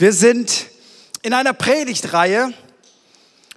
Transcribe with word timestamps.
Wir 0.00 0.12
sind 0.12 0.66
in 1.22 1.32
einer 1.32 1.52
Predigtreihe 1.52 2.52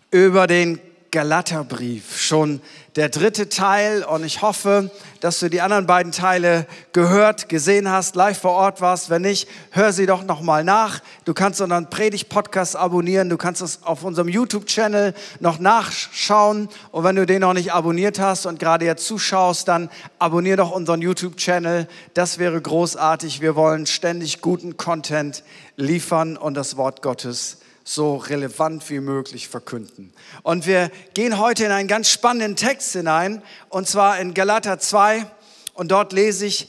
über 0.09 0.47
den 0.47 0.81
Galaterbrief, 1.11 2.21
schon 2.21 2.61
der 2.95 3.09
dritte 3.09 3.49
Teil 3.49 4.01
und 4.05 4.23
ich 4.23 4.41
hoffe, 4.41 4.89
dass 5.19 5.39
du 5.39 5.49
die 5.49 5.59
anderen 5.59 5.85
beiden 5.85 6.13
Teile 6.13 6.65
gehört, 6.93 7.49
gesehen 7.49 7.91
hast, 7.91 8.15
live 8.15 8.39
vor 8.39 8.51
Ort 8.51 8.79
warst. 8.79 9.09
Wenn 9.09 9.23
nicht, 9.23 9.49
hör 9.71 9.91
sie 9.91 10.05
doch 10.05 10.23
nochmal 10.23 10.63
nach. 10.63 11.01
Du 11.25 11.33
kannst 11.33 11.59
unseren 11.59 11.89
Predigt-Podcast 11.89 12.77
abonnieren, 12.77 13.27
du 13.27 13.35
kannst 13.35 13.61
es 13.61 13.83
auf 13.83 14.05
unserem 14.05 14.29
YouTube-Channel 14.29 15.13
noch 15.41 15.59
nachschauen 15.59 16.69
und 16.93 17.03
wenn 17.03 17.17
du 17.17 17.25
den 17.25 17.41
noch 17.41 17.53
nicht 17.53 17.73
abonniert 17.73 18.17
hast 18.17 18.45
und 18.45 18.57
gerade 18.57 18.85
jetzt 18.85 19.05
zuschaust, 19.05 19.67
dann 19.67 19.89
abonnier 20.17 20.55
doch 20.55 20.71
unseren 20.71 21.01
YouTube-Channel. 21.01 21.89
Das 22.13 22.37
wäre 22.37 22.61
großartig. 22.61 23.41
Wir 23.41 23.57
wollen 23.57 23.85
ständig 23.85 24.39
guten 24.39 24.77
Content 24.77 25.43
liefern 25.75 26.37
und 26.37 26.53
das 26.53 26.77
Wort 26.77 27.01
Gottes 27.01 27.60
so 27.83 28.17
relevant 28.17 28.89
wie 28.89 28.99
möglich 28.99 29.47
verkünden. 29.47 30.13
Und 30.43 30.65
wir 30.65 30.91
gehen 31.13 31.39
heute 31.39 31.65
in 31.65 31.71
einen 31.71 31.87
ganz 31.87 32.09
spannenden 32.09 32.55
Text 32.55 32.93
hinein, 32.93 33.41
und 33.69 33.87
zwar 33.87 34.19
in 34.19 34.33
Galater 34.33 34.79
2, 34.79 35.25
und 35.73 35.91
dort 35.91 36.13
lese 36.13 36.45
ich 36.45 36.67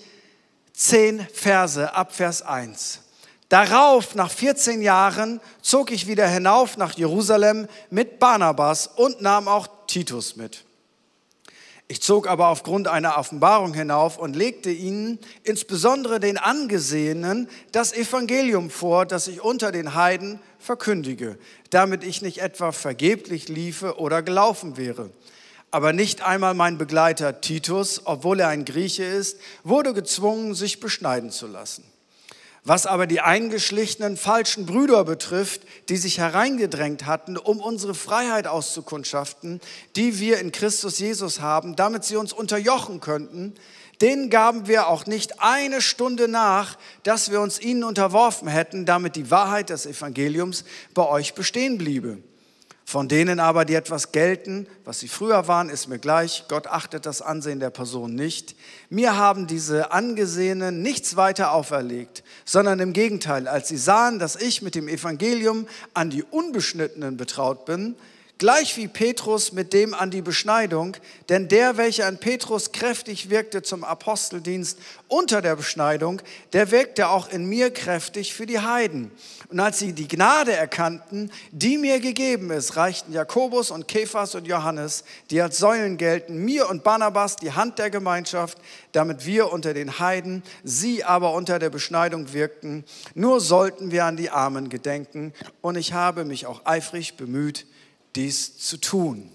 zehn 0.73 1.27
Verse 1.33 1.95
ab 1.95 2.15
Vers 2.15 2.43
1. 2.43 3.01
Darauf, 3.49 4.15
nach 4.15 4.31
14 4.31 4.81
Jahren, 4.81 5.41
zog 5.61 5.91
ich 5.91 6.07
wieder 6.07 6.27
hinauf 6.27 6.79
nach 6.79 6.95
Jerusalem 6.95 7.69
mit 7.91 8.19
Barnabas 8.19 8.87
und 8.87 9.21
nahm 9.21 9.47
auch 9.47 9.69
Titus 9.87 10.37
mit. 10.37 10.65
Ich 11.89 12.01
zog 12.01 12.27
aber 12.27 12.49
aufgrund 12.49 12.89
einer 12.89 13.19
Offenbarung 13.19 13.75
hinauf 13.75 14.17
und 14.17 14.35
legte 14.35 14.71
ihnen, 14.71 15.19
insbesondere 15.43 16.21
den 16.21 16.39
Angesehenen, 16.39 17.49
das 17.71 17.93
Evangelium 17.93 18.71
vor, 18.71 19.05
das 19.05 19.29
ich 19.29 19.43
unter 19.43 19.73
den 19.73 19.95
Heiden 19.95 20.41
verkündige, 20.59 21.39
damit 21.71 22.03
ich 22.05 22.23
nicht 22.23 22.39
etwa 22.39 22.73
vergeblich 22.73 23.49
liefe 23.49 23.99
oder 23.99 24.23
gelaufen 24.23 24.77
wäre. 24.77 25.11
Aber 25.71 25.93
nicht 25.93 26.23
einmal 26.23 26.55
mein 26.55 26.79
Begleiter 26.79 27.41
Titus, 27.41 28.03
obwohl 28.05 28.41
er 28.41 28.49
ein 28.49 28.65
Grieche 28.65 29.05
ist, 29.05 29.39
wurde 29.65 29.95
gezwungen, 29.95 30.55
sich 30.55 30.81
beschneiden 30.81 31.31
zu 31.31 31.47
lassen. 31.47 31.85
Was 32.65 32.87
aber 32.87 33.09
die 33.09 33.21
eingeschlichenen 33.21 34.17
falschen 34.17 34.67
Brüder 34.67 35.05
betrifft, 35.05 35.63
die 35.89 35.97
sich 35.97 36.19
hereingedrängt 36.19 37.07
hatten, 37.07 37.37
um 37.37 37.59
unsere 37.59 37.95
Freiheit 37.95 38.47
auszukundschaften, 38.47 39.61
die 39.97 40.21
wir 40.21 40.39
in 40.39 40.53
Christus 40.53 41.01
Jesus 41.01 41.41
haben, 41.41 41.75
damit 41.75 42.05
sie 42.05 42.15
uns 42.15 42.33
unterjochen 42.33 43.01
könnten, 43.01 43.55
denen 44.01 44.31
gaben 44.31 44.69
wir 44.69 44.87
auch 44.87 45.07
nicht 45.07 45.41
eine 45.41 45.81
Stunde 45.81 46.29
nach, 46.29 46.79
dass 47.03 47.33
wir 47.33 47.41
uns 47.41 47.61
ihnen 47.61 47.83
unterworfen 47.83 48.47
hätten, 48.47 48.87
damit 48.87 49.17
die 49.17 49.31
Wahrheit 49.31 49.71
des 49.71 49.85
Evangeliums 49.85 50.65
bei 50.95 51.07
euch 51.07 51.35
bestehen 51.35 51.79
bliebe. 51.79 52.19
Von 52.85 53.09
denen 53.09 53.41
aber, 53.41 53.65
die 53.65 53.75
etwas 53.75 54.13
gelten, 54.13 54.67
was 54.85 55.01
sie 55.01 55.09
früher 55.09 55.49
waren, 55.49 55.71
ist 55.71 55.89
mir 55.89 55.99
gleich. 55.99 56.45
Gott 56.49 56.67
achtet 56.67 57.07
das 57.07 57.23
Ansehen 57.23 57.61
der 57.61 57.71
Person 57.71 58.15
nicht. 58.15 58.57
Mir 58.91 59.17
haben 59.17 59.47
diese 59.47 59.93
Angesehenen 59.93 60.83
nichts 60.83 61.17
weiter 61.17 61.53
auferlegt, 61.53 62.25
sondern 62.45 62.81
im 62.81 62.93
Gegenteil, 62.93 63.49
als 63.49 63.69
sie 63.69 63.77
sahen, 63.77 64.19
dass 64.19 64.37
ich 64.37 64.63
mit 64.63 64.75
dem 64.75 64.89
Evangelium 64.89 65.67
an 65.95 66.11
die 66.11 66.25
Unbeschnittenen 66.25 67.17
betraut 67.17 67.65
bin, 67.65 67.95
gleich 68.43 68.77
wie 68.77 68.89
Petrus 68.89 69.53
mit 69.53 69.73
dem 69.73 69.95
an 69.95 70.11
die 70.11 70.21
Beschneidung, 70.21 70.97
denn 71.29 71.47
der, 71.47 71.77
welcher 71.77 72.09
an 72.09 72.19
Petrus 72.19 72.73
kräftig 72.73 73.31
wirkte 73.31 73.63
zum 73.63 73.85
Aposteldienst 73.85 74.81
unter 75.07 75.41
der 75.41 75.55
Beschneidung, 75.55 76.21
der 76.53 76.73
wirkte 76.73 77.09
auch 77.09 77.29
in 77.29 77.47
mir 77.47 77.73
kräftig 77.73 78.35
für 78.35 78.45
die 78.45 78.59
Heiden. 78.59 79.13
Und 79.49 79.61
als 79.61 79.79
sie 79.79 79.93
die 79.93 80.09
Gnade 80.09 80.53
erkannten, 80.55 81.31
die 81.53 81.79
mir 81.79 82.01
gegeben 82.01 82.51
ist, 82.51 82.75
reichten 82.75 83.13
Jakobus 83.13 83.71
und 83.71 83.87
Kephas 83.87 84.35
und 84.35 84.49
Johannes, 84.49 85.05
die 85.31 85.41
als 85.41 85.59
Säulen 85.59 85.97
gelten, 85.97 86.45
mir 86.45 86.69
und 86.69 86.83
Barnabas 86.83 87.37
die 87.37 87.53
Hand 87.53 87.79
der 87.79 87.91
Gemeinschaft, 87.91 88.59
damit 88.91 89.25
wir 89.25 89.53
unter 89.53 89.73
den 89.73 90.01
Heiden, 90.01 90.43
sie 90.65 91.05
aber 91.05 91.33
unter 91.35 91.61
der 91.61 91.71
Beschneidung 91.71 92.33
wirkten. 92.33 92.83
Nur 93.15 93.41
sollten 93.41 93.93
wir 93.93 94.05
an 94.05 94.17
die 94.17 94.31
Armen 94.31 94.69
gedenken. 94.69 95.33
Und 95.61 95.77
ich 95.77 95.93
habe 95.93 96.25
mich 96.25 96.47
auch 96.47 96.63
eifrig 96.65 97.17
bemüht, 97.17 97.67
dies 98.17 98.59
zu 98.59 98.77
tun. 98.79 99.31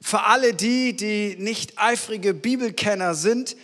Für 0.00 0.24
alle 0.24 0.52
die, 0.54 0.94
die 0.94 1.36
nicht 1.38 1.78
eifrige 1.78 2.34
Bibelkenner 2.34 3.14
sind, 3.14 3.56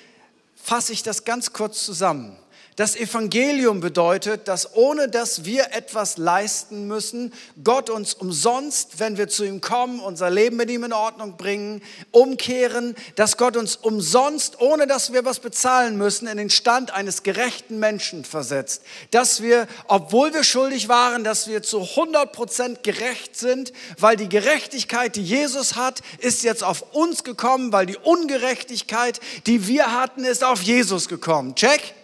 fasse 0.57 0.93
ich 0.93 1.03
das 1.03 1.25
ganz 1.25 1.53
kurz 1.53 1.85
zusammen. 1.85 2.37
Das 2.81 2.97
Evangelium 2.97 3.81
bedeutet, 3.81 4.49
dass 4.49 4.75
ohne 4.75 5.11
dass 5.11 5.45
wir 5.45 5.75
etwas 5.75 6.17
leisten 6.17 6.87
müssen, 6.87 7.31
Gott 7.63 7.91
uns 7.91 8.15
umsonst, 8.15 9.01
wenn 9.01 9.19
wir 9.19 9.29
zu 9.29 9.45
ihm 9.45 9.61
kommen, 9.61 10.01
unser 10.01 10.31
Leben 10.31 10.57
mit 10.57 10.71
ihm 10.71 10.85
in 10.85 10.95
Ordnung 10.95 11.37
bringen, 11.37 11.83
umkehren, 12.11 12.95
dass 13.17 13.37
Gott 13.37 13.59
uns 13.59 13.77
umsonst, 13.77 14.63
ohne 14.63 14.87
dass 14.87 15.13
wir 15.13 15.27
was 15.27 15.41
bezahlen 15.41 15.99
müssen, 15.99 16.27
in 16.27 16.39
den 16.39 16.49
Stand 16.49 16.95
eines 16.95 17.23
gerechten 17.23 17.79
Menschen 17.79 18.25
versetzt. 18.25 18.81
Dass 19.11 19.43
wir, 19.43 19.69
obwohl 19.87 20.33
wir 20.33 20.43
schuldig 20.43 20.89
waren, 20.89 21.23
dass 21.23 21.49
wir 21.49 21.63
zu 21.63 21.83
100 21.83 22.33
Prozent 22.33 22.83
gerecht 22.83 23.37
sind, 23.37 23.75
weil 23.99 24.17
die 24.17 24.31
Gerechtigkeit, 24.31 25.17
die 25.17 25.23
Jesus 25.23 25.77
hat, 25.77 26.01
ist 26.21 26.45
jetzt 26.45 26.65
auf 26.65 26.95
uns 26.95 27.25
gekommen, 27.25 27.75
weil 27.75 27.85
die 27.85 27.99
Ungerechtigkeit, 27.99 29.21
die 29.45 29.67
wir 29.67 29.93
hatten, 29.93 30.25
ist 30.25 30.43
auf 30.43 30.63
Jesus 30.63 31.09
gekommen. 31.09 31.55
Check? 31.55 32.00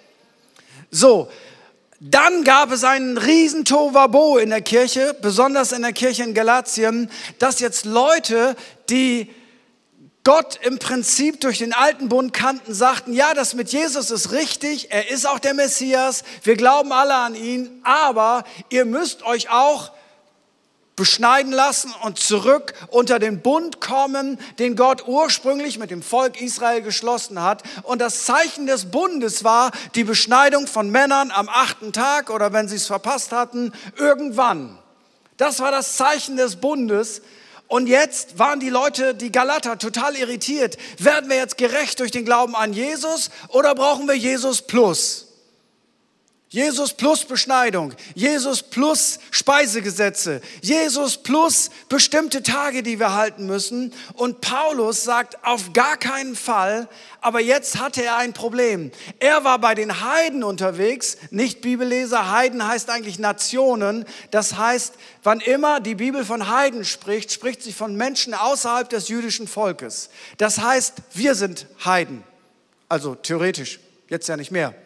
So, 0.90 1.28
dann 2.00 2.44
gab 2.44 2.72
es 2.72 2.84
einen 2.84 3.16
riesen 3.16 3.64
Tovabo 3.64 4.36
in 4.36 4.50
der 4.50 4.60
Kirche, 4.60 5.16
besonders 5.20 5.72
in 5.72 5.82
der 5.82 5.92
Kirche 5.92 6.24
in 6.24 6.34
Galatien, 6.34 7.10
dass 7.38 7.60
jetzt 7.60 7.86
Leute, 7.86 8.54
die 8.90 9.30
Gott 10.24 10.58
im 10.62 10.78
Prinzip 10.78 11.40
durch 11.40 11.58
den 11.58 11.72
alten 11.72 12.08
Bund 12.08 12.32
kannten, 12.32 12.74
sagten, 12.74 13.12
ja, 13.12 13.32
das 13.32 13.54
mit 13.54 13.70
Jesus 13.70 14.10
ist 14.10 14.32
richtig, 14.32 14.90
er 14.90 15.08
ist 15.08 15.26
auch 15.26 15.38
der 15.38 15.54
Messias, 15.54 16.24
wir 16.42 16.56
glauben 16.56 16.92
alle 16.92 17.14
an 17.14 17.34
ihn, 17.34 17.80
aber 17.84 18.44
ihr 18.68 18.84
müsst 18.84 19.22
euch 19.22 19.50
auch 19.50 19.92
beschneiden 20.96 21.52
lassen 21.52 21.94
und 22.02 22.18
zurück 22.18 22.72
unter 22.88 23.18
den 23.18 23.42
Bund 23.42 23.80
kommen, 23.82 24.38
den 24.58 24.76
Gott 24.76 25.06
ursprünglich 25.06 25.78
mit 25.78 25.90
dem 25.90 26.02
Volk 26.02 26.40
Israel 26.40 26.80
geschlossen 26.80 27.42
hat. 27.42 27.62
Und 27.82 28.00
das 28.00 28.24
Zeichen 28.24 28.66
des 28.66 28.86
Bundes 28.86 29.44
war 29.44 29.70
die 29.94 30.04
Beschneidung 30.04 30.66
von 30.66 30.90
Männern 30.90 31.30
am 31.30 31.50
achten 31.50 31.92
Tag 31.92 32.30
oder 32.30 32.54
wenn 32.54 32.66
sie 32.66 32.76
es 32.76 32.86
verpasst 32.86 33.30
hatten, 33.32 33.72
irgendwann. 33.96 34.78
Das 35.36 35.60
war 35.60 35.70
das 35.70 35.96
Zeichen 35.96 36.38
des 36.38 36.56
Bundes. 36.56 37.20
Und 37.68 37.88
jetzt 37.88 38.38
waren 38.38 38.60
die 38.60 38.70
Leute, 38.70 39.14
die 39.14 39.32
Galater, 39.32 39.76
total 39.78 40.16
irritiert. 40.16 40.78
Werden 40.98 41.28
wir 41.28 41.36
jetzt 41.36 41.58
gerecht 41.58 42.00
durch 42.00 42.10
den 42.10 42.24
Glauben 42.24 42.54
an 42.54 42.72
Jesus 42.72 43.30
oder 43.48 43.74
brauchen 43.74 44.06
wir 44.06 44.14
Jesus 44.14 44.62
plus? 44.62 45.25
Jesus 46.48 46.92
plus 46.92 47.24
Beschneidung, 47.24 47.92
Jesus 48.14 48.62
plus 48.62 49.18
Speisegesetze, 49.32 50.40
Jesus 50.62 51.16
plus 51.16 51.70
bestimmte 51.88 52.44
Tage, 52.44 52.84
die 52.84 53.00
wir 53.00 53.14
halten 53.14 53.46
müssen. 53.46 53.92
Und 54.14 54.42
Paulus 54.42 55.02
sagt 55.02 55.44
auf 55.44 55.72
gar 55.72 55.96
keinen 55.96 56.36
Fall, 56.36 56.88
aber 57.20 57.40
jetzt 57.40 57.80
hatte 57.80 58.04
er 58.04 58.16
ein 58.18 58.32
Problem. 58.32 58.92
Er 59.18 59.42
war 59.42 59.58
bei 59.58 59.74
den 59.74 60.00
Heiden 60.02 60.44
unterwegs, 60.44 61.16
nicht 61.32 61.62
Bibelleser, 61.62 62.30
Heiden 62.30 62.64
heißt 62.64 62.90
eigentlich 62.90 63.18
Nationen. 63.18 64.04
Das 64.30 64.56
heißt, 64.56 64.94
wann 65.24 65.40
immer 65.40 65.80
die 65.80 65.96
Bibel 65.96 66.24
von 66.24 66.48
Heiden 66.48 66.84
spricht, 66.84 67.32
spricht 67.32 67.60
sie 67.60 67.72
von 67.72 67.96
Menschen 67.96 68.34
außerhalb 68.34 68.88
des 68.88 69.08
jüdischen 69.08 69.48
Volkes. 69.48 70.10
Das 70.38 70.60
heißt, 70.60 70.94
wir 71.12 71.34
sind 71.34 71.66
Heiden. 71.84 72.22
Also 72.88 73.16
theoretisch, 73.16 73.80
jetzt 74.08 74.28
ja 74.28 74.36
nicht 74.36 74.52
mehr. 74.52 74.76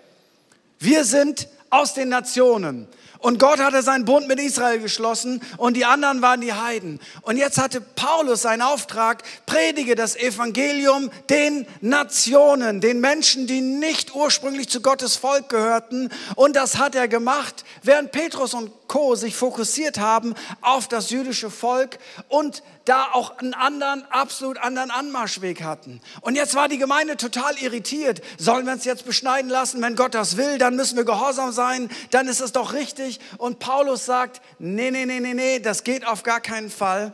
Wir 0.80 1.04
sind 1.04 1.46
aus 1.68 1.92
den 1.92 2.08
Nationen. 2.08 2.88
Und 3.18 3.38
Gott 3.38 3.58
hatte 3.58 3.82
seinen 3.82 4.06
Bund 4.06 4.28
mit 4.28 4.40
Israel 4.40 4.78
geschlossen 4.78 5.42
und 5.58 5.76
die 5.76 5.84
anderen 5.84 6.22
waren 6.22 6.40
die 6.40 6.54
Heiden. 6.54 7.00
Und 7.20 7.36
jetzt 7.36 7.58
hatte 7.58 7.82
Paulus 7.82 8.42
seinen 8.42 8.62
Auftrag, 8.62 9.22
predige 9.44 9.94
das 9.94 10.16
Evangelium 10.16 11.10
den 11.28 11.66
Nationen, 11.82 12.80
den 12.80 13.00
Menschen, 13.00 13.46
die 13.46 13.60
nicht 13.60 14.14
ursprünglich 14.14 14.70
zu 14.70 14.80
Gottes 14.80 15.16
Volk 15.16 15.50
gehörten. 15.50 16.08
Und 16.34 16.56
das 16.56 16.78
hat 16.78 16.94
er 16.94 17.08
gemacht, 17.08 17.66
während 17.82 18.10
Petrus 18.10 18.54
und 18.54 18.72
Co. 18.88 19.14
sich 19.16 19.36
fokussiert 19.36 19.98
haben 19.98 20.34
auf 20.62 20.88
das 20.88 21.10
jüdische 21.10 21.50
Volk 21.50 21.98
und 22.28 22.62
da 22.84 23.08
auch 23.12 23.38
einen 23.38 23.54
anderen, 23.54 24.04
absolut 24.10 24.58
anderen 24.58 24.90
Anmarschweg 24.90 25.62
hatten. 25.62 26.00
Und 26.20 26.34
jetzt 26.34 26.54
war 26.54 26.68
die 26.68 26.78
Gemeinde 26.78 27.16
total 27.16 27.56
irritiert. 27.58 28.20
Sollen 28.38 28.66
wir 28.66 28.72
uns 28.72 28.84
jetzt 28.84 29.04
beschneiden 29.04 29.50
lassen? 29.50 29.82
Wenn 29.82 29.96
Gott 29.96 30.14
das 30.14 30.36
will, 30.36 30.58
dann 30.58 30.76
müssen 30.76 30.96
wir 30.96 31.04
gehorsam 31.04 31.52
sein, 31.52 31.90
dann 32.10 32.26
ist 32.28 32.40
es 32.40 32.52
doch 32.52 32.72
richtig. 32.72 33.20
Und 33.38 33.58
Paulus 33.58 34.06
sagt, 34.06 34.40
nee, 34.58 34.90
nee, 34.90 35.06
nee, 35.06 35.20
nee, 35.20 35.34
nee, 35.34 35.58
das 35.58 35.84
geht 35.84 36.06
auf 36.06 36.22
gar 36.22 36.40
keinen 36.40 36.70
Fall. 36.70 37.12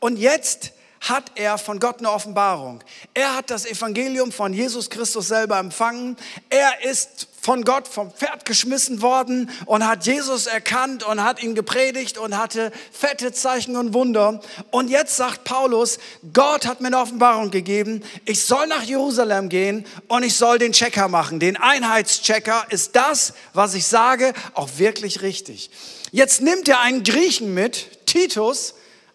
Und 0.00 0.18
jetzt 0.18 0.72
hat 1.00 1.32
er 1.34 1.58
von 1.58 1.78
Gott 1.78 1.98
eine 1.98 2.10
Offenbarung. 2.10 2.82
Er 3.14 3.36
hat 3.36 3.50
das 3.50 3.66
Evangelium 3.66 4.32
von 4.32 4.52
Jesus 4.52 4.90
Christus 4.90 5.28
selber 5.28 5.58
empfangen. 5.58 6.16
Er 6.48 6.84
ist 6.84 7.28
von 7.46 7.62
Gott 7.62 7.86
vom 7.86 8.10
Pferd 8.10 8.44
geschmissen 8.44 9.02
worden 9.02 9.50
und 9.66 9.86
hat 9.86 10.04
Jesus 10.04 10.46
erkannt 10.46 11.04
und 11.04 11.22
hat 11.22 11.40
ihn 11.40 11.54
gepredigt 11.54 12.18
und 12.18 12.36
hatte 12.36 12.72
fette 12.90 13.30
Zeichen 13.30 13.76
und 13.76 13.94
Wunder. 13.94 14.40
Und 14.72 14.90
jetzt 14.90 15.16
sagt 15.16 15.44
Paulus, 15.44 16.00
Gott 16.32 16.66
hat 16.66 16.80
mir 16.80 16.88
eine 16.88 16.98
Offenbarung 16.98 17.52
gegeben, 17.52 18.02
ich 18.24 18.42
soll 18.42 18.66
nach 18.66 18.82
Jerusalem 18.82 19.48
gehen 19.48 19.86
und 20.08 20.24
ich 20.24 20.34
soll 20.34 20.58
den 20.58 20.72
Checker 20.72 21.06
machen. 21.06 21.38
Den 21.38 21.56
Einheitschecker 21.56 22.66
ist 22.70 22.96
das, 22.96 23.32
was 23.54 23.74
ich 23.74 23.86
sage, 23.86 24.32
auch 24.54 24.70
wirklich 24.78 25.22
richtig. 25.22 25.70
Jetzt 26.10 26.40
nimmt 26.40 26.66
er 26.68 26.80
einen 26.80 27.04
Griechen 27.04 27.54
mit, 27.54 28.06
Titus, 28.06 28.74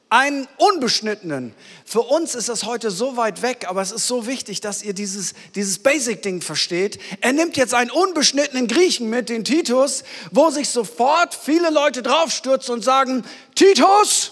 einen 0.10 0.48
unbeschnittenen. 0.56 1.54
Für 1.92 2.04
uns 2.04 2.36
ist 2.36 2.48
das 2.48 2.64
heute 2.64 2.90
so 2.90 3.18
weit 3.18 3.42
weg, 3.42 3.66
aber 3.68 3.82
es 3.82 3.92
ist 3.92 4.08
so 4.08 4.26
wichtig, 4.26 4.62
dass 4.62 4.82
ihr 4.82 4.94
dieses, 4.94 5.34
dieses 5.56 5.80
Basic-Ding 5.80 6.42
versteht. 6.42 6.98
Er 7.20 7.34
nimmt 7.34 7.58
jetzt 7.58 7.74
einen 7.74 7.92
unbeschnittenen 7.92 8.70
Griechen 8.70 9.10
mit, 9.10 9.28
den 9.28 9.44
Titus, 9.44 10.06
wo 10.32 10.50
sich 10.52 10.70
sofort 10.70 11.36
viele 11.36 11.70
Leute 11.70 12.02
draufstürzen 12.02 12.76
und 12.76 12.82
sagen, 12.82 13.26
Titus! 13.56 14.32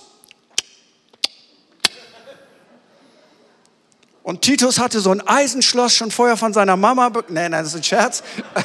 Und 4.23 4.41
Titus 4.41 4.79
hatte 4.79 5.01
so 5.01 5.11
ein 5.11 5.19
Eisenschloss 5.19 5.93
schon 5.93 6.11
vorher 6.11 6.37
von 6.37 6.53
seiner 6.53 6.77
Mama. 6.77 7.11
Nein, 7.27 7.51
nein, 7.51 7.65
das 7.65 7.73
ist 7.73 7.75
ein 7.75 7.83
Scherz. 7.83 8.23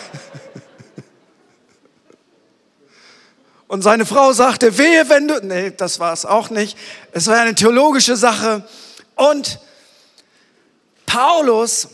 Und 3.66 3.82
seine 3.82 4.06
Frau 4.06 4.32
sagte, 4.32 4.78
wehe, 4.78 5.08
wenn 5.08 5.26
du, 5.26 5.40
nee, 5.42 5.72
das 5.76 5.98
war 5.98 6.12
es 6.12 6.24
auch 6.24 6.48
nicht. 6.48 6.78
Es 7.10 7.26
war 7.26 7.40
eine 7.40 7.56
theologische 7.56 8.14
Sache. 8.14 8.62
Und 9.14 9.58
Paulus 11.06 11.88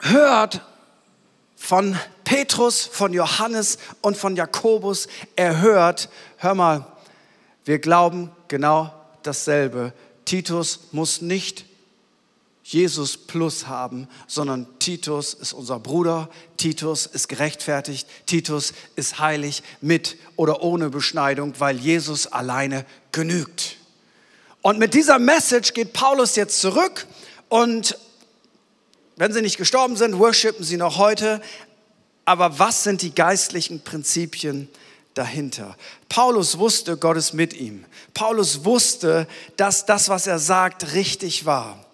hört 0.00 0.60
von 1.56 1.96
Petrus, 2.24 2.84
von 2.84 3.12
Johannes 3.12 3.78
und 4.00 4.16
von 4.16 4.36
Jakobus. 4.36 5.08
Er 5.36 5.60
hört, 5.60 6.08
hör 6.38 6.54
mal, 6.54 6.86
wir 7.64 7.78
glauben 7.78 8.30
genau 8.48 8.92
dasselbe. 9.22 9.92
Titus 10.24 10.80
muss 10.92 11.20
nicht 11.20 11.64
Jesus 12.64 13.16
plus 13.16 13.66
haben, 13.66 14.08
sondern 14.26 14.66
Titus 14.78 15.34
ist 15.34 15.52
unser 15.52 15.80
Bruder, 15.80 16.28
Titus 16.56 17.06
ist 17.06 17.28
gerechtfertigt, 17.28 18.08
Titus 18.26 18.72
ist 18.94 19.18
heilig 19.18 19.62
mit 19.80 20.16
oder 20.36 20.62
ohne 20.62 20.88
Beschneidung, 20.88 21.54
weil 21.58 21.76
Jesus 21.76 22.28
alleine 22.28 22.86
genügt. 23.10 23.76
Und 24.62 24.78
mit 24.78 24.94
dieser 24.94 25.18
Message 25.18 25.74
geht 25.74 25.92
Paulus 25.92 26.36
jetzt 26.36 26.60
zurück 26.60 27.06
und 27.48 27.98
wenn 29.16 29.32
sie 29.32 29.42
nicht 29.42 29.58
gestorben 29.58 29.96
sind, 29.96 30.18
worshipen 30.18 30.64
sie 30.64 30.76
noch 30.76 30.98
heute. 30.98 31.42
Aber 32.24 32.58
was 32.58 32.84
sind 32.84 33.02
die 33.02 33.14
geistlichen 33.14 33.82
Prinzipien 33.82 34.68
dahinter? 35.14 35.76
Paulus 36.08 36.58
wusste, 36.58 36.96
Gott 36.96 37.16
ist 37.16 37.34
mit 37.34 37.52
ihm. 37.52 37.84
Paulus 38.14 38.64
wusste, 38.64 39.26
dass 39.56 39.84
das, 39.84 40.08
was 40.08 40.26
er 40.26 40.38
sagt, 40.38 40.94
richtig 40.94 41.44
war 41.44 41.84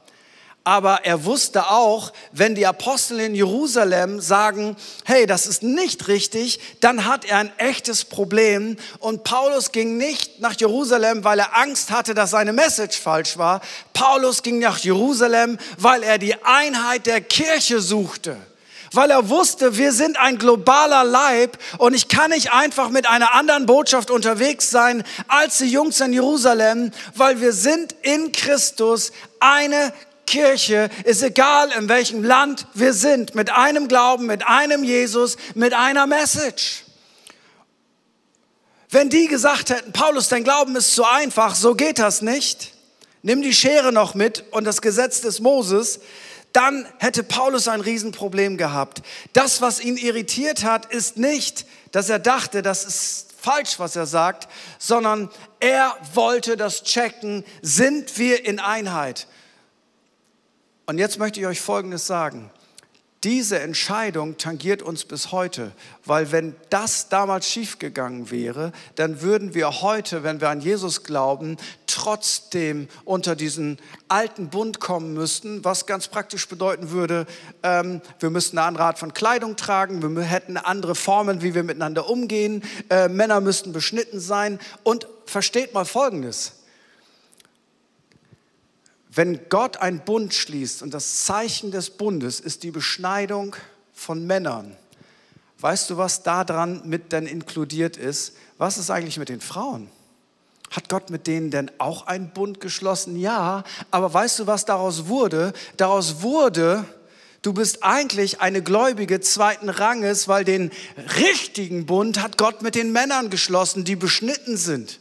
aber 0.69 1.07
er 1.07 1.25
wusste 1.25 1.71
auch, 1.71 2.13
wenn 2.31 2.55
die 2.55 2.67
Apostel 2.67 3.21
in 3.21 3.35
Jerusalem 3.35 4.21
sagen, 4.21 4.77
hey, 5.07 5.25
das 5.25 5.47
ist 5.47 5.63
nicht 5.63 6.09
richtig, 6.09 6.61
dann 6.81 7.07
hat 7.07 7.25
er 7.25 7.39
ein 7.39 7.51
echtes 7.57 8.05
Problem. 8.05 8.77
Und 8.99 9.25
Paulus 9.25 9.73
ging 9.73 9.97
nicht 9.97 10.41
nach 10.41 10.61
Jerusalem, 10.61 11.25
weil 11.25 11.39
er 11.39 11.57
Angst 11.57 11.91
hatte, 11.91 12.13
dass 12.13 12.33
seine 12.33 12.53
Message 12.53 13.01
falsch 13.01 13.39
war. 13.39 13.63
Paulus 13.95 14.43
ging 14.43 14.59
nach 14.59 14.77
Jerusalem, 14.77 15.57
weil 15.79 16.03
er 16.03 16.19
die 16.19 16.35
Einheit 16.45 17.07
der 17.07 17.23
Kirche 17.23 17.81
suchte 17.81 18.37
weil 18.93 19.11
er 19.11 19.29
wusste, 19.29 19.77
wir 19.77 19.93
sind 19.93 20.19
ein 20.19 20.39
globaler 20.39 21.05
Leib 21.05 21.59
und 21.79 21.95
ich 21.95 22.09
kann 22.09 22.31
nicht 22.31 22.53
einfach 22.53 22.89
mit 22.89 23.07
einer 23.07 23.35
anderen 23.35 23.67
Botschaft 23.67 24.11
unterwegs 24.11 24.71
sein 24.71 25.05
als 25.29 25.59
die 25.59 25.71
Jungs 25.71 26.01
in 26.01 26.15
Jerusalem, 26.15 26.91
weil 27.15 27.41
wir 27.41 27.53
sind 27.53 27.95
in 28.03 28.33
Christus 28.33 29.13
eine 29.41 29.93
Kirche 30.29 30.91
ist 31.05 31.23
egal, 31.23 31.73
in 31.73 31.89
welchem 31.89 32.23
Land 32.23 32.67
wir 32.75 32.93
sind, 32.93 33.35
mit 33.35 33.51
einem 33.51 33.89
Glauben, 33.89 34.27
mit 34.27 34.47
einem 34.47 34.85
Jesus, 34.85 35.39
mit 35.55 35.73
einer 35.73 36.07
Message. 36.07 36.85
Wenn 38.91 39.09
die 39.09 39.27
gesagt 39.27 39.71
hätten, 39.71 39.93
Paulus, 39.93 40.29
dein 40.29 40.45
Glauben 40.45 40.77
ist 40.77 40.95
zu 40.95 41.05
einfach, 41.05 41.55
so 41.55 41.75
geht 41.75 41.99
das 41.99 42.21
nicht, 42.21 42.75
nimm 43.23 43.41
die 43.41 43.55
Schere 43.55 43.91
noch 43.91 44.15
mit 44.15 44.45
und 44.51 44.65
das 44.65 44.83
Gesetz 44.83 45.23
des 45.23 45.41
Moses, 45.41 46.01
dann 46.53 46.87
hätte 46.99 47.23
Paulus 47.23 47.67
ein 47.67 47.81
Riesenproblem 47.81 48.59
gehabt. 48.59 49.01
Das, 49.33 49.63
was 49.63 49.81
ihn 49.81 49.97
irritiert 49.97 50.63
hat, 50.63 50.93
ist 50.93 51.17
nicht, 51.17 51.65
dass 51.93 52.11
er 52.11 52.19
dachte, 52.19 52.61
das 52.61 52.85
ist 52.85 53.29
falsch, 53.41 53.79
was 53.79 53.97
er 53.97 54.07
sagt, 54.07 54.49
sondern 54.79 55.31
er 55.59 55.97
wollte 56.13 56.59
das 56.59 56.83
checken, 56.83 57.45
sind 57.63 58.19
wir 58.19 58.45
in 58.45 58.61
Einheit? 58.61 59.27
Und 60.89 60.97
jetzt 60.97 61.19
möchte 61.19 61.39
ich 61.39 61.47
euch 61.47 61.61
Folgendes 61.61 62.07
sagen. 62.07 62.51
Diese 63.23 63.59
Entscheidung 63.59 64.39
tangiert 64.39 64.81
uns 64.81 65.05
bis 65.05 65.33
heute, 65.33 65.73
weil 66.07 66.33
wenn 66.33 66.57
das 66.71 67.11
damals 67.11 67.47
schiefgegangen 67.47 68.31
wäre, 68.31 68.73
dann 68.95 69.21
würden 69.21 69.53
wir 69.53 69.83
heute, 69.83 70.23
wenn 70.23 70.41
wir 70.41 70.49
an 70.49 70.63
Jesus 70.63 71.05
glauben, 71.05 71.59
trotzdem 71.87 72.89
unter 73.05 73.37
diesen 73.37 73.77
alten 74.09 74.49
Bund 74.49 74.81
kommen 74.81 75.13
müssten, 75.13 75.63
was 75.63 75.85
ganz 75.85 76.09
praktisch 76.09 76.49
bedeuten 76.49 76.91
würde, 76.91 77.27
ähm, 77.63 78.01
wir 78.19 78.31
müssten 78.31 78.57
eine 78.57 78.67
andere 78.67 78.85
Art 78.85 78.99
von 78.99 79.13
Kleidung 79.13 79.57
tragen, 79.57 80.01
wir 80.17 80.23
hätten 80.23 80.57
andere 80.57 80.95
Formen, 80.95 81.43
wie 81.43 81.55
wir 81.55 81.65
miteinander 81.65 82.09
umgehen, 82.09 82.63
äh, 82.89 83.09
Männer 83.09 83.43
müssten 83.43 83.75
beschnitten 83.75 84.21
sein 84.21 84.59
und 84.85 85.07
versteht 85.27 85.75
mal 85.75 85.85
Folgendes. 85.85 86.58
Wenn 89.19 89.49
Gott 89.49 89.79
einen 89.79 89.99
Bund 89.99 90.33
schließt 90.33 90.81
und 90.81 90.95
das 90.95 91.25
Zeichen 91.25 91.73
des 91.73 91.91
Bundes 91.91 92.39
ist 92.39 92.63
die 92.63 92.71
Beschneidung 92.71 93.57
von 93.93 94.25
Männern, 94.25 94.77
weißt 95.59 95.91
du, 95.91 95.97
was 95.97 96.23
daran 96.23 96.83
mit 96.85 97.13
dann 97.13 97.27
inkludiert 97.27 97.97
ist? 97.97 98.35
Was 98.59 98.79
ist 98.79 98.91
eigentlich 98.91 99.19
mit 99.19 99.29
den 99.29 99.41
Frauen? 99.41 99.89
Hat 100.71 100.89
Gott 100.89 101.11
mit 101.11 101.27
denen 101.27 101.51
denn 101.51 101.69
auch 101.79 102.07
einen 102.07 102.31
Bund 102.31 102.61
geschlossen? 102.61 103.19
Ja, 103.19 103.65
aber 103.91 104.15
weißt 104.15 104.39
du, 104.39 104.47
was 104.47 104.67
daraus 104.67 105.09
wurde? 105.09 105.53
Daraus 105.77 106.23
wurde, 106.23 106.85
du 107.43 107.53
bist 107.53 107.83
eigentlich 107.83 108.41
eine 108.41 108.63
Gläubige 108.63 109.21
zweiten 109.21 109.69
Ranges, 109.69 110.29
weil 110.29 110.45
den 110.45 110.71
richtigen 111.19 111.87
Bund 111.87 112.23
hat 112.23 112.39
Gott 112.39 112.63
mit 112.63 112.77
den 112.77 112.93
Männern 112.93 113.31
geschlossen, 113.31 113.83
die 113.83 113.97
beschnitten 113.97 114.57
sind. 114.57 115.01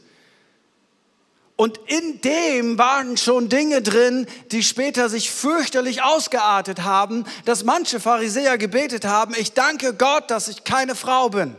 Und 1.58 1.80
in 1.88 2.22
dem 2.22 2.78
waren 2.78 3.18
schon 3.18 3.50
Dinge 3.50 3.82
drin, 3.82 4.28
die 4.52 4.64
später 4.64 5.10
sich 5.10 5.32
fürchterlich 5.32 6.04
ausgeartet 6.04 6.84
haben, 6.84 7.26
dass 7.46 7.64
manche 7.64 8.00
Pharisäer 8.00 8.60
gebetet 8.60 9.06
haben, 9.06 9.34
ich 9.36 9.54
danke 9.54 9.96
Gott, 9.96 10.30
dass 10.30 10.48
ich 10.48 10.64
keine 10.64 10.94
Frau 10.94 11.30
bin. 11.30 11.56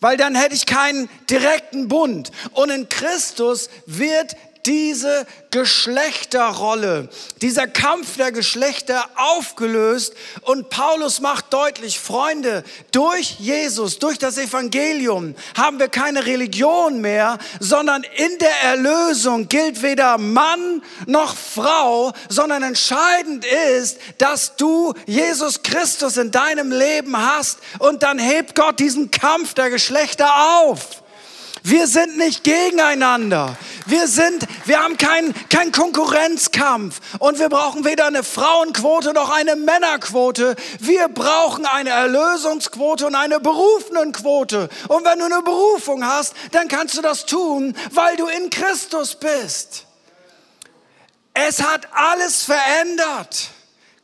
Weil 0.00 0.16
dann 0.16 0.34
hätte 0.34 0.56
ich 0.56 0.66
keinen 0.66 1.08
direkten 1.30 1.86
Bund. 1.86 2.32
Und 2.52 2.70
in 2.70 2.88
Christus 2.88 3.70
wird 3.86 4.36
diese 4.68 5.26
Geschlechterrolle, 5.50 7.08
dieser 7.40 7.66
Kampf 7.66 8.18
der 8.18 8.32
Geschlechter 8.32 9.08
aufgelöst. 9.16 10.12
Und 10.42 10.68
Paulus 10.68 11.20
macht 11.20 11.54
deutlich, 11.54 11.98
Freunde, 11.98 12.62
durch 12.92 13.36
Jesus, 13.38 13.98
durch 13.98 14.18
das 14.18 14.36
Evangelium 14.36 15.34
haben 15.56 15.78
wir 15.78 15.88
keine 15.88 16.26
Religion 16.26 17.00
mehr, 17.00 17.38
sondern 17.60 18.02
in 18.02 18.38
der 18.38 18.62
Erlösung 18.64 19.48
gilt 19.48 19.82
weder 19.82 20.18
Mann 20.18 20.82
noch 21.06 21.34
Frau, 21.34 22.12
sondern 22.28 22.62
entscheidend 22.62 23.46
ist, 23.78 23.98
dass 24.18 24.56
du 24.56 24.92
Jesus 25.06 25.62
Christus 25.62 26.18
in 26.18 26.30
deinem 26.30 26.70
Leben 26.70 27.16
hast. 27.16 27.60
Und 27.78 28.02
dann 28.02 28.18
hebt 28.18 28.54
Gott 28.54 28.78
diesen 28.78 29.10
Kampf 29.10 29.54
der 29.54 29.70
Geschlechter 29.70 30.60
auf. 30.60 31.02
Wir 31.68 31.86
sind 31.86 32.16
nicht 32.16 32.44
gegeneinander. 32.44 33.54
Wir 33.84 34.08
sind, 34.08 34.46
wir 34.64 34.82
haben 34.82 34.96
keinen 34.96 35.34
kein 35.50 35.70
Konkurrenzkampf 35.70 36.98
und 37.18 37.38
wir 37.38 37.50
brauchen 37.50 37.84
weder 37.84 38.06
eine 38.06 38.22
Frauenquote 38.22 39.12
noch 39.12 39.28
eine 39.28 39.54
Männerquote. 39.54 40.56
Wir 40.80 41.08
brauchen 41.08 41.66
eine 41.66 41.90
Erlösungsquote 41.90 43.06
und 43.06 43.14
eine 43.14 43.38
Berufenenquote. 43.38 44.70
Und 44.88 45.04
wenn 45.04 45.18
du 45.18 45.26
eine 45.26 45.42
Berufung 45.42 46.06
hast, 46.06 46.32
dann 46.52 46.68
kannst 46.68 46.96
du 46.96 47.02
das 47.02 47.26
tun, 47.26 47.76
weil 47.90 48.16
du 48.16 48.26
in 48.28 48.48
Christus 48.48 49.14
bist. 49.16 49.84
Es 51.34 51.62
hat 51.62 51.86
alles 51.92 52.44
verändert. 52.44 53.50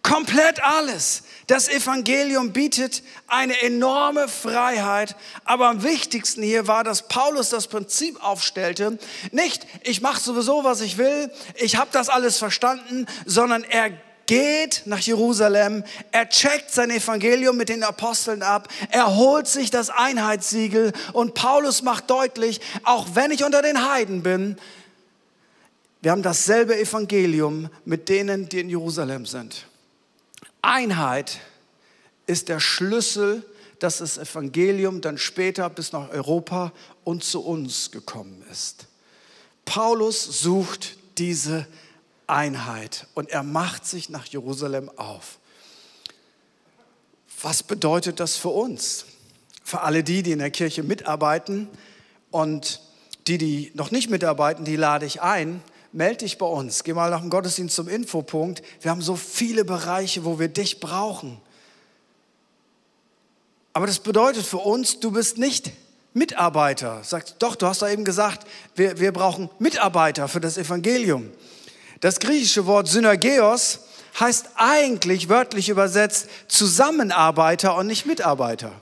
Komplett 0.02 0.62
alles. 0.62 1.22
Das 1.46 1.68
Evangelium 1.68 2.52
bietet 2.52 3.02
eine 3.26 3.60
enorme 3.62 4.28
Freiheit, 4.28 5.14
aber 5.44 5.68
am 5.68 5.82
wichtigsten 5.82 6.42
hier 6.42 6.66
war, 6.66 6.84
dass 6.84 7.06
Paulus 7.08 7.50
das 7.50 7.66
Prinzip 7.66 8.22
aufstellte, 8.22 8.98
nicht 9.30 9.66
ich 9.82 10.00
mache 10.00 10.20
sowieso, 10.20 10.64
was 10.64 10.80
ich 10.80 10.96
will, 10.96 11.30
ich 11.56 11.76
habe 11.76 11.90
das 11.92 12.08
alles 12.08 12.38
verstanden, 12.38 13.06
sondern 13.26 13.62
er 13.64 13.90
geht 14.26 14.82
nach 14.86 15.00
Jerusalem, 15.00 15.84
er 16.12 16.30
checkt 16.30 16.70
sein 16.70 16.90
Evangelium 16.90 17.58
mit 17.58 17.68
den 17.68 17.82
Aposteln 17.82 18.42
ab, 18.42 18.68
er 18.90 19.14
holt 19.14 19.46
sich 19.46 19.70
das 19.70 19.90
Einheitssiegel 19.90 20.92
und 21.12 21.34
Paulus 21.34 21.82
macht 21.82 22.08
deutlich, 22.08 22.60
auch 22.84 23.08
wenn 23.14 23.30
ich 23.30 23.44
unter 23.44 23.60
den 23.60 23.86
Heiden 23.90 24.22
bin, 24.22 24.56
wir 26.00 26.10
haben 26.10 26.22
dasselbe 26.22 26.78
Evangelium 26.78 27.70
mit 27.84 28.08
denen, 28.08 28.48
die 28.48 28.60
in 28.60 28.68
Jerusalem 28.68 29.24
sind. 29.24 29.66
Einheit 30.64 31.38
ist 32.26 32.48
der 32.48 32.60
Schlüssel, 32.60 33.44
dass 33.78 33.98
das 33.98 34.18
Evangelium 34.18 35.00
dann 35.00 35.18
später 35.18 35.68
bis 35.68 35.92
nach 35.92 36.10
Europa 36.10 36.72
und 37.04 37.22
zu 37.22 37.44
uns 37.44 37.90
gekommen 37.90 38.42
ist. 38.50 38.86
Paulus 39.64 40.24
sucht 40.40 40.96
diese 41.18 41.66
Einheit 42.26 43.06
und 43.14 43.30
er 43.30 43.42
macht 43.42 43.86
sich 43.86 44.08
nach 44.08 44.26
Jerusalem 44.26 44.90
auf. 44.96 45.38
Was 47.42 47.62
bedeutet 47.62 48.20
das 48.20 48.36
für 48.36 48.48
uns? 48.48 49.04
Für 49.62 49.82
alle 49.82 50.02
die, 50.02 50.22
die 50.22 50.32
in 50.32 50.38
der 50.38 50.50
Kirche 50.50 50.82
mitarbeiten 50.82 51.68
und 52.30 52.80
die, 53.26 53.38
die 53.38 53.72
noch 53.74 53.90
nicht 53.90 54.10
mitarbeiten, 54.10 54.64
die 54.64 54.76
lade 54.76 55.04
ich 55.04 55.20
ein, 55.20 55.62
melde 55.94 56.18
dich 56.18 56.38
bei 56.38 56.46
uns. 56.46 56.84
Geh 56.84 56.92
mal 56.92 57.10
nach 57.10 57.20
dem 57.20 57.30
Gottesdienst 57.30 57.76
zum 57.76 57.88
Infopunkt. 57.88 58.62
Wir 58.80 58.90
haben 58.90 59.00
so 59.00 59.16
viele 59.16 59.64
Bereiche, 59.64 60.24
wo 60.24 60.38
wir 60.38 60.48
dich 60.48 60.80
brauchen. 60.80 61.40
Aber 63.72 63.86
das 63.86 64.00
bedeutet 64.00 64.44
für 64.44 64.58
uns, 64.58 65.00
du 65.00 65.12
bist 65.12 65.38
nicht 65.38 65.70
Mitarbeiter. 66.12 67.02
Sagt, 67.02 67.36
doch, 67.38 67.56
du 67.56 67.66
hast 67.66 67.82
da 67.82 67.88
eben 67.88 68.04
gesagt, 68.04 68.46
wir, 68.74 68.98
wir 68.98 69.12
brauchen 69.12 69.48
Mitarbeiter 69.58 70.28
für 70.28 70.40
das 70.40 70.58
Evangelium. 70.58 71.30
Das 72.00 72.18
griechische 72.18 72.66
Wort 72.66 72.88
Synergeos 72.88 73.80
heißt 74.18 74.50
eigentlich 74.56 75.28
wörtlich 75.28 75.68
übersetzt 75.68 76.28
Zusammenarbeiter 76.48 77.76
und 77.76 77.86
nicht 77.86 78.04
Mitarbeiter. 78.04 78.72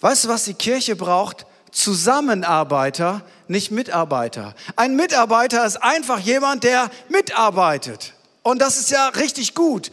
Weißt 0.00 0.24
du, 0.24 0.28
was 0.28 0.44
die 0.44 0.54
Kirche 0.54 0.96
braucht? 0.96 1.46
Zusammenarbeiter, 1.70 3.22
nicht 3.48 3.70
Mitarbeiter. 3.70 4.54
Ein 4.76 4.96
Mitarbeiter 4.96 5.64
ist 5.64 5.76
einfach 5.76 6.18
jemand, 6.18 6.64
der 6.64 6.90
mitarbeitet. 7.08 8.14
Und 8.42 8.60
das 8.60 8.78
ist 8.78 8.90
ja 8.90 9.08
richtig 9.08 9.54
gut. 9.54 9.90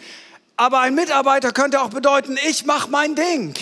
Aber 0.58 0.80
ein 0.82 0.94
Mitarbeiter 0.94 1.52
könnte 1.52 1.82
auch 1.82 1.90
bedeuten, 1.90 2.38
ich 2.48 2.66
mache 2.66 2.90
mein 2.90 3.16
Ding 3.16 3.56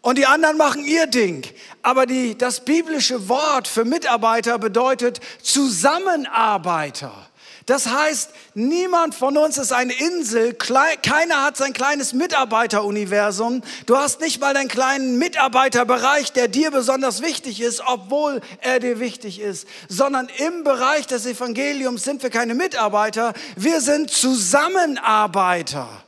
und 0.00 0.18
die 0.18 0.26
anderen 0.26 0.56
machen 0.56 0.84
ihr 0.84 1.06
Ding. 1.06 1.46
Aber 1.82 2.06
die, 2.06 2.36
das 2.36 2.64
biblische 2.64 3.28
Wort 3.28 3.68
für 3.68 3.84
Mitarbeiter 3.84 4.58
bedeutet 4.58 5.20
Zusammenarbeiter. 5.42 7.27
Das 7.68 7.86
heißt, 7.86 8.30
niemand 8.54 9.14
von 9.14 9.36
uns 9.36 9.58
ist 9.58 9.74
eine 9.74 9.92
Insel, 9.92 10.54
keiner 10.54 11.44
hat 11.44 11.58
sein 11.58 11.74
kleines 11.74 12.14
Mitarbeiteruniversum. 12.14 13.60
Du 13.84 13.98
hast 13.98 14.22
nicht 14.22 14.40
mal 14.40 14.54
deinen 14.54 14.68
kleinen 14.68 15.18
Mitarbeiterbereich, 15.18 16.32
der 16.32 16.48
dir 16.48 16.70
besonders 16.70 17.20
wichtig 17.20 17.60
ist, 17.60 17.82
obwohl 17.84 18.40
er 18.62 18.80
dir 18.80 19.00
wichtig 19.00 19.38
ist, 19.38 19.68
sondern 19.86 20.30
im 20.38 20.64
Bereich 20.64 21.06
des 21.08 21.26
Evangeliums 21.26 22.04
sind 22.04 22.22
wir 22.22 22.30
keine 22.30 22.54
Mitarbeiter, 22.54 23.34
wir 23.54 23.82
sind 23.82 24.10
Zusammenarbeiter. 24.10 26.07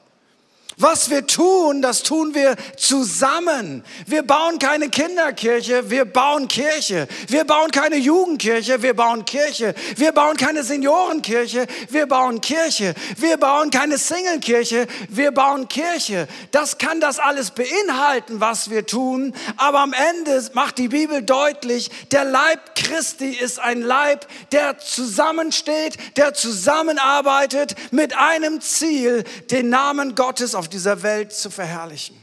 Was 0.80 1.10
wir 1.10 1.26
tun, 1.26 1.82
das 1.82 2.02
tun 2.02 2.34
wir 2.34 2.56
zusammen. 2.75 3.84
Wir 4.06 4.22
bauen 4.22 4.58
keine 4.58 4.88
Kinderkirche, 4.88 5.90
wir 5.90 6.06
bauen 6.06 6.49
Kirche. 6.49 7.06
Wir 7.28 7.44
bauen 7.44 7.70
keine 7.70 7.96
Jugendkirche, 7.96 8.80
wir 8.80 8.94
bauen 8.94 9.26
Kirche. 9.26 9.75
Wir 9.96 10.12
bauen 10.12 10.38
keine 10.38 10.64
Seniorenkirche, 10.64 11.66
wir 11.90 12.06
bauen 12.06 12.40
Kirche. 12.40 12.94
Wir 13.18 13.37
bauen 13.37 13.68
keine 13.70 13.99
Singlekirche, 13.99 14.87
wir 15.10 15.32
bauen 15.32 15.68
Kirche. 15.68 16.26
Das 16.50 16.78
kann 16.78 16.99
das 16.99 17.18
alles 17.18 17.50
beinhalten, 17.50 18.40
was 18.40 18.70
wir 18.70 18.87
tun. 18.87 19.34
Aber 19.58 19.80
am 19.80 19.92
Ende 19.92 20.42
macht 20.54 20.78
die 20.78 20.88
Bibel 20.88 21.20
deutlich, 21.20 21.90
der 22.10 22.25
Leib 22.25 22.75
Christi 22.75 23.32
ist 23.32 23.60
ein 23.60 23.82
Leib, 23.82 24.26
der 24.52 24.78
zusammensteht, 24.78 25.99
der 26.16 26.32
zusammenarbeitet 26.32 27.75
mit 27.90 28.16
einem 28.16 28.62
Ziel, 28.62 29.25
den 29.50 29.68
Namen 29.68 30.14
Gottes 30.14 30.54
auf 30.54 30.69
dieser 30.72 31.02
Welt 31.02 31.32
zu 31.32 31.50
verherrlichen. 31.50 32.16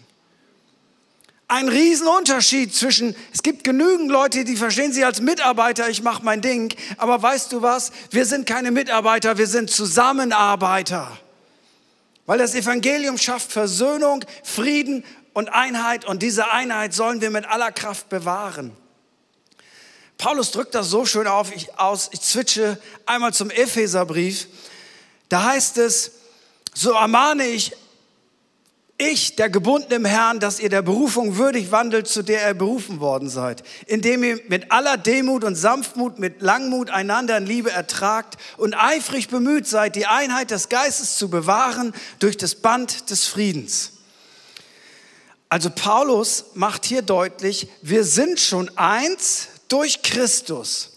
Ein 1.50 1.70
Riesenunterschied 1.70 2.76
zwischen, 2.76 3.16
es 3.34 3.42
gibt 3.42 3.64
genügend 3.64 4.12
Leute, 4.12 4.44
die 4.44 4.58
verstehen 4.58 4.92
sich 4.92 5.06
als 5.06 5.22
Mitarbeiter, 5.22 5.90
ich 5.90 6.04
mache 6.04 6.24
mein 6.24 6.42
Ding, 6.42 6.76
aber 6.98 7.22
weißt 7.22 7.54
du 7.54 7.62
was, 7.62 7.92
wir 8.12 8.26
sind 8.26 8.46
keine 8.46 8.70
Mitarbeiter, 8.72 9.38
wir 9.38 9.48
sind 9.48 9.70
Zusammenarbeiter. 9.70 11.18
Weil 12.26 12.38
das 12.38 12.54
Evangelium 12.54 13.18
schafft 13.18 13.54
Versöhnung, 13.54 14.26
Frieden 14.44 15.06
und 15.32 15.48
Einheit 15.48 16.04
und 16.04 16.22
diese 16.22 16.52
Einheit 16.52 16.94
sollen 16.94 17.22
wir 17.22 17.30
mit 17.30 17.46
aller 17.46 17.72
Kraft 17.72 18.10
bewahren. 18.10 18.76
Paulus 20.18 20.52
drückt 20.52 20.76
das 20.76 20.90
so 20.90 21.06
schön 21.06 21.28
auf, 21.28 21.56
ich, 21.56 21.80
aus, 21.80 22.10
ich 22.12 22.20
zwitsche 22.20 22.78
einmal 23.06 23.34
zum 23.34 23.52
Epheserbrief. 23.52 24.48
Da 25.30 25.46
heißt 25.46 25.78
es, 25.78 26.12
so 26.74 26.92
ermahne 26.92 27.46
ich 27.46 27.74
ich, 28.98 29.36
der 29.36 29.50
gebunden 29.50 29.94
im 29.94 30.06
Herrn, 30.06 30.40
dass 30.40 30.60
ihr 30.60 30.70
der 30.70 30.82
Berufung 30.82 31.38
würdig 31.38 31.72
wandelt, 31.72 32.08
zu 32.08 32.24
der 32.24 32.48
ihr 32.48 32.54
berufen 32.56 33.00
worden 33.00 33.30
seid, 33.30 33.64
indem 33.86 34.24
ihr 34.24 34.40
mit 34.48 34.72
aller 34.72 34.98
Demut 34.98 35.44
und 35.44 35.56
Sanftmut, 35.56 36.18
mit 36.18 36.42
Langmut 36.42 36.90
einander 36.90 37.38
in 37.38 37.46
Liebe 37.46 37.72
ertragt 37.72 38.38
und 38.58 38.74
eifrig 38.74 39.28
bemüht 39.28 39.68
seid, 39.68 39.96
die 39.96 40.08
Einheit 40.08 40.50
des 40.50 40.70
Geistes 40.70 41.18
zu 41.18 41.30
bewahren 41.30 41.94
durch 42.18 42.38
das 42.38 42.56
Band 42.56 43.12
des 43.12 43.28
Friedens. 43.28 43.92
Also 45.50 45.70
Paulus 45.70 46.46
macht 46.56 46.84
hier 46.84 47.04
deutlich, 47.04 47.70
wir 47.82 48.04
sind 48.04 48.40
schon 48.40 48.76
eins 48.78 49.48
durch 49.68 50.02
Christus. 50.02 50.94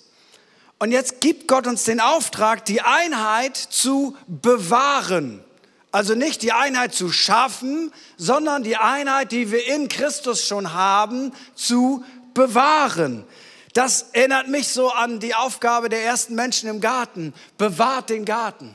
Und 0.78 0.92
jetzt 0.92 1.20
gibt 1.20 1.46
Gott 1.46 1.66
uns 1.66 1.84
den 1.84 2.00
Auftrag, 2.00 2.64
die 2.64 2.80
Einheit 2.80 3.58
zu 3.58 4.16
bewahren. 4.26 5.44
Also 5.92 6.14
nicht 6.14 6.42
die 6.42 6.52
Einheit 6.52 6.94
zu 6.94 7.10
schaffen, 7.10 7.92
sondern 8.16 8.62
die 8.62 8.76
Einheit, 8.76 9.32
die 9.32 9.50
wir 9.50 9.66
in 9.66 9.88
Christus 9.88 10.46
schon 10.46 10.72
haben, 10.72 11.32
zu 11.54 12.04
bewahren. 12.32 13.24
Das 13.72 14.06
erinnert 14.12 14.48
mich 14.48 14.68
so 14.68 14.90
an 14.90 15.20
die 15.20 15.34
Aufgabe 15.34 15.88
der 15.88 16.04
ersten 16.04 16.34
Menschen 16.34 16.68
im 16.68 16.80
Garten. 16.80 17.34
Bewahrt 17.58 18.10
den 18.10 18.24
Garten. 18.24 18.74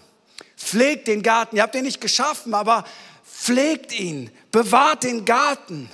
Pflegt 0.57 1.07
den 1.07 1.21
Garten. 1.21 1.57
Ihr 1.57 1.63
habt 1.63 1.75
ihn 1.75 1.83
nicht 1.83 2.01
geschaffen, 2.01 2.53
aber 2.53 2.85
pflegt 3.25 3.97
ihn. 3.97 4.31
Bewahrt 4.51 5.03
den 5.03 5.25
Garten. 5.25 5.89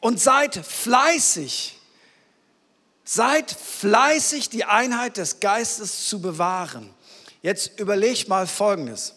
Und 0.00 0.20
seid 0.20 0.54
fleißig. 0.54 1.78
Seid 3.04 3.50
fleißig, 3.50 4.48
die 4.48 4.64
Einheit 4.64 5.16
des 5.16 5.38
Geistes 5.38 6.08
zu 6.08 6.20
bewahren. 6.20 6.92
Jetzt 7.42 7.78
überleg 7.78 8.28
mal 8.28 8.48
Folgendes. 8.48 9.14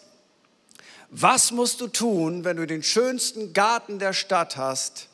Was 1.12 1.52
musst 1.52 1.82
du 1.82 1.88
tun, 1.88 2.44
wenn 2.44 2.58
du 2.58 2.68
den 2.68 2.84
schönsten 2.84 3.54
Garten 3.54 4.00
der 4.00 4.14
Stadt 4.14 4.58
hast, 4.58 5.08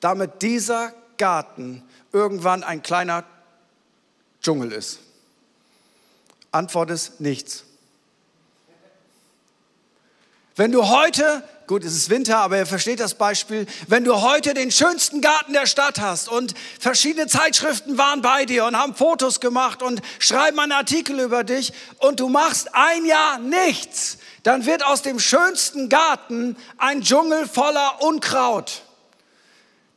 damit 0.00 0.42
dieser 0.42 0.92
Garten 1.18 1.82
irgendwann 2.12 2.62
ein 2.62 2.82
kleiner 2.82 3.24
Dschungel 4.40 4.72
ist? 4.72 5.00
Antwort 6.52 6.90
ist 6.90 7.20
nichts. 7.20 7.64
Wenn 10.56 10.70
du 10.70 10.88
heute, 10.88 11.42
gut, 11.66 11.84
es 11.84 11.94
ist 11.94 12.10
Winter, 12.10 12.38
aber 12.38 12.58
ihr 12.58 12.66
versteht 12.66 13.00
das 13.00 13.14
Beispiel, 13.14 13.66
wenn 13.86 14.04
du 14.04 14.20
heute 14.20 14.54
den 14.54 14.70
schönsten 14.70 15.20
Garten 15.20 15.52
der 15.52 15.66
Stadt 15.66 16.00
hast 16.00 16.28
und 16.28 16.54
verschiedene 16.78 17.26
Zeitschriften 17.26 17.96
waren 17.96 18.22
bei 18.22 18.44
dir 18.44 18.66
und 18.66 18.76
haben 18.76 18.94
Fotos 18.94 19.40
gemacht 19.40 19.82
und 19.82 20.02
schreiben 20.18 20.58
einen 20.58 20.72
Artikel 20.72 21.20
über 21.20 21.44
dich 21.44 21.72
und 21.98 22.20
du 22.20 22.28
machst 22.28 22.74
ein 22.74 23.06
Jahr 23.06 23.38
nichts, 23.38 24.18
dann 24.42 24.66
wird 24.66 24.84
aus 24.84 25.02
dem 25.02 25.18
schönsten 25.18 25.88
Garten 25.88 26.56
ein 26.76 27.02
Dschungel 27.02 27.48
voller 27.48 28.02
Unkraut. 28.02 28.82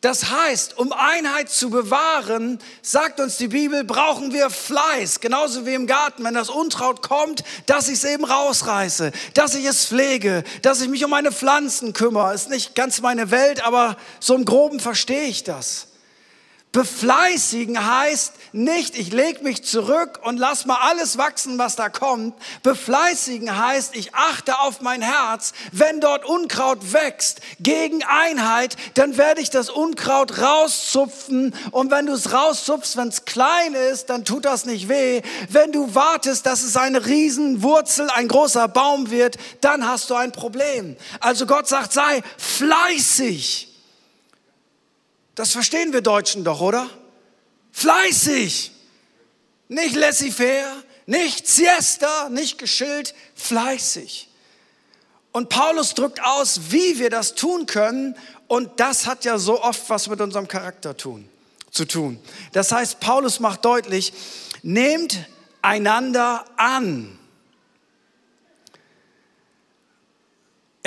Das 0.07 0.31
heißt, 0.31 0.77
um 0.77 0.93
Einheit 0.93 1.49
zu 1.49 1.69
bewahren, 1.69 2.59
sagt 2.81 3.19
uns 3.19 3.35
die 3.35 3.49
Bibel, 3.49 3.83
brauchen 3.83 4.31
wir 4.31 4.49
Fleiß, 4.49 5.19
genauso 5.19 5.65
wie 5.65 5.73
im 5.73 5.85
Garten, 5.85 6.23
wenn 6.23 6.33
das 6.33 6.49
Unkraut 6.49 7.01
kommt, 7.01 7.43
dass 7.65 7.89
ich 7.89 7.95
es 7.95 8.05
eben 8.05 8.23
rausreiße, 8.23 9.11
dass 9.33 9.53
ich 9.53 9.65
es 9.65 9.85
pflege, 9.85 10.45
dass 10.61 10.79
ich 10.79 10.87
mich 10.87 11.03
um 11.03 11.11
meine 11.11 11.33
Pflanzen 11.33 11.91
kümmere. 11.91 12.33
Ist 12.33 12.49
nicht 12.49 12.73
ganz 12.73 13.01
meine 13.01 13.31
Welt, 13.31 13.65
aber 13.65 13.97
so 14.21 14.33
im 14.33 14.45
Groben 14.45 14.79
verstehe 14.79 15.25
ich 15.25 15.43
das. 15.43 15.87
Befleißigen 16.77 17.91
heißt 17.91 18.33
nicht, 18.51 18.95
ich 18.99 19.11
lege 19.11 19.43
mich 19.43 19.63
zurück 19.63 20.19
und 20.21 20.37
lass 20.37 20.67
mal 20.67 20.77
alles 20.79 21.17
wachsen, 21.17 21.57
was 21.57 21.75
da 21.75 21.89
kommt. 21.89 22.35
Befleißigen 22.61 23.57
heißt, 23.57 23.95
ich 23.95 24.13
achte 24.13 24.59
auf 24.59 24.81
mein 24.81 25.01
Herz. 25.01 25.53
Wenn 25.71 26.01
dort 26.01 26.23
Unkraut 26.23 26.93
wächst 26.93 27.41
gegen 27.59 28.03
Einheit, 28.03 28.75
dann 28.93 29.17
werde 29.17 29.41
ich 29.41 29.49
das 29.49 29.71
Unkraut 29.71 30.37
rauszupfen. 30.39 31.55
Und 31.71 31.89
wenn 31.89 32.05
du 32.05 32.13
es 32.13 32.31
rauszupfst, 32.31 32.95
wenn 32.95 33.07
es 33.07 33.25
klein 33.25 33.73
ist, 33.91 34.11
dann 34.11 34.23
tut 34.23 34.45
das 34.45 34.65
nicht 34.65 34.87
weh. 34.87 35.23
Wenn 35.49 35.71
du 35.71 35.95
wartest, 35.95 36.45
dass 36.45 36.61
es 36.61 36.77
eine 36.77 37.07
Riesenwurzel, 37.07 38.11
ein 38.11 38.27
großer 38.27 38.67
Baum 38.67 39.09
wird, 39.09 39.37
dann 39.61 39.87
hast 39.87 40.11
du 40.11 40.13
ein 40.13 40.31
Problem. 40.31 40.95
Also 41.21 41.47
Gott 41.47 41.67
sagt, 41.67 41.91
sei 41.91 42.21
fleißig. 42.37 43.76
Das 45.37 45.51
verstehen 45.51 45.93
wir 45.93 46.01
Deutschen 46.01 46.43
doch, 46.43 46.61
oder? 46.61 46.89
Fleißig. 47.71 48.71
Nicht 49.67 49.95
laissez-faire, 49.95 50.83
nicht 51.05 51.45
siesta, 51.45 52.29
nicht 52.29 52.57
geschillt, 52.57 53.13
fleißig. 53.35 54.29
Und 55.31 55.49
Paulus 55.49 55.93
drückt 55.93 56.23
aus, 56.23 56.71
wie 56.71 56.97
wir 56.97 57.11
das 57.11 57.35
tun 57.35 57.67
können. 57.67 58.15
Und 58.47 58.79
das 58.79 59.05
hat 59.05 59.25
ja 59.25 59.37
so 59.37 59.61
oft 59.61 59.87
was 59.91 60.09
mit 60.09 60.21
unserem 60.21 60.47
Charakter 60.47 60.97
tun, 60.97 61.29
zu 61.69 61.85
tun. 61.85 62.19
Das 62.53 62.71
heißt, 62.71 62.99
Paulus 62.99 63.39
macht 63.39 63.63
deutlich, 63.63 64.13
nehmt 64.63 65.19
einander 65.61 66.45
an. 66.57 67.19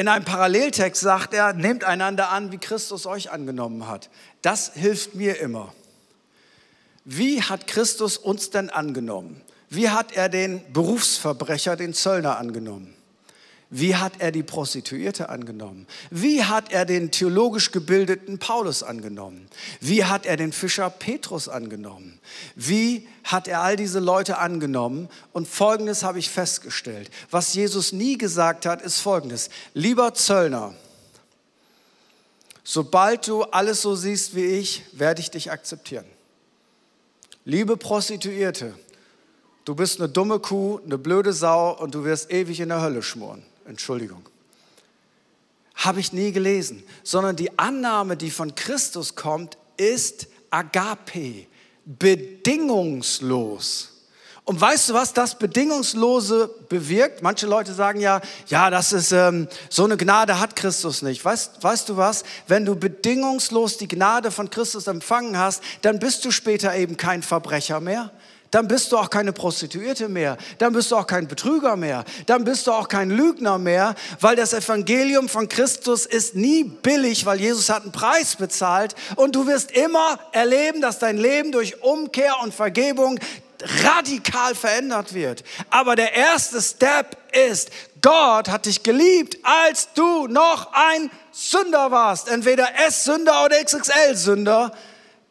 In 0.01 0.09
einem 0.09 0.25
Paralleltext 0.25 1.03
sagt 1.03 1.35
er, 1.35 1.53
nehmt 1.53 1.85
einander 1.85 2.31
an, 2.31 2.53
wie 2.53 2.57
Christus 2.57 3.05
euch 3.05 3.31
angenommen 3.31 3.87
hat. 3.87 4.09
Das 4.41 4.73
hilft 4.73 5.15
mir 5.15 5.39
immer. 5.41 5.75
Wie 7.05 7.43
hat 7.43 7.67
Christus 7.67 8.17
uns 8.17 8.49
denn 8.49 8.71
angenommen? 8.71 9.43
Wie 9.69 9.91
hat 9.91 10.13
er 10.13 10.31
den 10.31 10.63
Berufsverbrecher, 10.73 11.77
den 11.77 11.93
Zöllner 11.93 12.39
angenommen? 12.39 12.95
Wie 13.73 13.95
hat 13.95 14.15
er 14.19 14.33
die 14.33 14.43
Prostituierte 14.43 15.29
angenommen? 15.29 15.87
Wie 16.11 16.43
hat 16.43 16.73
er 16.73 16.85
den 16.85 17.13
theologisch 17.13 17.71
gebildeten 17.71 18.41
Paulus 18.41 18.83
angenommen? 18.83 19.49
Wie 19.81 20.05
hat 20.05 20.27
er 20.27 20.37
den 20.37 20.53
Fischer 20.53 20.91
Petrus 20.91 21.49
angenommen? 21.49 22.19
Wie 22.57 23.07
hat 23.23 23.47
er 23.47 23.61
all 23.63 23.77
diese 23.77 24.01
Leute 24.01 24.39
angenommen? 24.39 25.09
Und 25.33 25.47
Folgendes 25.47 26.03
habe 26.03 26.19
ich 26.19 26.31
festgestellt. 26.31 27.13
Was 27.31 27.55
Jesus 27.55 27.93
nie 27.93 28.19
gesagt 28.19 28.67
hat, 28.67 28.83
ist 28.83 28.99
Folgendes. 28.99 29.51
Lieber 29.73 30.15
Zöllner, 30.15 30.75
sobald 32.65 33.29
du 33.29 33.45
alles 33.45 33.83
so 33.83 33.95
siehst 33.95 34.35
wie 34.35 34.47
ich, 34.47 34.83
werde 34.95 35.21
ich 35.21 35.31
dich 35.31 35.53
akzeptieren. 35.53 36.07
Liebe 37.45 37.77
Prostituierte, 37.77 38.75
du 39.65 39.77
bist 39.77 40.01
eine 40.01 40.09
dumme 40.09 40.41
Kuh, 40.41 40.81
eine 40.85 40.99
blöde 40.99 41.33
Sau 41.33 41.79
und 41.79 41.95
du 41.95 42.03
wirst 42.03 42.33
ewig 42.33 42.59
in 42.59 42.71
der 42.71 42.83
Hölle 42.83 43.05
schmoren. 43.05 43.45
Entschuldigung. 43.65 44.25
Habe 45.75 46.01
ich 46.01 46.13
nie 46.13 46.33
gelesen, 46.33 46.83
sondern 47.03 47.37
die 47.37 47.59
Annahme, 47.59 48.17
die 48.17 48.31
von 48.31 48.55
Christus 48.55 49.15
kommt, 49.15 49.57
ist 49.77 50.27
Agape, 50.51 51.47
bedingungslos. 51.87 53.87
Und 54.45 54.61
weißt 54.61 54.91
du, 54.91 54.95
was 54.95 55.13
das 55.13 55.39
Bedingungslose 55.39 56.51
bewirkt? 56.69 57.23
Manche 57.23 57.47
Leute 57.47 57.73
sagen 57.73 58.01
ja, 58.01 58.21
ja, 58.49 58.69
das 58.69 58.93
ist 58.93 59.13
ähm, 59.13 59.47
so 59.69 59.85
eine 59.85 59.97
Gnade 59.97 60.41
hat 60.41 60.57
Christus 60.57 61.03
nicht. 61.03 61.25
Weißt, 61.25 61.63
weißt 61.63 61.89
du 61.89 61.97
was? 61.97 62.25
Wenn 62.49 62.65
du 62.65 62.75
bedingungslos 62.75 63.77
die 63.77 63.87
Gnade 63.87 64.33
von 64.33 64.51
Christus 64.51 64.89
empfangen 64.89 65.39
hast, 65.39 65.63
dann 65.83 66.01
bist 66.01 66.25
du 66.25 66.33
später 66.33 66.75
eben 66.75 66.97
kein 66.97 67.23
Verbrecher 67.23 67.81
mehr 67.81 68.11
dann 68.51 68.69
bist 68.69 68.91
du 68.93 68.99
auch 68.99 69.11
keine 69.11 69.33
Prostituierte 69.33 70.09
mehr, 70.09 70.37
dann 70.59 70.73
bist 70.73 70.91
du 70.91 70.97
auch 70.97 71.07
kein 71.07 71.29
Betrüger 71.29 71.77
mehr, 71.77 72.05
dann 72.27 72.45
bist 72.45 72.67
du 72.67 72.73
auch 72.73 72.89
kein 72.89 73.11
Lügner 73.11 73.59
mehr, 73.59 73.95
weil 74.21 74.37
das 74.37 74.53
Evangelium 74.53 75.29
von 75.29 75.49
Christus 75.49 76.07
ist 76.07 76.35
nie 76.35 76.65
billig, 76.65 77.27
weil 77.27 77.41
Jesus 77.41 77.71
hat 77.71 77.83
einen 77.83 77.93
Preis 77.93 78.37
bezahlt 78.37 78.95
und 79.17 79.37
du 79.37 79.47
wirst 79.47 79.71
immer 79.73 80.19
erleben, 80.33 80.81
dass 80.81 80.99
dein 80.99 81.19
Leben 81.19 81.53
durch 81.53 81.83
Umkehr 81.83 82.35
und 82.43 82.55
Vergebung 82.55 83.19
radikal 83.85 84.55
verändert 84.55 85.15
wird. 85.15 85.45
Aber 85.69 85.97
der 85.97 86.15
erste 86.15 86.61
Step 86.63 87.17
ist, 87.33 87.71
Gott 88.01 88.49
hat 88.49 88.67
dich 88.67 88.83
geliebt, 88.83 89.39
als 89.43 89.93
du 89.95 90.27
noch 90.27 90.73
ein 90.73 91.11
Sünder 91.33 91.91
warst, 91.91 92.29
entweder 92.29 92.69
S-Sünder 92.87 93.45
oder 93.45 93.63
XXL-Sünder. 93.63 94.73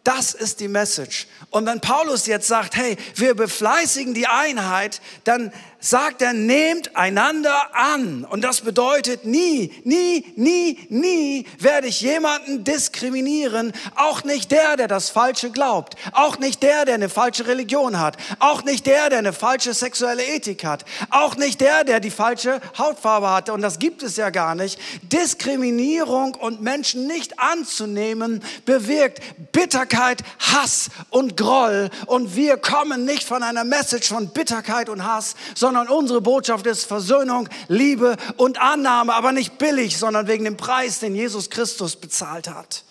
Das 0.09 0.33
ist 0.33 0.59
die 0.59 0.67
Message. 0.67 1.27
Und 1.51 1.67
wenn 1.67 1.81
Paulus 1.81 2.25
jetzt 2.25 2.47
sagt, 2.47 2.75
hey, 2.75 2.97
wir 3.13 3.35
befleißigen 3.35 4.15
die 4.15 4.25
Einheit, 4.25 5.01
dann 5.23 5.53
sagt 5.79 6.21
er, 6.21 6.33
nehmt 6.33 6.95
einander 6.95 7.73
an. 7.73 8.25
Und 8.25 8.43
das 8.43 8.61
bedeutet, 8.61 9.25
nie, 9.25 9.73
nie, 9.83 10.25
nie, 10.35 10.77
nie 10.89 11.45
werde 11.57 11.87
ich 11.87 12.01
jemanden 12.01 12.63
diskriminieren. 12.63 13.71
Auch 13.95 14.23
nicht 14.23 14.51
der, 14.51 14.75
der 14.75 14.87
das 14.87 15.09
Falsche 15.09 15.51
glaubt. 15.51 15.95
Auch 16.11 16.37
nicht 16.37 16.61
der, 16.63 16.85
der 16.85 16.95
eine 16.95 17.09
falsche 17.09 17.47
Religion 17.47 17.99
hat. 17.99 18.17
Auch 18.39 18.63
nicht 18.63 18.85
der, 18.85 19.09
der 19.09 19.19
eine 19.19 19.33
falsche 19.33 19.73
sexuelle 19.73 20.23
Ethik 20.23 20.65
hat. 20.65 20.83
Auch 21.11 21.37
nicht 21.37 21.61
der, 21.61 21.85
der 21.85 21.99
die 22.01 22.11
falsche 22.11 22.59
Hautfarbe 22.77 23.29
hat. 23.29 23.49
Und 23.49 23.61
das 23.61 23.79
gibt 23.79 24.03
es 24.03 24.17
ja 24.17 24.31
gar 24.31 24.55
nicht. 24.55 24.79
Diskriminierung 25.03 26.35
und 26.35 26.61
Menschen 26.61 27.07
nicht 27.07 27.39
anzunehmen 27.39 28.43
bewirkt 28.65 29.21
Bitterkeit, 29.53 30.23
Hass 30.39 30.89
und 31.09 31.37
Groll. 31.37 31.89
Und 32.05 32.35
wir 32.35 32.57
kommen 32.57 33.05
nicht 33.05 33.23
von 33.23 33.43
einer 33.43 33.63
Message 33.63 34.09
von 34.09 34.29
Bitterkeit 34.29 34.89
und 34.89 35.05
Hass, 35.05 35.35
sondern 35.55 35.68
sondern 35.69 35.87
unsere 35.87 36.19
Botschaft 36.19 36.65
ist 36.65 36.85
Versöhnung, 36.85 37.47
Liebe 37.67 38.17
und 38.37 38.59
Annahme, 38.59 39.13
aber 39.13 39.31
nicht 39.31 39.59
billig, 39.59 39.99
sondern 39.99 40.25
wegen 40.25 40.43
dem 40.43 40.57
Preis, 40.57 40.97
den 40.97 41.13
Jesus 41.13 41.51
Christus 41.51 41.95
bezahlt 41.95 42.49
hat. 42.49 42.83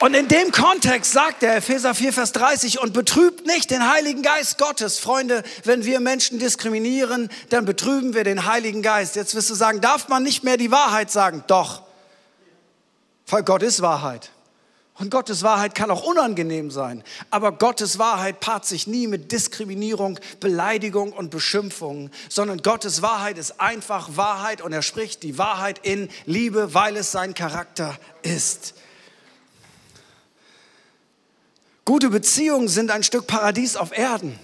Und 0.00 0.14
in 0.14 0.26
dem 0.26 0.50
Kontext 0.50 1.12
sagt 1.12 1.42
der 1.42 1.58
Epheser 1.58 1.94
4, 1.94 2.12
Vers 2.12 2.32
30, 2.32 2.80
und 2.80 2.92
betrübt 2.92 3.46
nicht 3.46 3.70
den 3.70 3.88
Heiligen 3.88 4.22
Geist 4.22 4.58
Gottes. 4.58 4.98
Freunde, 4.98 5.44
wenn 5.62 5.84
wir 5.84 6.00
Menschen 6.00 6.40
diskriminieren, 6.40 7.30
dann 7.50 7.64
betrüben 7.64 8.14
wir 8.14 8.24
den 8.24 8.46
Heiligen 8.46 8.82
Geist. 8.82 9.14
Jetzt 9.14 9.36
wirst 9.36 9.48
du 9.48 9.54
sagen, 9.54 9.80
darf 9.80 10.08
man 10.08 10.24
nicht 10.24 10.42
mehr 10.42 10.56
die 10.56 10.72
Wahrheit 10.72 11.12
sagen? 11.12 11.44
Doch. 11.46 11.82
Weil 13.28 13.44
Gott 13.44 13.62
ist 13.62 13.80
Wahrheit. 13.80 14.31
Und 15.02 15.10
Gottes 15.10 15.42
Wahrheit 15.42 15.74
kann 15.74 15.90
auch 15.90 16.04
unangenehm 16.04 16.70
sein. 16.70 17.02
Aber 17.28 17.50
Gottes 17.50 17.98
Wahrheit 17.98 18.38
paart 18.38 18.64
sich 18.64 18.86
nie 18.86 19.08
mit 19.08 19.32
Diskriminierung, 19.32 20.20
Beleidigung 20.38 21.12
und 21.12 21.32
Beschimpfung, 21.32 22.08
sondern 22.28 22.58
Gottes 22.58 23.02
Wahrheit 23.02 23.36
ist 23.36 23.60
einfach 23.60 24.16
Wahrheit 24.16 24.62
und 24.62 24.72
er 24.72 24.82
spricht 24.82 25.24
die 25.24 25.38
Wahrheit 25.38 25.80
in 25.82 26.08
Liebe, 26.24 26.72
weil 26.72 26.96
es 26.96 27.10
sein 27.10 27.34
Charakter 27.34 27.98
ist. 28.22 28.74
Gute 31.84 32.08
Beziehungen 32.08 32.68
sind 32.68 32.92
ein 32.92 33.02
Stück 33.02 33.26
Paradies 33.26 33.74
auf 33.74 33.90
Erden, 33.98 34.38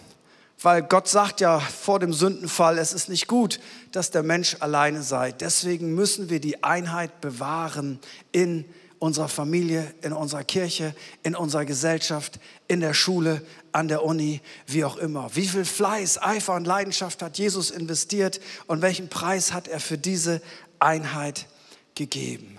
weil 0.60 0.82
Gott 0.82 1.06
sagt 1.06 1.40
ja 1.40 1.60
vor 1.60 2.00
dem 2.00 2.12
Sündenfall, 2.12 2.78
es 2.78 2.92
ist 2.92 3.08
nicht 3.08 3.28
gut, 3.28 3.60
dass 3.92 4.10
der 4.10 4.24
Mensch 4.24 4.56
alleine 4.58 5.04
sei. 5.04 5.30
Deswegen 5.30 5.94
müssen 5.94 6.30
wir 6.30 6.40
die 6.40 6.64
Einheit 6.64 7.20
bewahren 7.20 8.00
in 8.32 8.64
unserer 8.98 9.28
Familie, 9.28 9.94
in 10.02 10.12
unserer 10.12 10.44
Kirche, 10.44 10.94
in 11.22 11.34
unserer 11.36 11.64
Gesellschaft, 11.64 12.40
in 12.66 12.80
der 12.80 12.94
Schule, 12.94 13.42
an 13.72 13.88
der 13.88 14.04
Uni, 14.04 14.40
wie 14.66 14.84
auch 14.84 14.96
immer. 14.96 15.34
Wie 15.34 15.46
viel 15.46 15.64
Fleiß, 15.64 16.20
Eifer 16.20 16.54
und 16.54 16.66
Leidenschaft 16.66 17.22
hat 17.22 17.38
Jesus 17.38 17.70
investiert 17.70 18.40
und 18.66 18.82
welchen 18.82 19.08
Preis 19.08 19.52
hat 19.52 19.68
er 19.68 19.80
für 19.80 19.98
diese 19.98 20.42
Einheit 20.78 21.46
gegeben? 21.94 22.58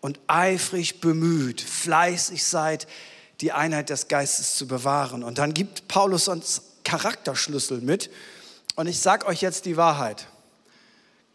Und 0.00 0.20
eifrig 0.26 1.00
bemüht, 1.00 1.60
fleißig 1.60 2.44
seid, 2.44 2.86
die 3.40 3.52
Einheit 3.52 3.90
des 3.90 4.08
Geistes 4.08 4.56
zu 4.56 4.66
bewahren. 4.66 5.22
Und 5.22 5.38
dann 5.38 5.52
gibt 5.54 5.88
Paulus 5.88 6.28
uns 6.28 6.62
Charakterschlüssel 6.84 7.80
mit. 7.80 8.10
Und 8.76 8.86
ich 8.86 9.00
sage 9.00 9.26
euch 9.26 9.40
jetzt 9.40 9.66
die 9.66 9.76
Wahrheit 9.76 10.26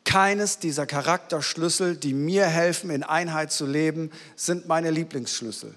keines 0.04 0.60
dieser 0.60 0.86
Charakterschlüssel, 0.86 1.96
die 1.96 2.14
mir 2.14 2.46
helfen, 2.46 2.90
in 2.90 3.04
Einheit 3.04 3.52
zu 3.52 3.66
leben, 3.66 4.12
sind 4.36 4.68
meine 4.68 4.92
Lieblingsschlüssel. 4.92 5.74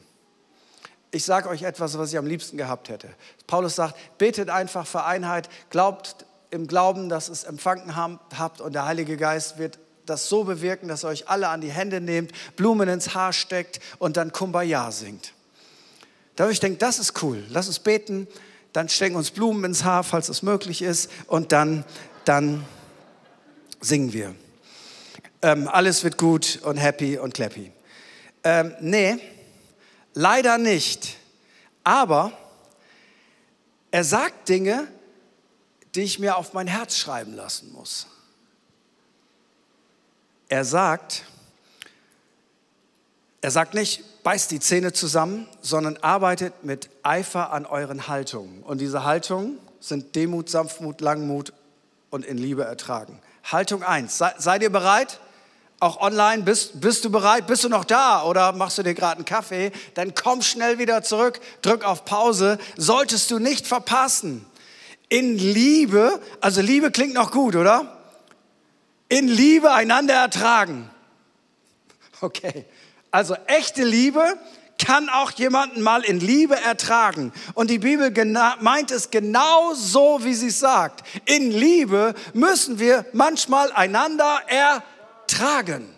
Ich 1.11 1.25
sage 1.25 1.49
euch 1.49 1.63
etwas, 1.63 1.97
was 1.97 2.13
ich 2.13 2.19
am 2.19 2.27
liebsten 2.27 2.57
gehabt 2.57 2.89
hätte. 2.89 3.09
Paulus 3.47 3.77
sagt, 3.77 3.97
betet 4.19 4.51
einfach 4.51 4.87
für 4.87 5.05
Einheit, 5.05 5.49
glaubt 5.71 6.27
im 6.51 6.67
Glauben, 6.67 7.09
dass 7.09 7.29
es 7.29 7.45
empfangen 7.45 7.95
habt 7.97 8.61
und 8.61 8.73
der 8.73 8.87
Heilige 8.87 9.17
Geist 9.17 9.59
wird 9.59 9.79
das 10.07 10.29
so 10.29 10.45
bewirken, 10.45 10.89
dass 10.89 11.05
ihr 11.05 11.09
euch 11.09 11.29
alle 11.29 11.49
an 11.49 11.61
die 11.61 11.71
Hände 11.71 12.01
nehmt, 12.01 12.33
Blumen 12.57 12.89
ins 12.89 13.15
Haar 13.15 13.33
steckt 13.33 13.81
und 13.99 14.17
dann 14.17 14.33
Kumbaya 14.33 14.91
singt. 14.91 15.33
Da 16.37 16.49
ich 16.51 16.61
denke, 16.61 16.79
das 16.79 16.99
ist 16.99 17.23
cool. 17.23 17.45
Lass 17.49 17.69
uns 17.69 17.79
beten, 17.79 18.27
dann 18.73 18.89
stecken 18.89 19.17
uns 19.17 19.31
Blumen 19.31 19.65
ins 19.65 19.85
Haar, 19.85 20.03
falls 20.03 20.29
es 20.29 20.43
möglich 20.43 20.83
ist, 20.83 21.11
und 21.29 21.53
dann, 21.53 21.85
dann 22.25 22.65
singen 23.85 24.13
wir. 24.13 24.35
Ähm, 25.43 25.69
alles 25.69 26.05
wird 26.05 26.17
gut 26.17 26.61
und 26.63 26.77
happy 26.77 27.19
und 27.19 27.35
clappy. 27.35 27.71
Ähm, 28.43 28.75
nee, 28.81 29.19
leider 30.15 30.59
nicht. 30.59 31.17
Aber 31.83 32.33
er 33.91 34.05
sagt 34.05 34.49
Dinge, 34.49 34.89
die 35.95 36.03
ich 36.03 36.19
mir 36.19 36.37
auf 36.37 36.53
mein 36.55 36.67
Herz 36.67 36.97
schreiben 36.97 37.35
lassen 37.35 37.73
muss. 37.73 38.07
Er 40.49 40.65
sagt, 40.65 41.25
er 43.41 43.51
sagt 43.51 43.75
nicht, 43.75 44.23
beißt 44.23 44.51
die 44.51 44.61
Zähne 44.61 44.93
zusammen, 44.93 45.47
sondern 45.61 45.97
arbeitet 45.99 46.65
mit 46.65 46.89
Eifer 47.03 47.53
an 47.53 47.67
euren 47.67 48.09
Haltungen. 48.09 48.63
Und 48.63 48.81
diese 48.81 49.05
Haltungen 49.05 49.59
sind 49.81 50.17
Demut, 50.17 50.49
Sanftmut, 50.49 51.01
Langmut 51.01 51.53
und 52.11 52.25
in 52.25 52.39
Liebe 52.39 52.65
ertragen. 52.65 53.21
Haltung 53.51 53.83
1. 53.83 54.17
Sei, 54.17 54.33
seid 54.39 54.63
ihr 54.63 54.71
bereit? 54.71 55.21
Auch 55.81 56.01
online, 56.01 56.43
bist, 56.45 56.81
bist 56.81 57.05
du 57.05 57.11
bereit? 57.11 57.47
Bist 57.47 57.65
du 57.65 57.69
noch 57.69 57.85
da 57.85 58.23
oder 58.25 58.53
machst 58.53 58.79
du 58.79 58.83
dir 58.83 58.95
gerade 58.95 59.17
einen 59.17 59.25
Kaffee? 59.25 59.71
Dann 59.95 60.15
komm 60.15 60.41
schnell 60.41 60.79
wieder 60.79 61.03
zurück, 61.03 61.41
drück 61.61 61.85
auf 61.85 62.05
Pause. 62.05 62.59
Solltest 62.77 63.31
du 63.31 63.39
nicht 63.39 63.67
verpassen. 63.67 64.47
In 65.09 65.37
Liebe, 65.37 66.21
also 66.41 66.61
Liebe 66.61 66.91
klingt 66.91 67.15
noch 67.15 67.31
gut, 67.31 67.55
oder? 67.55 67.99
In 69.09 69.29
Liebe 69.29 69.73
einander 69.73 70.15
ertragen. 70.15 70.91
Okay. 72.21 72.65
Also 73.11 73.37
echte 73.47 73.85
Liebe 73.85 74.39
kann 74.85 75.09
auch 75.09 75.31
jemanden 75.33 75.81
mal 75.81 76.05
in 76.05 76.21
Liebe 76.21 76.57
ertragen. 76.57 77.33
Und 77.55 77.71
die 77.71 77.79
Bibel 77.79 78.13
meint 78.61 78.91
es 78.91 79.11
genau 79.11 79.73
so, 79.75 80.21
wie 80.23 80.35
sie 80.35 80.49
es 80.49 80.61
sagt. 80.61 81.03
In 81.25 81.51
Liebe 81.51 82.15
müssen 82.35 82.79
wir 82.79 83.07
manchmal 83.13 83.73
einander 83.73 84.41
ertragen. 84.47 85.89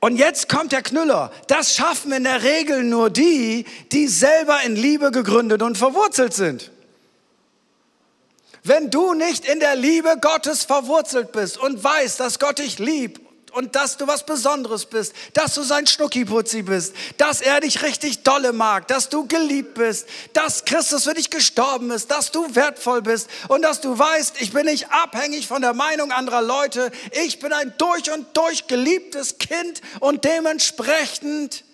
Und 0.00 0.16
jetzt 0.16 0.48
kommt 0.48 0.70
der 0.70 0.82
Knüller. 0.82 1.32
Das 1.48 1.74
schaffen 1.74 2.12
in 2.12 2.22
der 2.22 2.44
Regel 2.44 2.84
nur 2.84 3.10
die, 3.10 3.64
die 3.90 4.06
selber 4.06 4.62
in 4.62 4.76
Liebe 4.76 5.10
gegründet 5.10 5.62
und 5.62 5.76
verwurzelt 5.76 6.32
sind. 6.32 6.70
Wenn 8.62 8.90
du 8.90 9.14
nicht 9.14 9.44
in 9.46 9.58
der 9.58 9.74
Liebe 9.74 10.16
Gottes 10.20 10.64
verwurzelt 10.64 11.32
bist 11.32 11.58
und 11.58 11.82
weißt, 11.82 12.20
dass 12.20 12.38
Gott 12.38 12.60
dich 12.60 12.78
liebt 12.78 13.27
und 13.52 13.74
dass 13.76 13.96
du 13.96 14.06
was 14.06 14.24
Besonderes 14.24 14.86
bist, 14.86 15.14
dass 15.32 15.54
du 15.54 15.62
sein 15.62 15.86
Schnuckiputzi 15.86 16.62
bist, 16.62 16.94
dass 17.16 17.40
er 17.40 17.60
dich 17.60 17.82
richtig 17.82 18.22
dolle 18.22 18.52
mag, 18.52 18.88
dass 18.88 19.08
du 19.08 19.26
geliebt 19.26 19.74
bist, 19.74 20.06
dass 20.32 20.64
Christus 20.64 21.04
für 21.04 21.14
dich 21.14 21.30
gestorben 21.30 21.90
ist, 21.90 22.10
dass 22.10 22.30
du 22.30 22.54
wertvoll 22.54 23.02
bist 23.02 23.28
und 23.48 23.62
dass 23.62 23.80
du 23.80 23.98
weißt, 23.98 24.40
ich 24.40 24.52
bin 24.52 24.66
nicht 24.66 24.90
abhängig 24.90 25.46
von 25.46 25.62
der 25.62 25.74
Meinung 25.74 26.12
anderer 26.12 26.42
Leute, 26.42 26.90
ich 27.24 27.38
bin 27.38 27.52
ein 27.52 27.72
durch 27.78 28.10
und 28.10 28.36
durch 28.36 28.66
geliebtes 28.66 29.38
Kind 29.38 29.80
und 30.00 30.24
dementsprechend 30.24 31.64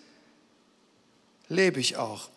lebe 1.49 1.81
ich 1.81 1.97
auch. 1.97 2.29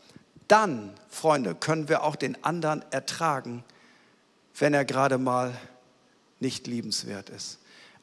Dann, 0.47 0.93
Freunde, 1.09 1.55
können 1.55 1.89
wir 1.89 2.03
auch 2.03 2.15
den 2.15 2.41
anderen 2.43 2.83
ertragen, 2.91 3.63
wenn 4.57 4.73
er 4.73 4.85
gerade 4.85 5.17
mal 5.17 5.57
nicht 6.39 6.67
liebenswert 6.67 7.29
ist. 7.29 7.59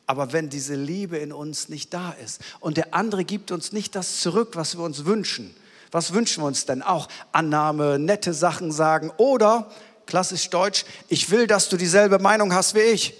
Aber 0.06 0.32
wenn 0.32 0.50
diese 0.50 0.74
Liebe 0.74 1.16
in 1.16 1.32
uns 1.32 1.68
nicht 1.68 1.94
da 1.94 2.12
ist 2.22 2.40
und 2.60 2.76
der 2.76 2.94
andere 2.94 3.24
gibt 3.24 3.50
uns 3.50 3.72
nicht 3.72 3.94
das 3.94 4.20
zurück, 4.20 4.50
was 4.54 4.76
wir 4.76 4.84
uns 4.84 5.04
wünschen, 5.06 5.54
was 5.90 6.12
wünschen 6.12 6.42
wir 6.42 6.46
uns 6.46 6.66
denn 6.66 6.82
auch? 6.82 7.08
Annahme, 7.32 7.98
nette 7.98 8.34
Sachen 8.34 8.72
sagen 8.72 9.12
oder, 9.16 9.70
klassisch 10.06 10.50
deutsch, 10.50 10.84
ich 11.08 11.30
will, 11.30 11.46
dass 11.46 11.68
du 11.68 11.76
dieselbe 11.76 12.18
Meinung 12.18 12.52
hast 12.52 12.74
wie 12.74 12.80
ich. 12.80 13.14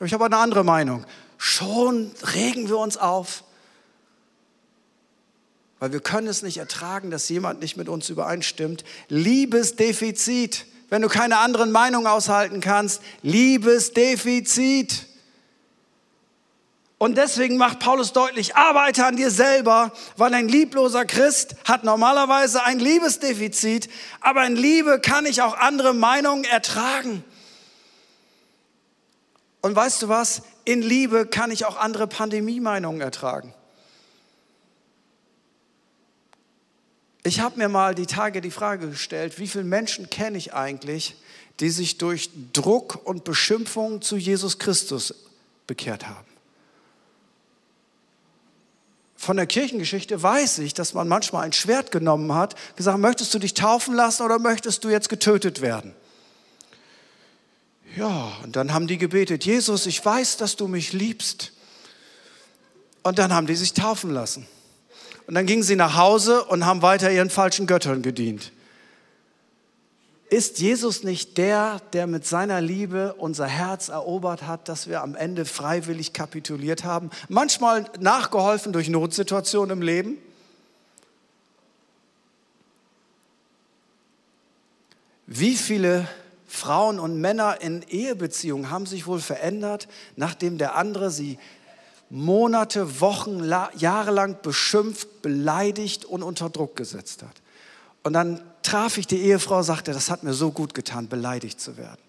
Ich 0.00 0.12
habe 0.12 0.26
eine 0.26 0.36
andere 0.36 0.64
Meinung. 0.64 1.04
Schon 1.38 2.12
regen 2.34 2.68
wir 2.68 2.78
uns 2.78 2.96
auf, 2.96 3.42
weil 5.78 5.92
wir 5.92 6.00
können 6.00 6.28
es 6.28 6.42
nicht 6.42 6.58
ertragen, 6.58 7.10
dass 7.10 7.28
jemand 7.28 7.60
nicht 7.60 7.76
mit 7.76 7.88
uns 7.88 8.08
übereinstimmt. 8.08 8.84
Liebesdefizit, 9.08 10.66
wenn 10.88 11.02
du 11.02 11.08
keine 11.08 11.38
anderen 11.38 11.72
Meinungen 11.72 12.06
aushalten 12.06 12.60
kannst, 12.60 13.02
Liebesdefizit. 13.22 15.06
Und 17.04 17.18
deswegen 17.18 17.58
macht 17.58 17.80
Paulus 17.80 18.14
deutlich, 18.14 18.56
arbeite 18.56 19.04
an 19.04 19.14
dir 19.18 19.30
selber, 19.30 19.92
weil 20.16 20.32
ein 20.32 20.48
liebloser 20.48 21.04
Christ 21.04 21.54
hat 21.66 21.84
normalerweise 21.84 22.64
ein 22.64 22.78
Liebesdefizit, 22.78 23.90
aber 24.22 24.46
in 24.46 24.56
Liebe 24.56 24.98
kann 25.02 25.26
ich 25.26 25.42
auch 25.42 25.54
andere 25.54 25.92
Meinungen 25.92 26.44
ertragen. 26.44 27.22
Und 29.60 29.76
weißt 29.76 30.00
du 30.00 30.08
was? 30.08 30.44
In 30.64 30.80
Liebe 30.80 31.26
kann 31.26 31.50
ich 31.50 31.66
auch 31.66 31.76
andere 31.76 32.06
Pandemie-Meinungen 32.06 33.02
ertragen. 33.02 33.52
Ich 37.22 37.40
habe 37.40 37.58
mir 37.58 37.68
mal 37.68 37.94
die 37.94 38.06
Tage 38.06 38.40
die 38.40 38.50
Frage 38.50 38.88
gestellt, 38.88 39.38
wie 39.38 39.46
viele 39.46 39.64
Menschen 39.64 40.08
kenne 40.08 40.38
ich 40.38 40.54
eigentlich, 40.54 41.16
die 41.60 41.68
sich 41.68 41.98
durch 41.98 42.30
Druck 42.54 42.98
und 43.04 43.24
Beschimpfung 43.24 44.00
zu 44.00 44.16
Jesus 44.16 44.58
Christus 44.58 45.14
bekehrt 45.66 46.08
haben? 46.08 46.33
Von 49.24 49.36
der 49.36 49.46
Kirchengeschichte 49.46 50.22
weiß 50.22 50.58
ich, 50.58 50.74
dass 50.74 50.94
man 50.94 51.08
manchmal 51.08 51.44
ein 51.44 51.52
Schwert 51.52 51.90
genommen 51.90 52.32
hat, 52.34 52.54
gesagt, 52.76 52.98
möchtest 52.98 53.34
du 53.34 53.38
dich 53.38 53.54
taufen 53.54 53.94
lassen 53.94 54.22
oder 54.22 54.38
möchtest 54.38 54.84
du 54.84 54.88
jetzt 54.88 55.08
getötet 55.08 55.60
werden? 55.60 55.94
Ja, 57.96 58.32
und 58.42 58.56
dann 58.56 58.72
haben 58.72 58.86
die 58.86 58.98
gebetet, 58.98 59.44
Jesus, 59.44 59.86
ich 59.86 60.04
weiß, 60.04 60.36
dass 60.36 60.56
du 60.56 60.68
mich 60.68 60.92
liebst. 60.92 61.52
Und 63.02 63.18
dann 63.18 63.32
haben 63.32 63.46
die 63.46 63.54
sich 63.54 63.72
taufen 63.72 64.10
lassen. 64.10 64.46
Und 65.26 65.34
dann 65.34 65.46
gingen 65.46 65.62
sie 65.62 65.76
nach 65.76 65.96
Hause 65.96 66.44
und 66.44 66.66
haben 66.66 66.82
weiter 66.82 67.10
ihren 67.10 67.30
falschen 67.30 67.66
Göttern 67.66 68.02
gedient. 68.02 68.52
Ist 70.34 70.58
Jesus 70.58 71.04
nicht 71.04 71.38
der, 71.38 71.80
der 71.92 72.08
mit 72.08 72.26
seiner 72.26 72.60
Liebe 72.60 73.14
unser 73.18 73.46
Herz 73.46 73.88
erobert 73.88 74.48
hat, 74.48 74.68
dass 74.68 74.88
wir 74.88 75.00
am 75.00 75.14
Ende 75.14 75.44
freiwillig 75.44 76.12
kapituliert 76.12 76.82
haben? 76.82 77.10
Manchmal 77.28 77.88
nachgeholfen 78.00 78.72
durch 78.72 78.88
Notsituationen 78.88 79.78
im 79.78 79.80
Leben? 79.80 80.18
Wie 85.28 85.54
viele 85.54 86.08
Frauen 86.48 86.98
und 86.98 87.20
Männer 87.20 87.60
in 87.60 87.82
Ehebeziehungen 87.82 88.70
haben 88.70 88.86
sich 88.86 89.06
wohl 89.06 89.20
verändert, 89.20 89.86
nachdem 90.16 90.58
der 90.58 90.74
andere 90.74 91.12
sie 91.12 91.38
Monate, 92.10 93.00
Wochen, 93.00 93.44
Jahre 93.44 94.10
lang 94.10 94.38
beschimpft, 94.42 95.22
beleidigt 95.22 96.04
und 96.04 96.24
unter 96.24 96.50
Druck 96.50 96.74
gesetzt 96.74 97.22
hat? 97.22 97.40
Und 98.02 98.14
dann 98.14 98.42
traf 98.64 98.98
ich 98.98 99.06
die 99.06 99.20
Ehefrau, 99.22 99.62
sagte, 99.62 99.92
das 99.92 100.10
hat 100.10 100.24
mir 100.24 100.34
so 100.34 100.50
gut 100.50 100.74
getan, 100.74 101.08
beleidigt 101.08 101.60
zu 101.60 101.76
werden. 101.76 102.00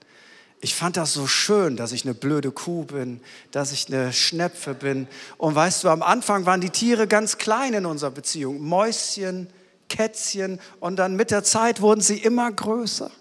Ich 0.61 0.73
fand 0.73 0.97
das 0.97 1.13
so 1.13 1.27
schön, 1.27 1.75
dass 1.75 1.91
ich 1.91 2.05
eine 2.05 2.15
blöde 2.15 2.49
Kuh 2.49 2.85
bin, 2.85 3.19
dass 3.51 3.71
ich 3.71 3.87
eine 3.87 4.11
Schnepfe 4.11 4.73
bin. 4.73 5.07
Und 5.37 5.53
weißt 5.53 5.83
du, 5.83 5.89
am 5.89 6.01
Anfang 6.01 6.47
waren 6.47 6.61
die 6.61 6.71
Tiere 6.71 7.07
ganz 7.07 7.37
klein 7.37 7.73
in 7.73 7.85
unserer 7.85 8.09
Beziehung. 8.09 8.61
Mäuschen, 8.61 9.47
Kätzchen. 9.89 10.59
Und 10.79 10.95
dann 10.95 11.15
mit 11.15 11.29
der 11.29 11.43
Zeit 11.43 11.81
wurden 11.81 12.01
sie 12.01 12.17
immer 12.17 12.51
größer. 12.51 13.11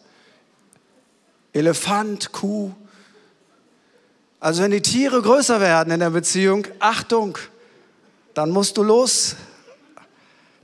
Elefant, 1.53 2.33
Kuh. 2.33 2.73
Also 4.41 4.63
wenn 4.63 4.71
die 4.71 4.81
Tiere 4.81 5.21
größer 5.21 5.61
werden 5.61 5.93
in 5.93 6.01
der 6.01 6.11
Beziehung, 6.11 6.67
Achtung, 6.79 7.37
dann 8.33 8.51
musst 8.51 8.77
du 8.79 8.83
los. 8.83 9.37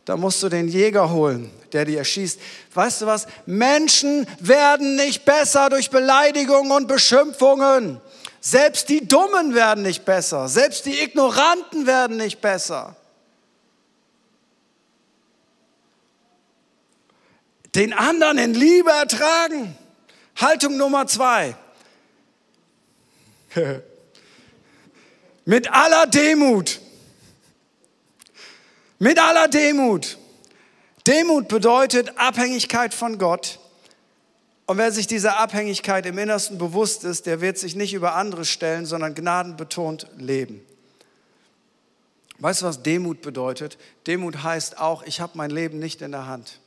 Da 0.05 0.17
musst 0.17 0.43
du 0.43 0.49
den 0.49 0.69
Jäger 0.69 1.11
holen 1.11 1.51
der 1.73 1.85
dich 1.85 1.97
erschießt. 1.97 2.41
Weißt 2.75 3.03
du 3.03 3.07
was? 3.07 3.27
Menschen 3.47 4.27
werden 4.39 4.97
nicht 4.97 5.25
besser 5.25 5.69
durch 5.69 5.91
Beleidigungen 5.91 6.73
und 6.73 6.89
Beschimpfungen. 6.89 8.01
Selbst 8.41 8.89
die 8.89 9.07
Dummen 9.07 9.55
werden 9.55 9.83
nicht 9.83 10.05
besser. 10.05 10.49
Selbst 10.49 10.87
die 10.87 10.99
Ignoranten 11.03 11.87
werden 11.87 12.17
nicht 12.17 12.41
besser. 12.41 12.97
Den 17.75 17.93
anderen 17.93 18.39
in 18.39 18.55
Liebe 18.55 18.91
ertragen. 18.91 19.77
Haltung 20.37 20.77
Nummer 20.77 21.07
zwei. 21.07 21.55
Mit 25.45 25.71
aller 25.73 26.07
Demut. 26.07 26.81
Mit 28.99 29.19
aller 29.19 29.49
Demut. 29.49 30.19
Demut 31.11 31.49
bedeutet 31.49 32.17
Abhängigkeit 32.19 32.95
von 32.95 33.19
Gott. 33.19 33.59
Und 34.67 34.79
wer 34.79 34.93
sich 34.93 35.09
dieser 35.09 35.41
Abhängigkeit 35.41 36.07
im 36.07 36.17
Innersten 36.17 36.57
bewusst 36.57 37.03
ist, 37.03 37.27
der 37.27 37.41
wird 37.41 37.59
sich 37.59 37.75
nicht 37.75 37.95
über 37.95 38.15
andere 38.15 38.45
stellen, 38.45 38.87
sondern 38.87 39.17
gnadenbetont 39.17 40.07
leben. 40.19 40.65
Weißt 42.39 42.63
du, 42.63 42.67
was 42.67 42.85
Demut 42.85 43.23
bedeutet? 43.23 43.77
Demut 44.07 44.45
heißt 44.45 44.79
auch, 44.79 45.03
ich 45.03 45.21
habe 45.21 45.33
mein 45.35 45.51
Leben 45.51 45.81
nicht 45.81 46.01
in 46.01 46.13
der 46.13 46.29
Hand. 46.29 46.61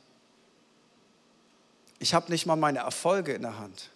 Ich 1.98 2.12
habe 2.12 2.30
nicht 2.30 2.44
mal 2.44 2.56
meine 2.56 2.80
Erfolge 2.80 3.32
in 3.32 3.40
der 3.40 3.58
Hand. 3.58 3.88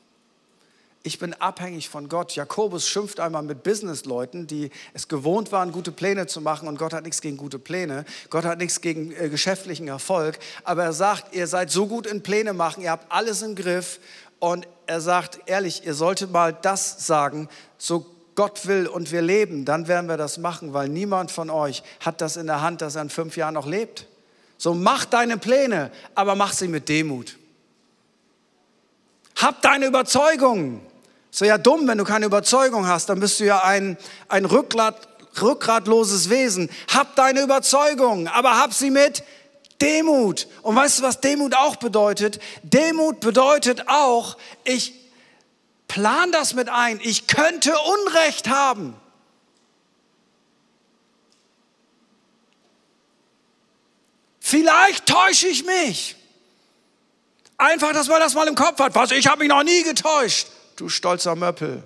Ich 1.08 1.18
bin 1.18 1.32
abhängig 1.32 1.88
von 1.88 2.10
Gott. 2.10 2.32
Jakobus 2.32 2.86
schimpft 2.86 3.18
einmal 3.18 3.42
mit 3.42 3.62
Businessleuten, 3.62 4.46
die 4.46 4.68
es 4.92 5.08
gewohnt 5.08 5.52
waren, 5.52 5.72
gute 5.72 5.90
Pläne 5.90 6.26
zu 6.26 6.42
machen. 6.42 6.68
Und 6.68 6.78
Gott 6.78 6.92
hat 6.92 7.04
nichts 7.04 7.22
gegen 7.22 7.38
gute 7.38 7.58
Pläne. 7.58 8.04
Gott 8.28 8.44
hat 8.44 8.58
nichts 8.58 8.82
gegen 8.82 9.12
äh, 9.12 9.30
geschäftlichen 9.30 9.88
Erfolg. 9.88 10.38
Aber 10.64 10.84
er 10.84 10.92
sagt, 10.92 11.34
ihr 11.34 11.46
seid 11.46 11.70
so 11.70 11.86
gut 11.86 12.06
in 12.06 12.22
Pläne 12.22 12.52
machen, 12.52 12.82
ihr 12.82 12.90
habt 12.90 13.10
alles 13.10 13.40
im 13.40 13.54
Griff. 13.54 14.00
Und 14.38 14.68
er 14.86 15.00
sagt, 15.00 15.40
ehrlich, 15.46 15.86
ihr 15.86 15.94
solltet 15.94 16.30
mal 16.30 16.52
das 16.52 17.06
sagen, 17.06 17.48
so 17.78 18.04
Gott 18.34 18.66
will 18.66 18.86
und 18.86 19.10
wir 19.10 19.22
leben, 19.22 19.64
dann 19.64 19.88
werden 19.88 20.10
wir 20.10 20.18
das 20.18 20.36
machen, 20.36 20.74
weil 20.74 20.90
niemand 20.90 21.30
von 21.30 21.48
euch 21.48 21.82
hat 22.00 22.20
das 22.20 22.36
in 22.36 22.46
der 22.46 22.60
Hand, 22.60 22.82
dass 22.82 22.96
er 22.96 23.02
in 23.02 23.08
fünf 23.08 23.38
Jahren 23.38 23.54
noch 23.54 23.66
lebt. 23.66 24.06
So 24.58 24.74
mach 24.74 25.06
deine 25.06 25.38
Pläne, 25.38 25.90
aber 26.14 26.34
mach 26.34 26.52
sie 26.52 26.68
mit 26.68 26.90
Demut. 26.90 27.38
Hab 29.38 29.62
deine 29.62 29.86
Überzeugungen. 29.86 30.80
So 31.30 31.44
ja 31.44 31.58
dumm, 31.58 31.86
wenn 31.86 31.98
du 31.98 32.04
keine 32.04 32.26
Überzeugung 32.26 32.86
hast, 32.86 33.08
dann 33.08 33.20
bist 33.20 33.40
du 33.40 33.44
ja 33.44 33.62
ein, 33.62 33.98
ein 34.28 34.44
Rückgrat, 34.44 35.08
rückgratloses 35.40 36.30
Wesen. 36.30 36.70
Hab 36.92 37.16
deine 37.16 37.42
Überzeugung, 37.42 38.28
aber 38.28 38.58
hab 38.58 38.72
sie 38.72 38.90
mit 38.90 39.22
Demut. 39.80 40.48
Und 40.62 40.74
weißt 40.76 40.98
du, 40.98 41.02
was 41.02 41.20
Demut 41.20 41.54
auch 41.54 41.76
bedeutet? 41.76 42.40
Demut 42.62 43.20
bedeutet 43.20 43.88
auch, 43.88 44.36
ich 44.64 44.94
plan 45.86 46.32
das 46.32 46.54
mit 46.54 46.68
ein, 46.68 47.00
ich 47.02 47.26
könnte 47.26 47.74
Unrecht 47.78 48.48
haben. 48.48 48.94
Vielleicht 54.40 55.06
täusche 55.06 55.46
ich 55.46 55.66
mich. 55.66 56.16
Einfach, 57.58 57.92
dass 57.92 58.08
man 58.08 58.18
das 58.18 58.34
mal 58.34 58.48
im 58.48 58.54
Kopf 58.54 58.78
hat. 58.78 58.94
Was, 58.94 59.10
ich 59.10 59.26
habe 59.26 59.40
mich 59.40 59.48
noch 59.48 59.62
nie 59.62 59.82
getäuscht 59.82 60.46
du 60.80 60.88
stolzer 60.88 61.34
Möppel. 61.34 61.82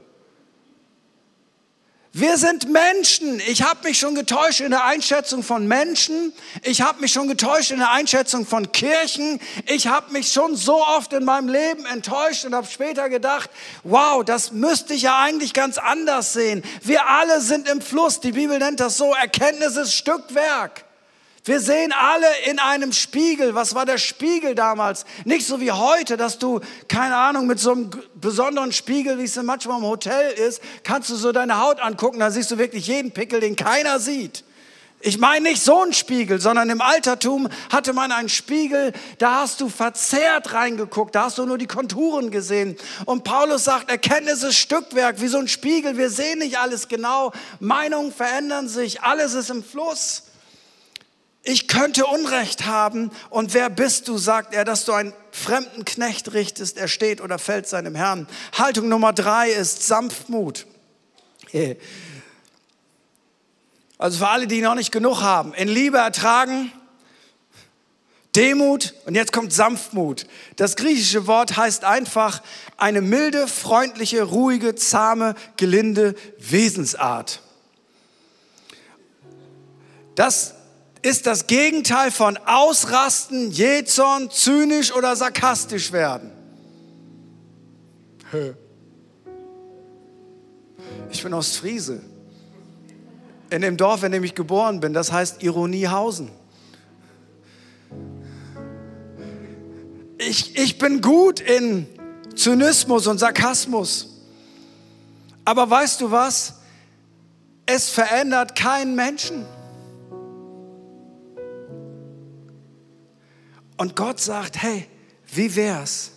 Wir 2.14 2.36
sind 2.36 2.70
Menschen. 2.70 3.40
Ich 3.48 3.62
habe 3.62 3.88
mich 3.88 3.98
schon 3.98 4.14
getäuscht 4.14 4.60
in 4.60 4.70
der 4.70 4.84
Einschätzung 4.84 5.42
von 5.42 5.66
Menschen. 5.66 6.34
Ich 6.62 6.82
habe 6.82 7.00
mich 7.00 7.10
schon 7.10 7.26
getäuscht 7.26 7.70
in 7.70 7.78
der 7.78 7.90
Einschätzung 7.90 8.44
von 8.44 8.70
Kirchen. 8.70 9.40
Ich 9.64 9.86
habe 9.86 10.12
mich 10.12 10.30
schon 10.30 10.54
so 10.54 10.84
oft 10.84 11.14
in 11.14 11.24
meinem 11.24 11.48
Leben 11.48 11.86
enttäuscht 11.86 12.44
und 12.44 12.54
habe 12.54 12.66
später 12.66 13.08
gedacht, 13.08 13.48
wow, 13.82 14.22
das 14.22 14.52
müsste 14.52 14.92
ich 14.92 15.02
ja 15.02 15.22
eigentlich 15.22 15.54
ganz 15.54 15.78
anders 15.78 16.34
sehen. 16.34 16.62
Wir 16.82 17.08
alle 17.08 17.40
sind 17.40 17.66
im 17.66 17.80
Fluss. 17.80 18.20
Die 18.20 18.32
Bibel 18.32 18.58
nennt 18.58 18.80
das 18.80 18.98
so, 18.98 19.14
Erkenntnis 19.14 19.76
ist 19.76 19.94
Stückwerk. 19.94 20.84
Wir 21.44 21.58
sehen 21.58 21.92
alle 21.92 22.28
in 22.48 22.60
einem 22.60 22.92
Spiegel. 22.92 23.56
Was 23.56 23.74
war 23.74 23.84
der 23.84 23.98
Spiegel 23.98 24.54
damals? 24.54 25.04
Nicht 25.24 25.44
so 25.44 25.60
wie 25.60 25.72
heute, 25.72 26.16
dass 26.16 26.38
du, 26.38 26.60
keine 26.86 27.16
Ahnung, 27.16 27.48
mit 27.48 27.58
so 27.58 27.72
einem 27.72 27.90
besonderen 28.14 28.70
Spiegel, 28.70 29.18
wie 29.18 29.24
es 29.24 29.34
manchmal 29.42 29.78
im 29.78 29.84
Hotel 29.84 30.30
ist, 30.34 30.62
kannst 30.84 31.10
du 31.10 31.16
so 31.16 31.32
deine 31.32 31.60
Haut 31.60 31.80
angucken, 31.80 32.20
da 32.20 32.30
siehst 32.30 32.52
du 32.52 32.58
wirklich 32.58 32.86
jeden 32.86 33.10
Pickel, 33.10 33.40
den 33.40 33.56
keiner 33.56 33.98
sieht. 33.98 34.44
Ich 35.00 35.18
meine 35.18 35.48
nicht 35.48 35.60
so 35.60 35.82
einen 35.82 35.92
Spiegel, 35.92 36.40
sondern 36.40 36.70
im 36.70 36.80
Altertum 36.80 37.48
hatte 37.72 37.92
man 37.92 38.12
einen 38.12 38.28
Spiegel, 38.28 38.92
da 39.18 39.40
hast 39.40 39.60
du 39.60 39.68
verzerrt 39.68 40.52
reingeguckt, 40.52 41.16
da 41.16 41.24
hast 41.24 41.38
du 41.38 41.44
nur 41.44 41.58
die 41.58 41.66
Konturen 41.66 42.30
gesehen. 42.30 42.76
Und 43.04 43.24
Paulus 43.24 43.64
sagt, 43.64 43.90
Erkenntnis 43.90 44.44
ist 44.44 44.58
Stückwerk, 44.58 45.20
wie 45.20 45.26
so 45.26 45.38
ein 45.38 45.48
Spiegel, 45.48 45.96
wir 45.96 46.08
sehen 46.08 46.38
nicht 46.38 46.60
alles 46.60 46.86
genau, 46.86 47.32
Meinungen 47.58 48.12
verändern 48.12 48.68
sich, 48.68 49.02
alles 49.02 49.34
ist 49.34 49.50
im 49.50 49.64
Fluss 49.64 50.22
ich 51.44 51.66
könnte 51.66 52.06
Unrecht 52.06 52.66
haben 52.66 53.10
und 53.30 53.52
wer 53.54 53.68
bist 53.68 54.06
du, 54.06 54.16
sagt 54.16 54.54
er, 54.54 54.64
dass 54.64 54.84
du 54.84 54.92
einen 54.92 55.12
fremden 55.32 55.84
Knecht 55.84 56.32
richtest, 56.32 56.78
er 56.78 56.88
steht 56.88 57.20
oder 57.20 57.38
fällt 57.38 57.66
seinem 57.66 57.94
Herrn. 57.94 58.28
Haltung 58.56 58.88
Nummer 58.88 59.12
drei 59.12 59.50
ist 59.50 59.86
Sanftmut. 59.86 60.66
Also 63.98 64.18
für 64.18 64.28
alle, 64.30 64.48
die 64.48 64.62
noch 64.62 64.74
nicht 64.74 64.90
genug 64.90 65.20
haben, 65.20 65.54
in 65.54 65.68
Liebe 65.68 65.98
ertragen, 65.98 66.72
Demut 68.34 68.94
und 69.06 69.14
jetzt 69.14 69.32
kommt 69.32 69.52
Sanftmut. 69.52 70.26
Das 70.56 70.74
griechische 70.74 71.28
Wort 71.28 71.56
heißt 71.56 71.84
einfach 71.84 72.42
eine 72.78 73.00
milde, 73.00 73.46
freundliche, 73.46 74.24
ruhige, 74.24 74.74
zahme, 74.74 75.36
gelinde 75.56 76.16
Wesensart. 76.38 77.42
Das 80.16 80.54
ist 81.02 81.26
das 81.26 81.48
Gegenteil 81.48 82.12
von 82.12 82.36
ausrasten, 82.36 83.50
Jezorn, 83.50 84.30
zynisch 84.30 84.94
oder 84.94 85.16
sarkastisch 85.16 85.90
werden. 85.92 86.30
Ich 91.10 91.22
bin 91.22 91.34
aus 91.34 91.56
Friese. 91.56 92.00
In 93.50 93.60
dem 93.60 93.76
Dorf, 93.76 94.02
in 94.04 94.12
dem 94.12 94.24
ich 94.24 94.34
geboren 94.34 94.80
bin, 94.80 94.94
das 94.94 95.12
heißt 95.12 95.42
Ironiehausen. 95.42 96.30
Ich, 100.18 100.56
ich 100.56 100.78
bin 100.78 101.00
gut 101.02 101.40
in 101.40 101.86
Zynismus 102.34 103.08
und 103.08 103.18
Sarkasmus. 103.18 104.08
Aber 105.44 105.68
weißt 105.68 106.00
du 106.00 106.10
was? 106.12 106.54
Es 107.66 107.90
verändert 107.90 108.54
keinen 108.54 108.94
Menschen. 108.94 109.44
Und 113.82 113.96
Gott 113.96 114.20
sagt, 114.20 114.62
hey, 114.62 114.86
wie 115.34 115.56
wär's, 115.56 116.12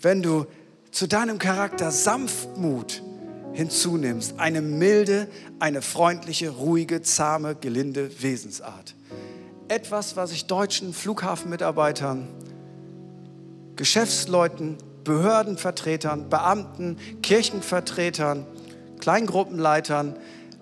wenn 0.00 0.22
du 0.22 0.46
zu 0.92 1.08
deinem 1.08 1.40
Charakter 1.40 1.90
Sanftmut 1.90 3.02
hinzunimmst, 3.52 4.38
eine 4.38 4.60
milde, 4.60 5.26
eine 5.58 5.82
freundliche, 5.82 6.50
ruhige, 6.50 7.02
zahme, 7.02 7.56
gelinde 7.56 8.22
Wesensart. 8.22 8.94
Etwas, 9.66 10.14
was 10.14 10.30
ich 10.30 10.46
deutschen 10.46 10.94
Flughafenmitarbeitern, 10.94 12.28
Geschäftsleuten, 13.74 14.78
Behördenvertretern, 15.02 16.30
Beamten, 16.30 16.96
Kirchenvertretern, 17.22 18.46
Kleingruppenleitern 19.00 20.14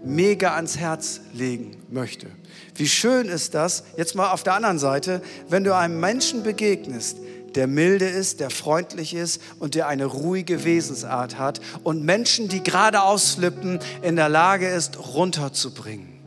mega 0.04 0.54
ans 0.54 0.76
Herz 0.76 1.20
legen 1.32 1.76
möchte. 1.90 2.28
Wie 2.74 2.88
schön 2.88 3.28
ist 3.28 3.54
das, 3.54 3.84
jetzt 3.96 4.14
mal 4.14 4.30
auf 4.30 4.42
der 4.42 4.54
anderen 4.54 4.78
Seite, 4.78 5.22
wenn 5.48 5.64
du 5.64 5.74
einem 5.74 5.98
Menschen 6.00 6.42
begegnest, 6.42 7.18
der 7.54 7.66
milde 7.66 8.06
ist, 8.06 8.40
der 8.40 8.50
freundlich 8.50 9.14
ist 9.14 9.40
und 9.58 9.74
der 9.74 9.88
eine 9.88 10.04
ruhige 10.04 10.64
Wesensart 10.64 11.38
hat 11.38 11.61
und 11.82 12.04
Menschen, 12.04 12.48
die 12.48 12.62
gerade 12.62 13.02
ausflippen, 13.02 13.80
in 14.02 14.16
der 14.16 14.28
Lage 14.28 14.68
ist, 14.68 14.98
runterzubringen. 15.14 16.20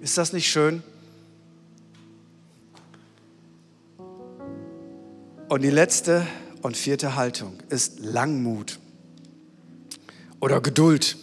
Ist 0.00 0.18
das 0.18 0.32
nicht 0.32 0.50
schön? 0.50 0.82
Und 5.48 5.62
die 5.62 5.70
letzte 5.70 6.26
und 6.62 6.76
vierte 6.76 7.14
Haltung 7.14 7.54
ist 7.68 8.00
Langmut 8.00 8.80
oder 10.40 10.60
Geduld. 10.60 11.16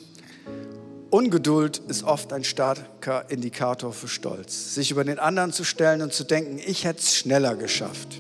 Ungeduld 1.14 1.78
ist 1.78 2.06
oft 2.06 2.34
ein 2.34 2.44
starker 2.44 3.30
Indikator 3.30 3.94
für 3.94 4.08
Stolz. 4.08 4.74
Sich 4.74 4.90
über 4.90 5.04
den 5.04 5.20
anderen 5.20 5.54
zu 5.54 5.64
stellen 5.64 6.02
und 6.02 6.12
zu 6.12 6.24
denken, 6.24 6.58
ich 6.58 6.86
hätte 6.86 7.02
es 7.02 7.16
schneller 7.16 7.56
geschafft. 7.56 8.20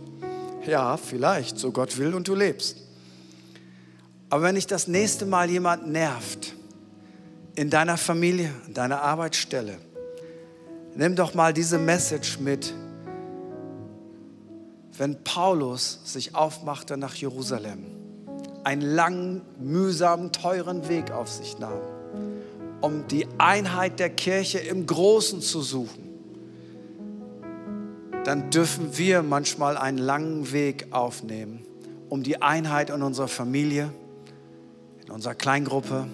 Ja, 0.67 0.97
vielleicht, 0.97 1.57
so 1.57 1.71
Gott 1.71 1.97
will 1.97 2.13
und 2.13 2.27
du 2.27 2.35
lebst. 2.35 2.77
Aber 4.29 4.43
wenn 4.43 4.53
dich 4.53 4.67
das 4.67 4.87
nächste 4.87 5.25
Mal 5.25 5.49
jemand 5.49 5.87
nervt, 5.87 6.53
in 7.55 7.71
deiner 7.71 7.97
Familie, 7.97 8.51
in 8.67 8.75
deiner 8.75 9.01
Arbeitsstelle, 9.01 9.79
nimm 10.93 11.15
doch 11.15 11.33
mal 11.33 11.51
diese 11.51 11.79
Message 11.79 12.37
mit. 12.41 12.75
Wenn 14.95 15.23
Paulus 15.23 15.99
sich 16.03 16.35
aufmachte 16.35 16.97
nach 16.97 17.15
Jerusalem, 17.15 17.85
einen 18.63 18.83
langen, 18.83 19.41
mühsamen, 19.57 20.31
teuren 20.31 20.87
Weg 20.89 21.09
auf 21.09 21.27
sich 21.27 21.57
nahm, 21.57 21.81
um 22.83 23.07
die 23.07 23.25
Einheit 23.37 23.97
der 23.99 24.09
Kirche 24.09 24.59
im 24.59 24.85
Großen 24.85 25.39
zu 25.39 25.61
suchen, 25.61 26.03
dann 28.25 28.49
dürfen 28.49 28.97
wir 28.97 29.23
manchmal 29.23 29.77
einen 29.77 29.97
langen 29.97 30.51
Weg 30.51 30.87
aufnehmen, 30.91 31.65
um 32.09 32.23
die 32.23 32.41
Einheit 32.41 32.89
in 32.89 33.01
unserer 33.01 33.29
Familie, 33.29 33.89
in 35.05 35.11
unserer 35.11 35.33
Kleingruppe, 35.33 36.07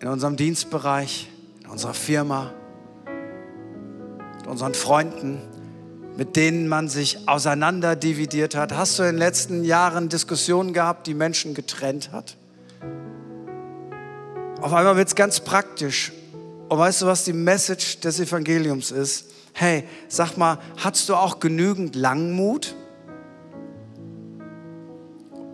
in 0.00 0.08
unserem 0.08 0.36
Dienstbereich, 0.36 1.28
in 1.62 1.68
unserer 1.68 1.94
Firma, 1.94 2.54
mit 4.38 4.46
unseren 4.46 4.72
Freunden, 4.72 5.42
mit 6.16 6.36
denen 6.36 6.68
man 6.68 6.88
sich 6.88 7.28
auseinanderdividiert 7.28 8.54
hat. 8.54 8.72
Hast 8.72 8.98
du 8.98 9.02
in 9.02 9.10
den 9.10 9.18
letzten 9.18 9.62
Jahren 9.62 10.08
Diskussionen 10.08 10.72
gehabt, 10.72 11.06
die 11.06 11.12
Menschen 11.12 11.52
getrennt 11.52 12.12
hat? 12.12 12.38
Auf 14.60 14.72
einmal 14.72 14.96
wird 14.96 15.08
es 15.08 15.14
ganz 15.14 15.40
praktisch. 15.40 16.12
Und 16.68 16.78
weißt 16.78 17.02
du, 17.02 17.06
was 17.06 17.24
die 17.24 17.32
Message 17.32 18.00
des 18.00 18.20
Evangeliums 18.20 18.90
ist? 18.90 19.26
Hey, 19.52 19.84
sag 20.08 20.36
mal, 20.36 20.58
hast 20.78 21.08
du 21.08 21.14
auch 21.14 21.40
genügend 21.40 21.94
Langmut? 21.94 22.74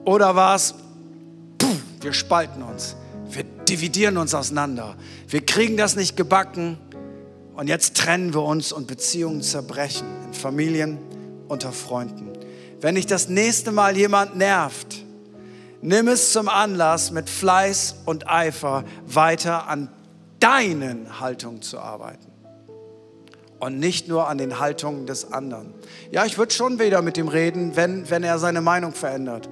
Oder 0.04 0.34
war 0.34 0.56
es 0.56 0.74
wir 2.02 2.12
spalten 2.12 2.62
uns, 2.62 2.96
wir 3.30 3.44
dividieren 3.44 4.16
uns 4.16 4.34
auseinander, 4.34 4.96
wir 5.28 5.44
kriegen 5.44 5.76
das 5.76 5.96
nicht 5.96 6.16
gebacken 6.16 6.78
und 7.54 7.68
jetzt 7.68 7.96
trennen 7.96 8.34
wir 8.34 8.42
uns 8.42 8.72
und 8.72 8.86
Beziehungen 8.86 9.42
zerbrechen 9.42 10.06
in 10.26 10.34
Familien, 10.34 10.98
unter 11.48 11.72
Freunden. 11.72 12.32
Wenn 12.80 12.96
dich 12.96 13.06
das 13.06 13.28
nächste 13.28 13.72
Mal 13.72 13.96
jemand 13.96 14.36
nervt, 14.36 15.01
nimm 15.82 16.08
es 16.08 16.32
zum 16.32 16.48
Anlass, 16.48 17.10
mit 17.10 17.28
Fleiß 17.28 17.96
und 18.06 18.28
Eifer 18.28 18.84
weiter 19.06 19.68
an 19.68 19.90
deinen 20.40 21.20
Haltungen 21.20 21.62
zu 21.62 21.78
arbeiten 21.78 22.32
und 23.58 23.78
nicht 23.78 24.08
nur 24.08 24.28
an 24.28 24.38
den 24.38 24.58
Haltungen 24.58 25.06
des 25.06 25.32
anderen. 25.32 25.72
Ja, 26.10 26.24
ich 26.24 26.36
würde 26.36 26.52
schon 26.52 26.80
wieder 26.80 27.00
mit 27.00 27.16
ihm 27.16 27.28
reden, 27.28 27.76
wenn, 27.76 28.10
wenn 28.10 28.24
er 28.24 28.40
seine 28.40 28.60
Meinung 28.60 28.92
verändert. 28.92 29.48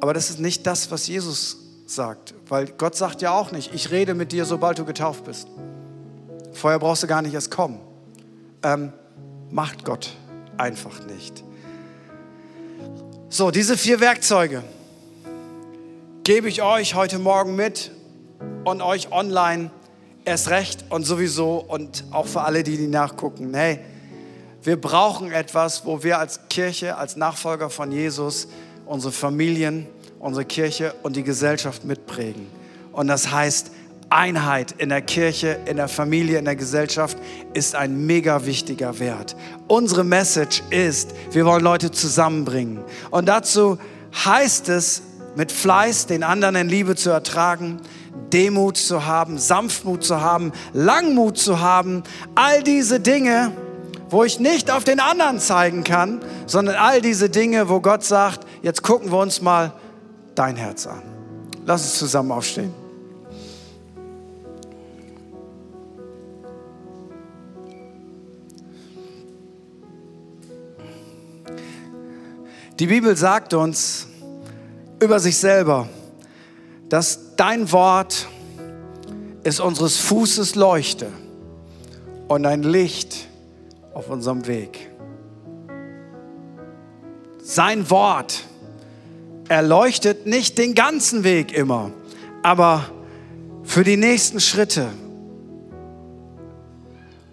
Aber 0.00 0.12
das 0.12 0.28
ist 0.28 0.38
nicht 0.38 0.66
das, 0.66 0.90
was 0.90 1.06
Jesus 1.06 1.56
sagt, 1.86 2.34
weil 2.48 2.66
Gott 2.66 2.94
sagt 2.94 3.22
ja 3.22 3.32
auch 3.32 3.52
nicht, 3.52 3.72
ich 3.74 3.90
rede 3.90 4.12
mit 4.12 4.32
dir, 4.32 4.44
sobald 4.44 4.78
du 4.78 4.84
getauft 4.84 5.24
bist. 5.24 5.48
Vorher 6.52 6.78
brauchst 6.78 7.02
du 7.02 7.06
gar 7.06 7.22
nicht 7.22 7.32
erst 7.32 7.50
kommen. 7.50 7.80
Ähm, 8.62 8.92
macht 9.50 9.84
Gott 9.84 10.14
einfach 10.58 11.06
nicht. 11.06 11.42
So, 13.28 13.50
diese 13.50 13.76
vier 13.76 13.98
Werkzeuge 13.98 14.62
gebe 16.22 16.48
ich 16.48 16.62
euch 16.62 16.94
heute 16.94 17.18
Morgen 17.18 17.56
mit 17.56 17.90
und 18.64 18.80
euch 18.80 19.10
online 19.10 19.72
erst 20.24 20.50
recht 20.50 20.84
und 20.90 21.04
sowieso 21.04 21.56
und 21.56 22.04
auch 22.12 22.26
für 22.26 22.42
alle, 22.42 22.62
die 22.62 22.76
die 22.76 22.86
nachgucken. 22.86 23.52
Hey, 23.52 23.80
wir 24.62 24.80
brauchen 24.80 25.32
etwas, 25.32 25.84
wo 25.84 26.04
wir 26.04 26.20
als 26.20 26.48
Kirche, 26.48 26.96
als 26.96 27.16
Nachfolger 27.16 27.68
von 27.68 27.90
Jesus, 27.90 28.46
unsere 28.86 29.12
Familien, 29.12 29.88
unsere 30.20 30.44
Kirche 30.44 30.94
und 31.02 31.16
die 31.16 31.24
Gesellschaft 31.24 31.84
mitprägen. 31.84 32.46
Und 32.92 33.08
das 33.08 33.32
heißt, 33.32 33.72
Einheit 34.10 34.72
in 34.78 34.88
der 34.88 35.02
Kirche, 35.02 35.58
in 35.66 35.76
der 35.76 35.88
Familie, 35.88 36.38
in 36.38 36.44
der 36.44 36.56
Gesellschaft 36.56 37.18
ist 37.54 37.74
ein 37.74 38.06
mega 38.06 38.46
wichtiger 38.46 38.98
Wert. 38.98 39.36
Unsere 39.66 40.04
Message 40.04 40.62
ist, 40.70 41.14
wir 41.32 41.44
wollen 41.44 41.62
Leute 41.62 41.90
zusammenbringen. 41.90 42.84
Und 43.10 43.26
dazu 43.26 43.78
heißt 44.24 44.68
es, 44.68 45.02
mit 45.34 45.52
Fleiß 45.52 46.06
den 46.06 46.22
anderen 46.22 46.54
in 46.54 46.68
Liebe 46.68 46.94
zu 46.94 47.10
ertragen, 47.10 47.80
Demut 48.32 48.76
zu 48.76 49.06
haben, 49.06 49.38
Sanftmut 49.38 50.04
zu 50.04 50.20
haben, 50.20 50.52
Langmut 50.72 51.36
zu 51.36 51.60
haben, 51.60 52.02
all 52.34 52.62
diese 52.62 53.00
Dinge, 53.00 53.52
wo 54.08 54.24
ich 54.24 54.40
nicht 54.40 54.70
auf 54.70 54.84
den 54.84 55.00
anderen 55.00 55.40
zeigen 55.40 55.84
kann, 55.84 56.20
sondern 56.46 56.76
all 56.76 57.00
diese 57.00 57.28
Dinge, 57.28 57.68
wo 57.68 57.80
Gott 57.80 58.04
sagt, 58.04 58.46
jetzt 58.62 58.82
gucken 58.82 59.10
wir 59.10 59.18
uns 59.18 59.42
mal 59.42 59.72
dein 60.34 60.56
Herz 60.56 60.86
an. 60.86 61.02
Lass 61.66 61.82
uns 61.82 61.98
zusammen 61.98 62.30
aufstehen. 62.30 62.85
Die 72.78 72.88
Bibel 72.88 73.16
sagt 73.16 73.54
uns 73.54 74.06
über 75.00 75.18
sich 75.18 75.38
selber, 75.38 75.88
dass 76.90 77.34
dein 77.36 77.72
Wort 77.72 78.28
ist 79.44 79.60
unseres 79.60 79.96
Fußes 79.96 80.56
Leuchte 80.56 81.06
und 82.28 82.44
ein 82.44 82.62
Licht 82.62 83.28
auf 83.94 84.10
unserem 84.10 84.46
Weg. 84.46 84.90
Sein 87.42 87.88
Wort 87.88 88.44
erleuchtet 89.48 90.26
nicht 90.26 90.58
den 90.58 90.74
ganzen 90.74 91.24
Weg 91.24 91.56
immer, 91.56 91.92
aber 92.42 92.90
für 93.62 93.84
die 93.84 93.96
nächsten 93.96 94.38
Schritte. 94.38 94.88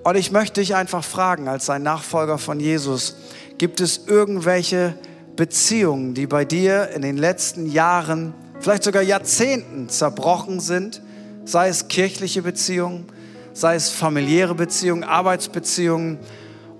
Und 0.06 0.16
ich 0.16 0.32
möchte 0.32 0.62
dich 0.62 0.76
einfach 0.76 1.04
fragen, 1.04 1.50
als 1.50 1.66
sein 1.66 1.84
Nachfolger 1.84 2.38
von 2.38 2.62
Jesus, 2.62 3.18
gibt 3.58 3.82
es 3.82 4.08
irgendwelche 4.08 4.96
Beziehungen, 5.36 6.14
die 6.14 6.28
bei 6.28 6.46
dir 6.46 6.90
in 6.90 7.02
den 7.02 7.18
letzten 7.18 7.66
Jahren 7.66 8.34
vielleicht 8.60 8.84
sogar 8.84 9.02
Jahrzehnten 9.02 9.90
zerbrochen 9.90 10.60
sind, 10.60 11.02
sei 11.46 11.68
es 11.68 11.88
kirchliche 11.88 12.42
Beziehungen, 12.42 13.06
sei 13.54 13.76
es 13.76 13.90
familiäre 13.90 14.56
Beziehungen, 14.56 15.04
Arbeitsbeziehungen, 15.04 16.20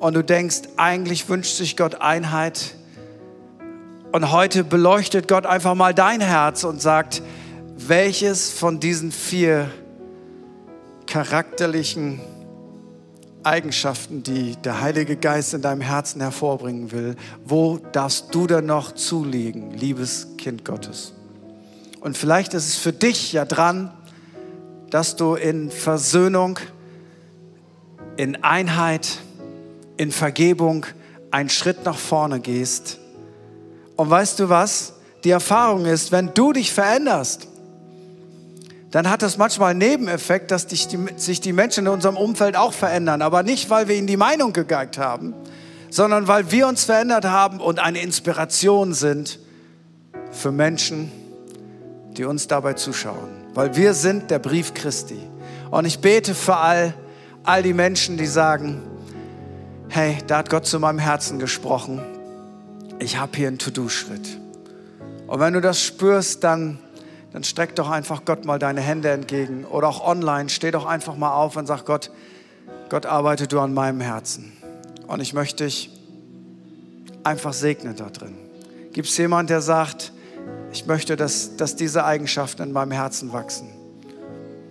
und 0.04 0.16
du 0.16 0.22
denkst, 0.22 0.64
eigentlich 0.76 1.30
wünscht 1.30 1.56
sich 1.56 1.78
Gott 1.78 2.02
Einheit. 2.02 2.76
Und 4.12 4.34
heute 4.34 4.66
beleuchtet 4.66 5.30
Gott 5.30 5.46
einfach 5.46 5.76
mal 5.76 5.94
dein 5.94 6.20
Herz 6.20 6.66
und 6.66 6.82
sagt, 6.82 7.22
welches 7.78 8.52
von 8.52 8.82
diesen 8.82 9.14
vier 9.14 9.72
charakterlichen 11.08 12.20
Eigenschaften, 13.44 14.24
die 14.24 14.56
der 14.58 14.82
Heilige 14.82 15.16
Geist 15.16 15.54
in 15.54 15.62
deinem 15.62 15.82
Herzen 15.82 16.22
hervorbringen 16.22 16.92
will, 16.92 17.16
wo 17.46 17.80
darfst 17.92 18.34
du 18.34 18.48
denn 18.48 18.66
noch 18.66 18.94
zulegen, 18.94 19.72
liebes 19.72 20.28
Kind 20.38 20.66
Gottes? 20.66 21.14
Und 22.02 22.18
vielleicht 22.18 22.54
ist 22.54 22.68
es 22.68 22.76
für 22.76 22.94
dich 22.94 23.34
ja 23.34 23.46
dran, 23.46 23.92
dass 24.90 25.16
du 25.16 25.36
in 25.36 25.72
Versöhnung, 25.72 26.60
in 28.18 28.44
Einheit, 28.44 29.20
in 29.98 30.12
Vergebung 30.12 30.86
einen 31.32 31.50
Schritt 31.50 31.86
nach 31.86 31.98
vorne 31.98 32.40
gehst. 32.40 33.00
Und 33.96 34.10
weißt 34.10 34.40
du 34.40 34.50
was? 34.50 34.94
Die 35.24 35.32
Erfahrung 35.32 35.86
ist, 35.86 36.12
wenn 36.12 36.34
du 36.34 36.54
dich 36.54 36.74
veränderst, 36.74 37.48
dann 38.94 39.10
hat 39.10 39.24
das 39.24 39.40
manchmal 39.40 39.72
einen 39.72 39.80
Nebeneffekt, 39.80 40.52
dass 40.52 40.68
die, 40.68 40.78
sich 41.16 41.42
die 41.42 41.52
Menschen 41.52 41.88
in 41.88 41.92
unserem 41.92 42.16
Umfeld 42.16 42.56
auch 42.56 42.74
verändern. 42.74 43.24
Aber 43.24 43.42
nicht, 43.42 43.72
weil 43.72 43.88
wir 43.88 43.96
ihnen 43.96 44.06
die 44.06 44.18
Meinung 44.18 44.54
gegeigt 44.54 45.00
haben, 45.00 45.34
sondern 45.90 46.28
weil 46.28 46.52
wir 46.52 46.68
uns 46.68 46.84
verändert 46.84 47.26
haben 47.26 47.60
und 47.60 47.80
eine 47.80 48.04
Inspiration 48.04 48.94
sind 48.94 49.40
für 50.30 50.52
Menschen, 50.52 51.12
die 52.12 52.24
uns 52.26 52.48
dabei 52.48 52.74
zuschauen, 52.74 53.32
weil 53.56 53.76
wir 53.76 53.96
sind 53.96 54.30
der 54.30 54.38
Brief 54.38 54.76
Christi. 54.76 55.18
Und 55.72 55.86
ich 55.86 55.98
bete 55.98 56.36
für 56.36 56.58
all, 56.58 56.94
all 57.44 57.64
die 57.64 57.74
Menschen, 57.74 58.18
die 58.18 58.28
sagen, 58.28 58.84
hey, 59.90 60.20
da 60.28 60.38
hat 60.38 60.52
Gott 60.52 60.68
zu 60.68 60.80
meinem 60.80 61.00
Herzen 61.00 61.40
gesprochen. 61.40 62.00
Ich 63.00 63.18
habe 63.18 63.36
hier 63.36 63.48
einen 63.48 63.58
To-Do-Schritt. 63.58 64.38
Und 65.26 65.40
wenn 65.40 65.54
du 65.54 65.62
das 65.62 65.82
spürst, 65.82 66.44
dann, 66.44 66.78
dann 67.34 67.44
streck 67.44 67.76
doch 67.76 67.90
einfach 67.90 68.26
Gott 68.26 68.46
mal 68.46 68.60
deine 68.60 68.80
Hände 68.80 69.10
entgegen. 69.10 69.66
Oder 69.66 69.90
auch 69.90 70.06
online, 70.08 70.50
steh 70.50 70.70
doch 70.70 70.86
einfach 70.86 71.16
mal 71.18 71.34
auf 71.34 71.58
und 71.58 71.66
sag 71.66 71.84
Gott, 71.84 72.12
Gott 72.90 73.08
arbeite 73.08 73.48
du 73.48 73.60
an 73.60 73.74
meinem 73.74 74.02
Herzen. 74.02 74.54
Und 75.08 75.20
ich 75.20 75.34
möchte 75.34 75.66
dich 75.66 75.90
einfach 77.24 77.54
segnen 77.54 77.96
da 77.96 78.12
drin. 78.12 78.36
Gibt 78.94 79.10
es 79.10 79.18
jemanden, 79.18 79.48
der 79.48 79.62
sagt, 79.62 80.14
ich 80.72 80.86
möchte, 80.86 81.16
dass, 81.16 81.56
dass 81.58 81.76
diese 81.76 82.06
Eigenschaften 82.06 82.62
in 82.62 82.72
meinem 82.72 82.92
Herzen 82.92 83.34
wachsen. 83.34 83.70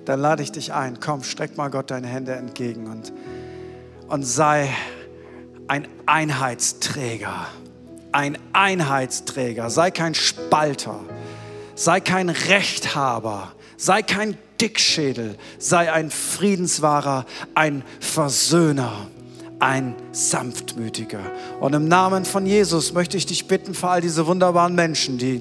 Dann 0.04 0.20
lade 0.20 0.42
ich 0.42 0.52
dich 0.52 0.72
ein, 0.72 1.00
komm, 1.00 1.24
streck 1.24 1.56
mal 1.56 1.68
Gott 1.68 1.90
deine 1.90 2.06
Hände 2.06 2.32
entgegen 2.32 2.88
und, 2.88 3.12
und 4.08 4.22
sei 4.22 4.68
ein 5.66 5.88
Einheitsträger. 6.06 7.46
Ein 8.12 8.38
Einheitsträger. 8.52 9.70
Sei 9.70 9.90
kein 9.90 10.14
Spalter. 10.14 11.00
Sei 11.74 12.00
kein 12.00 12.28
Rechthaber. 12.28 13.52
Sei 13.76 14.02
kein 14.02 14.36
Dickschädel. 14.60 15.36
Sei 15.58 15.92
ein 15.92 16.10
Friedenswahrer, 16.10 17.26
ein 17.54 17.82
Versöhner 18.00 19.08
ein 19.62 19.94
Sanftmütiger. 20.10 21.20
Und 21.60 21.72
im 21.72 21.86
Namen 21.86 22.24
von 22.24 22.46
Jesus 22.46 22.92
möchte 22.94 23.16
ich 23.16 23.26
dich 23.26 23.46
bitten 23.46 23.74
für 23.74 23.88
all 23.90 24.00
diese 24.00 24.26
wunderbaren 24.26 24.74
Menschen, 24.74 25.18
die 25.18 25.40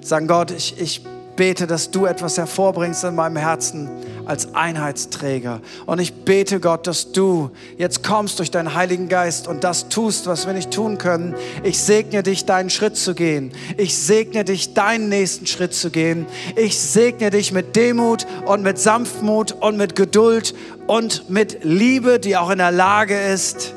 sagen, 0.00 0.28
Gott, 0.28 0.52
ich, 0.52 0.80
ich 0.80 1.02
bete, 1.36 1.66
dass 1.66 1.90
du 1.90 2.06
etwas 2.06 2.38
hervorbringst 2.38 3.04
in 3.04 3.14
meinem 3.14 3.36
Herzen 3.36 3.88
als 4.24 4.54
Einheitsträger. 4.54 5.60
Und 5.86 6.00
ich 6.00 6.12
bete, 6.12 6.58
Gott, 6.58 6.86
dass 6.86 7.12
du 7.12 7.50
jetzt 7.78 8.02
kommst 8.02 8.38
durch 8.38 8.50
deinen 8.50 8.74
Heiligen 8.74 9.08
Geist 9.08 9.46
und 9.46 9.62
das 9.62 9.88
tust, 9.88 10.26
was 10.26 10.46
wir 10.46 10.54
nicht 10.54 10.72
tun 10.72 10.98
können. 10.98 11.34
Ich 11.62 11.78
segne 11.78 12.22
dich, 12.22 12.44
deinen 12.44 12.70
Schritt 12.70 12.96
zu 12.96 13.14
gehen. 13.14 13.52
Ich 13.76 13.96
segne 13.96 14.44
dich, 14.44 14.74
deinen 14.74 15.08
nächsten 15.08 15.46
Schritt 15.46 15.74
zu 15.74 15.90
gehen. 15.90 16.26
Ich 16.56 16.78
segne 16.78 17.30
dich 17.30 17.52
mit 17.52 17.76
Demut 17.76 18.26
und 18.46 18.62
mit 18.62 18.78
Sanftmut 18.78 19.52
und 19.52 19.76
mit 19.76 19.94
Geduld 19.94 20.54
und 20.86 21.30
mit 21.30 21.62
Liebe, 21.62 22.18
die 22.18 22.36
auch 22.36 22.50
in 22.50 22.58
der 22.58 22.72
Lage 22.72 23.18
ist, 23.18 23.74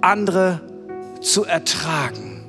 andere 0.00 0.60
zu 1.20 1.44
ertragen. 1.44 2.42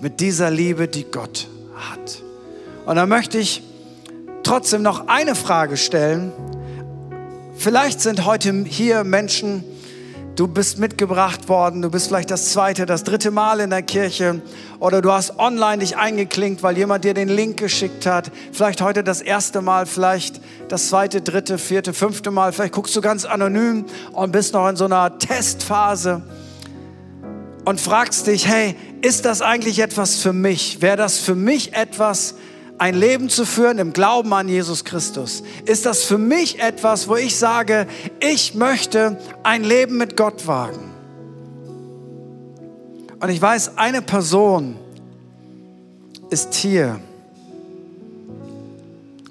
Mit 0.00 0.20
dieser 0.20 0.50
Liebe, 0.50 0.88
die 0.88 1.04
Gott 1.04 1.48
hat. 1.74 2.23
Und 2.86 2.96
da 2.96 3.06
möchte 3.06 3.38
ich 3.38 3.62
trotzdem 4.42 4.82
noch 4.82 5.08
eine 5.08 5.34
Frage 5.34 5.76
stellen. 5.76 6.32
Vielleicht 7.56 8.00
sind 8.00 8.24
heute 8.24 8.52
hier 8.66 9.04
Menschen, 9.04 9.64
Du 10.36 10.48
bist 10.48 10.80
mitgebracht 10.80 11.48
worden, 11.48 11.80
du 11.80 11.90
bist 11.90 12.08
vielleicht 12.08 12.32
das 12.32 12.50
zweite, 12.50 12.86
das 12.86 13.04
dritte 13.04 13.30
Mal 13.30 13.60
in 13.60 13.70
der 13.70 13.82
Kirche 13.82 14.42
oder 14.80 15.00
du 15.00 15.12
hast 15.12 15.38
online 15.38 15.78
dich 15.78 15.96
eingeklinkt, 15.96 16.64
weil 16.64 16.76
jemand 16.76 17.04
dir 17.04 17.14
den 17.14 17.28
Link 17.28 17.56
geschickt 17.56 18.04
hat. 18.04 18.32
Vielleicht 18.50 18.80
heute 18.80 19.04
das 19.04 19.20
erste 19.20 19.62
Mal, 19.62 19.86
vielleicht 19.86 20.40
das 20.68 20.88
zweite, 20.88 21.20
dritte, 21.20 21.56
vierte, 21.56 21.92
fünfte 21.92 22.32
Mal. 22.32 22.52
Vielleicht 22.52 22.72
guckst 22.72 22.96
du 22.96 23.00
ganz 23.00 23.24
anonym 23.24 23.84
und 24.10 24.32
bist 24.32 24.54
noch 24.54 24.68
in 24.68 24.74
so 24.74 24.86
einer 24.86 25.20
Testphase 25.20 26.22
und 27.64 27.80
fragst 27.80 28.26
dich, 28.26 28.48
hey, 28.48 28.74
ist 29.02 29.26
das 29.26 29.40
eigentlich 29.40 29.78
etwas 29.78 30.16
für 30.16 30.32
mich? 30.32 30.82
Wäre 30.82 30.96
das 30.96 31.20
für 31.20 31.36
mich 31.36 31.74
etwas, 31.74 32.34
ein 32.78 32.94
Leben 32.94 33.28
zu 33.28 33.44
führen 33.44 33.78
im 33.78 33.92
Glauben 33.92 34.32
an 34.32 34.48
Jesus 34.48 34.84
Christus? 34.84 35.42
Ist 35.64 35.86
das 35.86 36.04
für 36.04 36.18
mich 36.18 36.60
etwas, 36.60 37.08
wo 37.08 37.16
ich 37.16 37.36
sage, 37.36 37.86
ich 38.20 38.54
möchte 38.54 39.18
ein 39.42 39.64
Leben 39.64 39.96
mit 39.96 40.16
Gott 40.16 40.46
wagen? 40.46 40.92
Und 43.20 43.28
ich 43.28 43.40
weiß, 43.40 43.78
eine 43.78 44.02
Person 44.02 44.76
ist 46.30 46.54
hier 46.54 47.00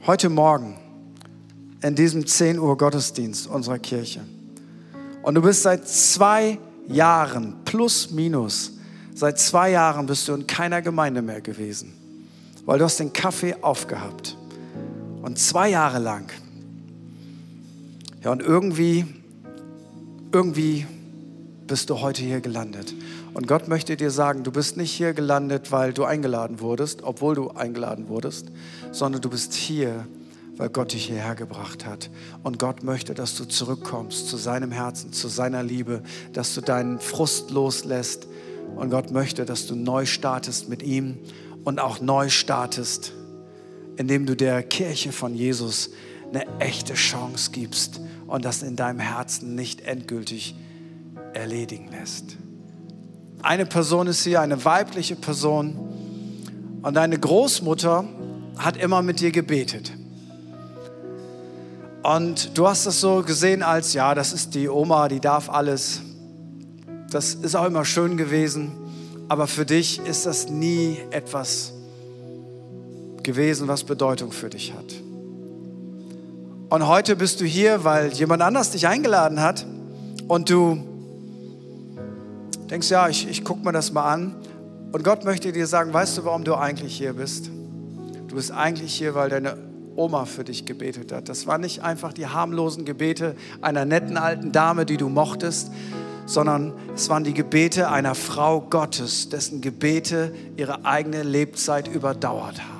heute 0.08 0.30
Morgen 0.30 0.78
in 1.82 1.96
diesem 1.96 2.26
10 2.26 2.60
Uhr 2.60 2.78
Gottesdienst 2.78 3.48
unserer 3.48 3.78
Kirche. 3.78 4.22
Und 5.22 5.36
du 5.36 5.42
bist 5.42 5.64
seit 5.64 5.88
zwei 5.88 6.58
Jahren, 6.88 7.56
plus 7.66 8.12
minus, 8.12 8.72
seit 9.14 9.38
zwei 9.38 9.72
Jahren 9.72 10.06
bist 10.06 10.28
du 10.28 10.34
in 10.34 10.48
keiner 10.48 10.82
Gemeinde 10.82 11.22
mehr 11.22 11.42
gewesen 11.42 12.03
weil 12.66 12.80
du 12.80 12.86
hast 12.86 13.00
den 13.00 13.14
Kaffee 13.14 13.56
aufgehabt. 13.62 14.38
Und 15.22 15.40
zwei 15.40 15.70
Jahre 15.70 16.00
lang. 16.00 16.30
Ja, 18.24 18.32
und 18.32 18.42
irgendwie, 18.42 19.06
irgendwie 20.32 20.86
bist 21.68 21.90
du 21.90 22.02
heute 22.02 22.22
hier 22.22 22.42
gelandet. 22.42 22.94
Und 23.34 23.48
Gott 23.48 23.68
möchte 23.68 23.98
dir 23.98 24.12
sagen, 24.12 24.44
du 24.44 24.52
bist 24.52 24.78
nicht 24.78 24.92
hier 24.92 25.14
gelandet, 25.14 25.72
weil 25.72 25.92
du 25.92 26.04
eingeladen 26.04 26.60
wurdest, 26.60 27.04
obwohl 27.04 27.36
du 27.36 27.50
eingeladen 27.52 28.08
wurdest, 28.08 28.52
sondern 28.92 29.22
du 29.22 29.30
bist 29.30 29.54
hier, 29.54 30.06
weil 30.56 30.70
Gott 30.70 30.94
dich 30.94 31.06
hierher 31.06 31.36
gebracht 31.36 31.86
hat. 31.86 32.12
Und 32.44 32.60
Gott 32.60 32.84
möchte, 32.84 33.14
dass 33.14 33.36
du 33.36 33.46
zurückkommst 33.46 34.28
zu 34.28 34.38
seinem 34.38 34.72
Herzen, 34.72 35.14
zu 35.14 35.28
seiner 35.28 35.64
Liebe, 35.64 36.04
dass 36.32 36.54
du 36.54 36.62
deinen 36.62 37.00
Frust 37.00 37.50
loslässt. 37.50 38.28
Und 38.76 38.92
Gott 38.92 39.12
möchte, 39.12 39.46
dass 39.46 39.66
du 39.66 39.76
neu 39.76 40.06
startest 40.06 40.70
mit 40.70 40.84
ihm 40.84 41.18
und 41.64 41.80
auch 41.80 42.02
neu 42.02 42.30
startest, 42.30 43.14
indem 43.96 44.26
du 44.26 44.36
der 44.36 44.64
Kirche 44.64 45.12
von 45.12 45.36
Jesus 45.36 45.92
eine 46.30 46.46
echte 46.60 46.96
Chance 46.96 47.52
gibst 47.52 48.02
und 48.28 48.44
das 48.44 48.64
in 48.64 48.76
deinem 48.76 49.00
Herzen 49.00 49.56
nicht 49.56 49.82
endgültig 49.82 50.56
erledigen 51.34 51.90
lässt. 51.92 52.38
Eine 53.42 53.66
Person 53.66 54.08
ist 54.08 54.24
hier, 54.24 54.42
eine 54.42 54.64
weibliche 54.66 55.16
Person 55.16 56.80
und 56.82 56.96
deine 56.96 57.20
Großmutter 57.20 58.06
hat 58.58 58.78
immer 58.78 59.02
mit 59.02 59.20
dir 59.20 59.32
gebetet. 59.32 59.92
Und 62.04 62.58
du 62.58 62.68
hast 62.68 62.86
das 62.86 63.00
so 63.00 63.22
gesehen 63.22 63.64
als, 63.64 63.94
ja, 63.94 64.14
das 64.14 64.34
ist 64.34 64.56
die 64.56 64.68
Oma, 64.68 65.08
die 65.08 65.22
darf 65.22 65.50
alles. 65.50 66.02
Das 67.10 67.36
ist 67.36 67.56
auch 67.56 67.66
immer 67.66 67.86
schön 67.86 68.18
gewesen 68.18 68.83
aber 69.34 69.48
für 69.48 69.66
dich 69.66 70.00
ist 70.06 70.28
das 70.28 70.48
nie 70.48 71.00
etwas 71.10 71.74
gewesen, 73.24 73.68
was 73.68 73.84
Bedeutung 73.84 74.32
für 74.32 74.48
dich 74.48 74.76
hat. 74.76 74.86
Und 76.70 76.88
heute 76.88 77.16
bist 77.16 77.42
du 77.42 77.46
hier, 77.46 77.84
weil 77.84 78.14
jemand 78.14 78.44
anders 78.44 78.70
dich 78.70 78.86
eingeladen 78.88 79.42
hat 79.42 79.66
und 80.28 80.52
du 80.52 80.78
denkst, 82.70 82.92
ja, 82.92 83.10
ich, 83.10 83.28
ich 83.28 83.44
gucke 83.44 83.66
mir 83.66 83.72
das 83.72 83.92
mal 83.92 84.04
an. 84.08 84.36
Und 84.92 85.04
Gott 85.04 85.26
möchte 85.26 85.52
dir 85.52 85.66
sagen, 85.66 85.92
weißt 85.92 86.20
du, 86.20 86.26
warum 86.26 86.44
du 86.44 86.54
eigentlich 86.54 86.96
hier 86.96 87.14
bist? 87.14 87.50
Du 88.28 88.36
bist 88.36 88.52
eigentlich 88.52 88.94
hier, 88.94 89.16
weil 89.16 89.32
deine 89.32 89.58
Oma 89.96 90.26
für 90.26 90.44
dich 90.44 90.66
gebetet 90.66 91.12
hat. 91.12 91.28
Das 91.28 91.48
waren 91.48 91.62
nicht 91.62 91.82
einfach 91.82 92.14
die 92.14 92.28
harmlosen 92.28 92.86
Gebete 92.86 93.36
einer 93.62 93.84
netten 93.84 94.16
alten 94.16 94.52
Dame, 94.52 94.86
die 94.86 94.98
du 94.98 95.10
mochtest, 95.10 95.72
sondern 96.26 96.74
es 96.96 97.10
waren 97.10 97.24
die 97.24 97.34
Gebete 97.34 97.90
einer 97.90 98.16
Frau 98.16 98.62
Gottes, 98.62 99.30
dessen 99.30 99.62
Gebete 99.62 100.34
ihre 100.58 100.86
eigene 100.86 101.24
Lebzeit 101.24 101.88
überdauert 101.88 102.60
haben. 102.60 102.74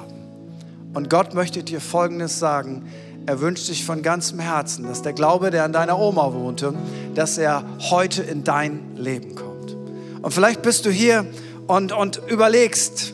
Und 0.94 1.10
Gott 1.10 1.34
möchte 1.34 1.64
dir 1.64 1.82
Folgendes 1.82 2.40
sagen. 2.40 2.84
Er 3.26 3.40
wünscht 3.40 3.66
sich 3.66 3.86
von 3.86 4.02
ganzem 4.02 4.40
Herzen, 4.40 4.86
dass 4.86 5.02
der 5.02 5.14
Glaube, 5.14 5.50
der 5.50 5.64
an 5.64 5.74
deiner 5.74 5.98
Oma 5.98 6.34
wohnte, 6.34 6.74
dass 7.16 7.38
er 7.38 7.64
heute 7.90 8.22
in 8.22 8.44
dein 8.44 8.96
Leben 8.98 9.36
kommt. 9.36 9.76
Und 10.22 10.34
vielleicht 10.34 10.62
bist 10.62 10.86
du 10.86 10.90
hier 10.90 11.26
und, 11.68 11.92
und 11.94 12.22
überlegst, 12.28 13.14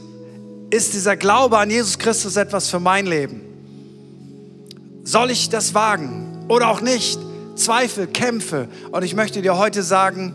ist 0.71 0.93
dieser 0.93 1.15
Glaube 1.15 1.57
an 1.57 1.69
Jesus 1.69 1.97
Christus 1.97 2.35
etwas 2.35 2.69
für 2.69 2.79
mein 2.79 3.05
Leben? 3.05 3.41
Soll 5.03 5.31
ich 5.31 5.49
das 5.49 5.73
wagen 5.73 6.45
oder 6.49 6.69
auch 6.69 6.81
nicht? 6.81 7.19
Zweifel, 7.59 8.07
Kämpfe. 8.07 8.67
Und 8.91 9.03
ich 9.03 9.15
möchte 9.15 9.41
dir 9.41 9.57
heute 9.57 9.83
sagen, 9.83 10.33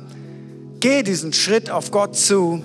geh 0.80 1.02
diesen 1.02 1.32
Schritt 1.32 1.70
auf 1.70 1.90
Gott 1.90 2.16
zu 2.16 2.62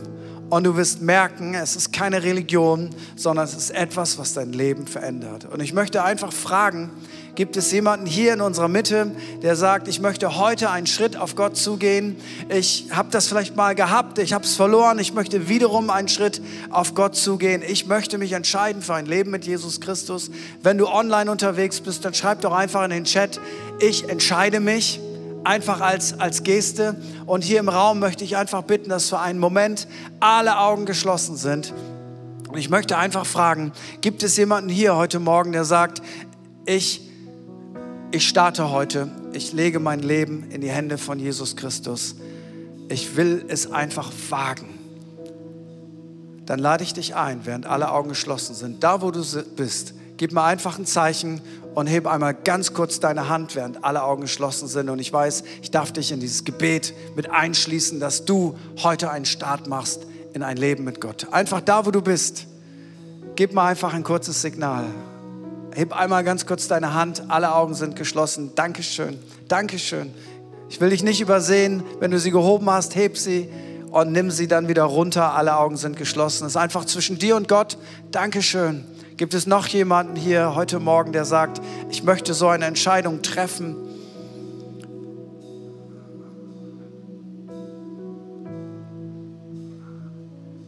und 0.49 0.63
du 0.63 0.75
wirst 0.75 1.01
merken, 1.01 1.53
es 1.53 1.75
ist 1.75 1.93
keine 1.93 2.23
Religion, 2.23 2.89
sondern 3.15 3.45
es 3.45 3.53
ist 3.53 3.71
etwas, 3.71 4.17
was 4.17 4.33
dein 4.33 4.51
Leben 4.51 4.87
verändert. 4.87 5.45
Und 5.45 5.61
ich 5.61 5.73
möchte 5.73 6.03
einfach 6.03 6.33
fragen, 6.33 6.91
Gibt 7.39 7.55
es 7.55 7.71
jemanden 7.71 8.05
hier 8.05 8.33
in 8.33 8.41
unserer 8.41 8.67
Mitte, 8.67 9.11
der 9.43 9.55
sagt, 9.55 9.87
ich 9.87 10.01
möchte 10.01 10.35
heute 10.37 10.71
einen 10.71 10.87
Schritt 10.87 11.15
auf 11.15 11.37
Gott 11.37 11.55
zugehen? 11.55 12.17
Ich 12.49 12.87
habe 12.91 13.11
das 13.11 13.27
vielleicht 13.27 13.55
mal 13.55 13.75
gehabt, 13.75 14.19
ich 14.19 14.33
habe 14.33 14.43
es 14.43 14.57
verloren, 14.57 14.99
ich 14.99 15.13
möchte 15.13 15.47
wiederum 15.47 15.89
einen 15.89 16.09
Schritt 16.09 16.41
auf 16.69 16.95
Gott 16.95 17.15
zugehen. 17.15 17.63
Ich 17.65 17.87
möchte 17.87 18.17
mich 18.17 18.33
entscheiden 18.33 18.81
für 18.81 18.93
ein 18.95 19.05
Leben 19.05 19.31
mit 19.31 19.45
Jesus 19.45 19.79
Christus. 19.79 20.31
Wenn 20.63 20.77
du 20.77 20.89
online 20.89 21.31
unterwegs 21.31 21.79
bist, 21.79 22.03
dann 22.03 22.13
schreib 22.13 22.41
doch 22.41 22.51
einfach 22.51 22.83
in 22.83 22.89
den 22.89 23.05
Chat, 23.05 23.39
ich 23.79 24.09
entscheide 24.09 24.59
mich 24.59 24.99
einfach 25.45 25.79
als, 25.79 26.19
als 26.19 26.43
Geste. 26.43 26.97
Und 27.25 27.45
hier 27.45 27.61
im 27.61 27.69
Raum 27.69 27.99
möchte 27.99 28.25
ich 28.25 28.35
einfach 28.35 28.63
bitten, 28.63 28.89
dass 28.89 29.07
für 29.07 29.19
einen 29.19 29.39
Moment 29.39 29.87
alle 30.19 30.59
Augen 30.59 30.85
geschlossen 30.85 31.37
sind. 31.37 31.73
Und 32.49 32.57
ich 32.57 32.69
möchte 32.69 32.97
einfach 32.97 33.25
fragen, 33.25 33.71
gibt 34.01 34.23
es 34.23 34.35
jemanden 34.35 34.69
hier 34.69 34.97
heute 34.97 35.19
Morgen, 35.19 35.53
der 35.53 35.63
sagt, 35.63 36.01
ich 36.65 37.08
ich 38.11 38.27
starte 38.27 38.71
heute, 38.71 39.09
ich 39.33 39.53
lege 39.53 39.79
mein 39.79 39.99
Leben 39.99 40.49
in 40.49 40.61
die 40.61 40.69
Hände 40.69 40.97
von 40.97 41.19
Jesus 41.19 41.55
Christus. 41.55 42.15
Ich 42.87 43.15
will 43.15 43.45
es 43.47 43.71
einfach 43.71 44.11
wagen. 44.29 44.79
Dann 46.45 46.57
lade 46.57 46.83
ich 46.83 46.93
dich 46.93 47.15
ein, 47.15 47.45
während 47.45 47.67
alle 47.67 47.91
Augen 47.91 48.09
geschlossen 48.09 48.55
sind, 48.55 48.83
da 48.83 49.03
wo 49.03 49.11
du 49.11 49.23
bist, 49.55 49.93
gib 50.17 50.31
mir 50.31 50.43
einfach 50.43 50.79
ein 50.79 50.87
Zeichen 50.87 51.41
und 51.75 51.85
heb 51.85 52.07
einmal 52.07 52.33
ganz 52.33 52.73
kurz 52.73 52.99
deine 52.99 53.29
Hand, 53.29 53.55
während 53.55 53.83
alle 53.83 54.01
Augen 54.01 54.23
geschlossen 54.23 54.67
sind. 54.67 54.89
Und 54.89 54.97
ich 54.97 55.13
weiß, 55.13 55.43
ich 55.61 55.69
darf 55.69 55.93
dich 55.93 56.11
in 56.11 56.19
dieses 56.19 56.43
Gebet 56.43 56.95
mit 57.15 57.29
einschließen, 57.29 57.99
dass 57.99 58.25
du 58.25 58.57
heute 58.81 59.11
einen 59.11 59.25
Start 59.25 59.67
machst 59.67 60.07
in 60.33 60.41
ein 60.41 60.57
Leben 60.57 60.83
mit 60.83 60.99
Gott. 60.99 61.31
Einfach 61.31 61.61
da, 61.61 61.85
wo 61.85 61.91
du 61.91 62.01
bist, 62.01 62.47
gib 63.35 63.53
mir 63.53 63.61
einfach 63.61 63.93
ein 63.93 64.03
kurzes 64.03 64.41
Signal. 64.41 64.85
Heb 65.73 65.93
einmal 65.93 66.23
ganz 66.23 66.45
kurz 66.45 66.67
deine 66.67 66.93
Hand. 66.93 67.23
Alle 67.27 67.53
Augen 67.53 67.73
sind 67.73 67.95
geschlossen. 67.95 68.51
Dankeschön. 68.55 69.19
Dankeschön. 69.47 70.13
Ich 70.69 70.81
will 70.81 70.89
dich 70.89 71.03
nicht 71.03 71.21
übersehen. 71.21 71.83
Wenn 71.99 72.11
du 72.11 72.19
sie 72.19 72.31
gehoben 72.31 72.69
hast, 72.69 72.95
heb 72.95 73.17
sie 73.17 73.49
und 73.91 74.11
nimm 74.11 74.31
sie 74.31 74.47
dann 74.47 74.67
wieder 74.67 74.83
runter. 74.83 75.33
Alle 75.33 75.57
Augen 75.57 75.77
sind 75.77 75.95
geschlossen. 75.97 76.45
Es 76.45 76.53
ist 76.53 76.57
einfach 76.57 76.85
zwischen 76.85 77.19
dir 77.19 77.35
und 77.35 77.47
Gott. 77.47 77.77
Dankeschön. 78.11 78.85
Gibt 79.17 79.33
es 79.33 79.47
noch 79.47 79.67
jemanden 79.67 80.15
hier 80.15 80.55
heute 80.55 80.79
Morgen, 80.79 81.11
der 81.11 81.25
sagt, 81.25 81.61
ich 81.89 82.03
möchte 82.03 82.33
so 82.33 82.47
eine 82.47 82.65
Entscheidung 82.65 83.21
treffen? 83.21 83.75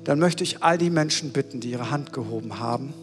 Dann 0.04 0.20
möchte 0.20 0.44
ich 0.44 0.64
all 0.64 0.78
die 0.78 0.90
Menschen 0.90 1.32
bitten, 1.32 1.60
die 1.60 1.72
ihre 1.72 1.92
Hand 1.92 2.12
gehoben 2.12 2.60
haben 2.60 2.94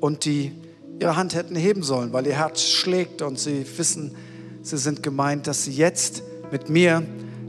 und 0.00 0.24
die 0.24 0.52
ihre 1.00 1.16
Hand 1.16 1.34
hätten 1.34 1.56
heben 1.56 1.82
sollen, 1.82 2.12
weil 2.12 2.26
ihr 2.26 2.36
Herz 2.36 2.62
schlägt 2.62 3.22
und 3.22 3.38
sie 3.38 3.66
wissen, 3.76 4.14
sie 4.62 4.78
sind 4.78 5.02
gemeint, 5.02 5.46
dass 5.46 5.64
sie 5.64 5.72
jetzt 5.72 6.22
mit 6.50 6.68
mir 6.68 7.02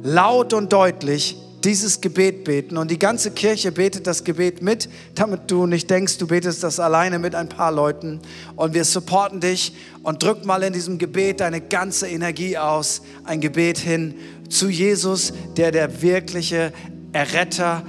laut 0.04 0.54
und 0.54 0.74
deutlich 0.74 1.38
dieses 1.64 2.02
Gebet 2.02 2.43
beten. 2.43 2.78
Und 2.78 2.91
die 2.91 3.00
ganze 3.00 3.32
Kirche 3.32 3.72
betet 3.72 4.06
das 4.06 4.24
Gebet 4.24 4.62
mit, 4.62 4.89
damit 5.16 5.50
du 5.50 5.66
nicht 5.66 5.89
denkst, 5.89 6.18
du 6.18 6.28
betest 6.28 6.64
das 6.64 6.80
alleine 6.80 7.20
mit 7.20 7.36
ein 7.36 7.50
paar 7.50 7.72
Leuten. 7.72 8.20
Und 8.56 8.74
wir 8.74 8.86
supporten 8.86 9.39
dich 9.39 9.74
und 10.04 10.22
drück 10.22 10.45
mal 10.45 10.64
in 10.64 10.74
diesem 10.74 10.98
Gebet 10.98 11.39
deine 11.39 11.62
ganze 11.62 12.08
Energie 12.08 12.58
aus. 12.58 13.02
Ein 13.24 13.41
Gebet 13.41 13.80
hin 13.80 14.16
zu 14.50 14.70
Jesus, 14.70 15.34
der 15.58 15.72
der 15.72 16.02
wirkliche 16.02 16.72
Erretter, 17.12 17.84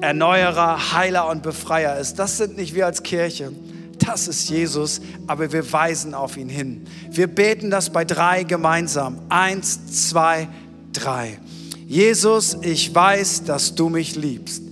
Erneuerer, 0.00 0.92
Heiler 0.92 1.28
und 1.28 1.42
Befreier 1.42 1.98
ist. 1.98 2.18
Das 2.18 2.36
sind 2.36 2.56
nicht 2.56 2.74
wir 2.74 2.84
als 2.84 3.02
Kirche 3.02 3.52
das 3.98 4.28
ist 4.28 4.50
Jesus, 4.50 5.00
aber 5.26 5.52
wir 5.52 5.72
weisen 5.72 6.14
auf 6.14 6.36
ihn 6.36 6.48
hin. 6.48 6.84
Wir 7.10 7.26
beten 7.26 7.70
das 7.70 7.90
bei 7.90 8.04
drei 8.04 8.44
gemeinsam. 8.44 9.18
Eins, 9.28 10.08
zwei, 10.08 10.48
drei. 10.92 11.38
Jesus, 11.86 12.56
ich 12.62 12.94
weiß, 12.94 13.44
dass 13.44 13.74
du 13.74 13.88
mich 13.88 14.16
liebst. 14.16 14.62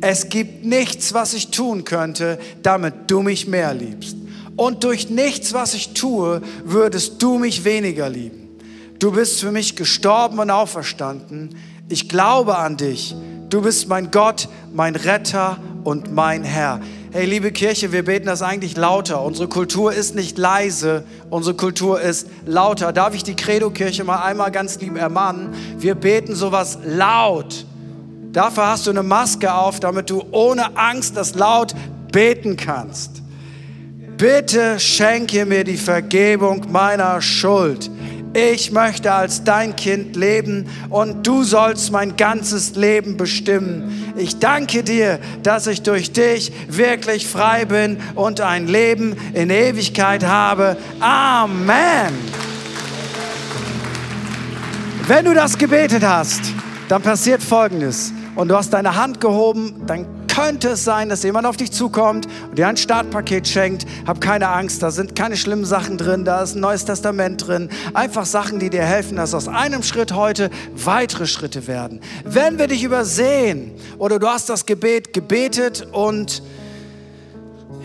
Es 0.00 0.28
gibt 0.28 0.64
nichts, 0.64 1.14
was 1.14 1.34
ich 1.34 1.50
tun 1.50 1.84
könnte, 1.84 2.38
damit 2.62 3.10
du 3.10 3.22
mich 3.22 3.46
mehr 3.46 3.72
liebst. 3.72 4.16
Und 4.56 4.84
durch 4.84 5.08
nichts, 5.08 5.52
was 5.52 5.74
ich 5.74 5.94
tue, 5.94 6.42
würdest 6.64 7.22
du 7.22 7.38
mich 7.38 7.64
weniger 7.64 8.08
lieben. 8.08 8.48
Du 8.98 9.12
bist 9.12 9.40
für 9.40 9.50
mich 9.50 9.76
gestorben 9.76 10.38
und 10.38 10.50
auferstanden. 10.50 11.56
Ich 11.88 12.08
glaube 12.08 12.56
an 12.58 12.76
dich. 12.76 13.14
Du 13.50 13.62
bist 13.62 13.88
mein 13.88 14.10
Gott, 14.10 14.48
mein 14.72 14.96
Retter 14.96 15.58
und 15.84 16.12
mein 16.12 16.44
Herr. 16.44 16.80
Hey, 17.16 17.26
liebe 17.26 17.52
Kirche, 17.52 17.92
wir 17.92 18.04
beten 18.04 18.26
das 18.26 18.42
eigentlich 18.42 18.76
lauter. 18.76 19.22
Unsere 19.22 19.46
Kultur 19.46 19.92
ist 19.92 20.16
nicht 20.16 20.36
leise, 20.36 21.04
unsere 21.30 21.54
Kultur 21.54 22.00
ist 22.00 22.26
lauter. 22.44 22.92
Darf 22.92 23.14
ich 23.14 23.22
die 23.22 23.36
Credo-Kirche 23.36 24.02
mal 24.02 24.24
einmal 24.24 24.50
ganz 24.50 24.80
lieb 24.80 24.96
ermahnen? 24.96 25.50
Wir 25.78 25.94
beten 25.94 26.34
sowas 26.34 26.76
laut. 26.84 27.66
Dafür 28.32 28.66
hast 28.66 28.88
du 28.88 28.90
eine 28.90 29.04
Maske 29.04 29.54
auf, 29.54 29.78
damit 29.78 30.10
du 30.10 30.24
ohne 30.32 30.76
Angst 30.76 31.16
das 31.16 31.36
laut 31.36 31.72
beten 32.10 32.56
kannst. 32.56 33.22
Bitte 34.16 34.80
schenke 34.80 35.46
mir 35.46 35.62
die 35.62 35.76
Vergebung 35.76 36.66
meiner 36.72 37.22
Schuld. 37.22 37.92
Ich 38.36 38.72
möchte 38.72 39.12
als 39.12 39.44
dein 39.44 39.76
Kind 39.76 40.16
leben 40.16 40.66
und 40.90 41.24
du 41.24 41.44
sollst 41.44 41.92
mein 41.92 42.16
ganzes 42.16 42.74
Leben 42.74 43.16
bestimmen. 43.16 44.12
Ich 44.16 44.40
danke 44.40 44.82
dir, 44.82 45.20
dass 45.44 45.68
ich 45.68 45.82
durch 45.82 46.12
dich 46.12 46.52
wirklich 46.66 47.28
frei 47.28 47.64
bin 47.64 47.98
und 48.16 48.40
ein 48.40 48.66
Leben 48.66 49.16
in 49.34 49.50
Ewigkeit 49.50 50.24
habe. 50.24 50.76
Amen. 50.98 52.12
Wenn 55.06 55.24
du 55.26 55.32
das 55.32 55.56
gebetet 55.56 56.02
hast, 56.02 56.40
dann 56.88 57.02
passiert 57.02 57.40
Folgendes. 57.40 58.12
Und 58.34 58.48
du 58.48 58.56
hast 58.56 58.70
deine 58.70 58.96
Hand 58.96 59.20
gehoben, 59.20 59.82
dann 59.86 60.06
könnte 60.34 60.70
es 60.70 60.84
sein, 60.84 61.08
dass 61.08 61.22
jemand 61.22 61.46
auf 61.46 61.56
dich 61.56 61.70
zukommt 61.70 62.26
und 62.50 62.58
dir 62.58 62.66
ein 62.66 62.76
Startpaket 62.76 63.46
schenkt. 63.46 63.86
Hab 64.06 64.20
keine 64.20 64.48
Angst, 64.48 64.82
da 64.82 64.90
sind 64.90 65.14
keine 65.14 65.36
schlimmen 65.36 65.64
Sachen 65.64 65.96
drin, 65.96 66.24
da 66.24 66.42
ist 66.42 66.56
ein 66.56 66.60
neues 66.60 66.84
Testament 66.84 67.46
drin. 67.46 67.68
Einfach 67.92 68.26
Sachen, 68.26 68.58
die 68.58 68.68
dir 68.68 68.84
helfen, 68.84 69.16
dass 69.16 69.32
aus 69.32 69.46
einem 69.46 69.82
Schritt 69.82 70.12
heute 70.12 70.50
weitere 70.74 71.26
Schritte 71.26 71.66
werden. 71.66 72.00
Wenn 72.24 72.58
wir 72.58 72.66
dich 72.66 72.82
übersehen 72.82 73.72
oder 73.98 74.18
du 74.18 74.26
hast 74.26 74.48
das 74.48 74.66
Gebet 74.66 75.12
gebetet 75.12 75.86
und 75.92 76.42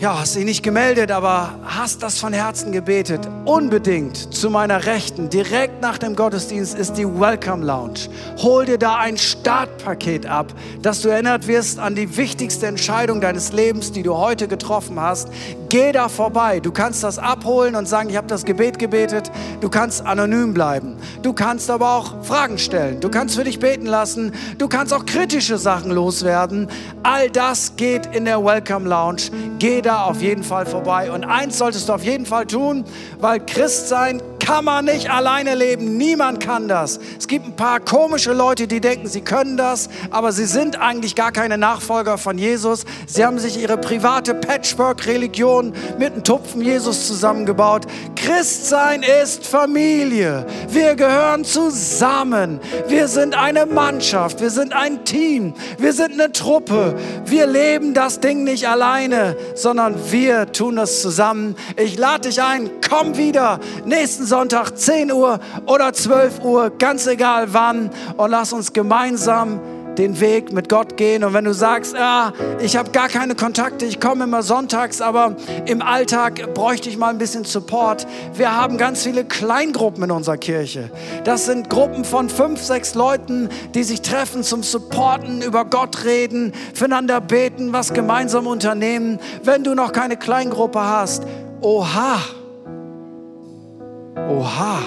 ja, 0.00 0.18
hast 0.18 0.34
dich 0.34 0.46
nicht 0.46 0.62
gemeldet, 0.62 1.10
aber 1.10 1.56
hast 1.62 2.02
das 2.02 2.18
von 2.18 2.32
Herzen 2.32 2.72
gebetet. 2.72 3.20
Unbedingt 3.44 4.16
zu 4.16 4.48
meiner 4.48 4.86
Rechten, 4.86 5.28
direkt 5.28 5.82
nach 5.82 5.98
dem 5.98 6.16
Gottesdienst 6.16 6.74
ist 6.74 6.94
die 6.94 7.04
Welcome 7.04 7.66
Lounge. 7.66 8.08
Hol 8.38 8.64
dir 8.64 8.78
da 8.78 8.96
ein 8.96 9.18
Startpaket 9.18 10.24
ab, 10.24 10.54
dass 10.80 11.02
du 11.02 11.10
erinnert 11.10 11.46
wirst 11.46 11.78
an 11.78 11.94
die 11.94 12.16
wichtigste 12.16 12.66
Entscheidung 12.66 13.20
deines 13.20 13.52
Lebens, 13.52 13.92
die 13.92 14.02
du 14.02 14.16
heute 14.16 14.48
getroffen 14.48 14.98
hast. 14.98 15.28
Geh 15.68 15.92
da 15.92 16.08
vorbei. 16.08 16.60
Du 16.60 16.72
kannst 16.72 17.04
das 17.04 17.18
abholen 17.18 17.76
und 17.76 17.86
sagen, 17.86 18.08
ich 18.08 18.16
habe 18.16 18.26
das 18.26 18.46
Gebet 18.46 18.78
gebetet. 18.78 19.30
Du 19.60 19.68
kannst 19.68 20.06
anonym 20.06 20.54
bleiben. 20.54 20.96
Du 21.20 21.34
kannst 21.34 21.70
aber 21.70 21.94
auch 21.94 22.24
Fragen 22.24 22.56
stellen. 22.56 23.00
Du 23.00 23.10
kannst 23.10 23.36
für 23.36 23.44
dich 23.44 23.58
beten 23.58 23.86
lassen. 23.86 24.32
Du 24.56 24.66
kannst 24.66 24.94
auch 24.94 25.04
kritische 25.04 25.58
Sachen 25.58 25.90
loswerden. 25.90 26.68
All 27.02 27.28
das 27.28 27.76
geht 27.76 28.06
in 28.06 28.24
der 28.24 28.42
Welcome 28.42 28.88
Lounge. 28.88 29.30
Geh 29.58 29.82
da 29.82 29.89
da 29.90 30.04
auf 30.04 30.22
jeden 30.22 30.44
Fall 30.44 30.66
vorbei. 30.66 31.10
Und 31.10 31.24
eins 31.24 31.58
solltest 31.58 31.88
du 31.88 31.94
auf 31.94 32.04
jeden 32.04 32.24
Fall 32.24 32.46
tun, 32.46 32.84
weil 33.18 33.40
Christsein 33.40 34.22
kann 34.50 34.64
man 34.64 34.86
nicht 34.86 35.08
alleine 35.08 35.54
leben. 35.54 35.96
Niemand 35.96 36.40
kann 36.40 36.66
das. 36.66 36.98
Es 37.16 37.28
gibt 37.28 37.46
ein 37.46 37.54
paar 37.54 37.78
komische 37.78 38.32
Leute, 38.32 38.66
die 38.66 38.80
denken, 38.80 39.06
sie 39.06 39.20
können 39.20 39.56
das, 39.56 39.88
aber 40.10 40.32
sie 40.32 40.44
sind 40.44 40.76
eigentlich 40.76 41.14
gar 41.14 41.30
keine 41.30 41.56
Nachfolger 41.56 42.18
von 42.18 42.36
Jesus. 42.36 42.84
Sie 43.06 43.24
haben 43.24 43.38
sich 43.38 43.60
ihre 43.62 43.78
private 43.78 44.34
Patchwork-Religion 44.34 45.72
mit 46.00 46.14
einem 46.14 46.24
Tupfen 46.24 46.62
Jesus 46.62 47.06
zusammengebaut. 47.06 47.86
Christsein 48.16 49.04
ist 49.22 49.46
Familie. 49.46 50.44
Wir 50.68 50.96
gehören 50.96 51.44
zusammen. 51.44 52.58
Wir 52.88 53.06
sind 53.06 53.36
eine 53.36 53.66
Mannschaft. 53.66 54.40
Wir 54.40 54.50
sind 54.50 54.72
ein 54.72 55.04
Team. 55.04 55.54
Wir 55.78 55.92
sind 55.92 56.14
eine 56.14 56.32
Truppe. 56.32 56.96
Wir 57.24 57.46
leben 57.46 57.94
das 57.94 58.18
Ding 58.18 58.42
nicht 58.42 58.66
alleine, 58.66 59.36
sondern 59.54 59.94
wir 60.10 60.50
tun 60.50 60.74
das 60.74 61.00
zusammen. 61.02 61.54
Ich 61.76 61.96
lade 61.96 62.28
dich 62.28 62.42
ein, 62.42 62.68
komm 62.88 63.16
wieder 63.16 63.60
nächsten 63.84 64.26
Sonntag 64.26 64.39
10 64.48 65.12
Uhr 65.12 65.40
oder 65.66 65.92
12 65.92 66.40
Uhr, 66.42 66.70
ganz 66.70 67.06
egal 67.06 67.52
wann, 67.52 67.90
und 68.16 68.30
lass 68.30 68.52
uns 68.52 68.72
gemeinsam 68.72 69.60
den 70.00 70.20
Weg 70.20 70.52
mit 70.52 70.68
Gott 70.68 70.96
gehen. 70.96 71.24
Und 71.24 71.34
wenn 71.34 71.44
du 71.44 71.52
sagst, 71.52 71.94
ja, 71.94 72.32
ich 72.60 72.76
habe 72.76 72.90
gar 72.90 73.08
keine 73.08 73.34
Kontakte, 73.34 73.84
ich 73.84 74.00
komme 74.00 74.24
immer 74.24 74.42
sonntags, 74.42 75.00
aber 75.00 75.36
im 75.66 75.82
Alltag 75.82 76.54
bräuchte 76.54 76.88
ich 76.88 76.96
mal 76.96 77.08
ein 77.08 77.18
bisschen 77.18 77.44
Support. 77.44 78.06
Wir 78.34 78.56
haben 78.56 78.78
ganz 78.78 79.02
viele 79.02 79.24
Kleingruppen 79.24 80.04
in 80.04 80.10
unserer 80.10 80.38
Kirche. 80.38 80.90
Das 81.24 81.44
sind 81.46 81.68
Gruppen 81.68 82.04
von 82.04 82.28
fünf, 82.30 82.62
sechs 82.62 82.94
Leuten, 82.94 83.48
die 83.74 83.84
sich 83.84 84.00
treffen 84.00 84.42
zum 84.42 84.62
Supporten, 84.62 85.42
über 85.42 85.64
Gott 85.64 86.04
reden, 86.04 86.52
füreinander 86.72 87.20
beten, 87.20 87.72
was 87.72 87.92
gemeinsam 87.92 88.46
unternehmen. 88.46 89.18
Wenn 89.44 89.64
du 89.64 89.74
noch 89.74 89.92
keine 89.92 90.16
Kleingruppe 90.16 90.80
hast, 90.80 91.24
oha, 91.60 92.18
Oha, 94.16 94.80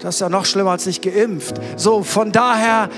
das 0.00 0.16
ist 0.16 0.20
ja 0.20 0.28
noch 0.28 0.44
schlimmer 0.44 0.72
als 0.72 0.86
nicht 0.86 1.02
geimpft. 1.02 1.56
So, 1.76 2.02
von 2.02 2.32
daher 2.32 2.88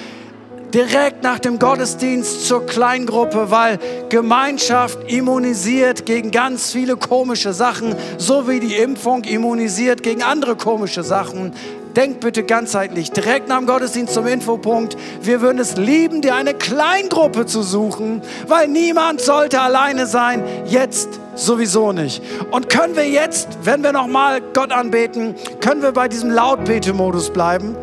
direkt 0.73 1.23
nach 1.23 1.39
dem 1.39 1.59
Gottesdienst 1.59 2.47
zur 2.47 2.67
Kleingruppe, 2.67 3.51
weil 3.51 3.79
Gemeinschaft 4.09 5.11
immunisiert 5.11 6.07
gegen 6.07 6.31
ganz 6.31 6.73
viele 6.73 6.97
komische 6.97 7.53
Sachen, 7.53 7.95
so 8.19 8.49
wie 8.49 8.61
die 8.61 8.75
Impfung 8.75 9.23
immunisiert 9.25 10.03
gegen 10.03 10.23
andere 10.23 10.57
komische 10.57 11.05
Sachen. 11.05 11.53
Denkt 11.97 12.21
bitte 12.21 12.43
ganzheitlich, 12.43 13.13
direkt 13.13 13.49
nach 13.49 13.59
dem 13.59 13.67
Gottesdienst 13.67 14.15
zum 14.15 14.27
Infopunkt. 14.27 14.97
Wir 15.23 15.41
würden 15.41 15.59
es 15.61 15.77
lieben, 15.77 16.23
dir 16.23 16.35
eine 16.35 16.53
Kleingruppe 16.53 17.47
zu 17.47 17.63
suchen, 17.63 18.21
weil 18.49 18.67
niemand 18.67 19.21
sollte 19.21 19.61
alleine 19.61 20.07
sein. 20.07 20.43
Jetzt 20.67 21.09
sowieso 21.37 21.93
nicht. 21.93 22.21
Und 22.51 22.69
können 22.69 22.97
wir 22.97 23.09
jetzt, 23.09 23.49
wenn 23.63 23.85
wir 23.85 23.93
nochmal 23.93 24.41
Gott 24.41 24.73
anbeten, 24.73 25.37
können 25.61 25.83
wir 25.83 25.93
bei 25.93 26.09
diesem 26.09 26.31
Lautbetemodus 26.31 27.33
bleiben? 27.33 27.77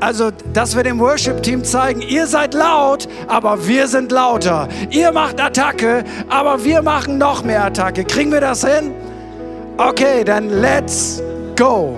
Also, 0.00 0.30
dass 0.52 0.76
wir 0.76 0.82
dem 0.82 1.00
Worship-Team 1.00 1.64
zeigen, 1.64 2.02
ihr 2.02 2.26
seid 2.26 2.54
laut, 2.54 3.08
aber 3.26 3.66
wir 3.66 3.88
sind 3.88 4.12
lauter. 4.12 4.68
Ihr 4.90 5.10
macht 5.10 5.40
Attacke, 5.40 6.04
aber 6.28 6.64
wir 6.64 6.82
machen 6.82 7.18
noch 7.18 7.42
mehr 7.42 7.64
Attacke. 7.64 8.04
Kriegen 8.04 8.30
wir 8.30 8.40
das 8.40 8.62
hin? 8.64 8.92
Okay, 9.78 10.22
dann 10.22 10.50
let's 10.50 11.22
go. 11.56 11.96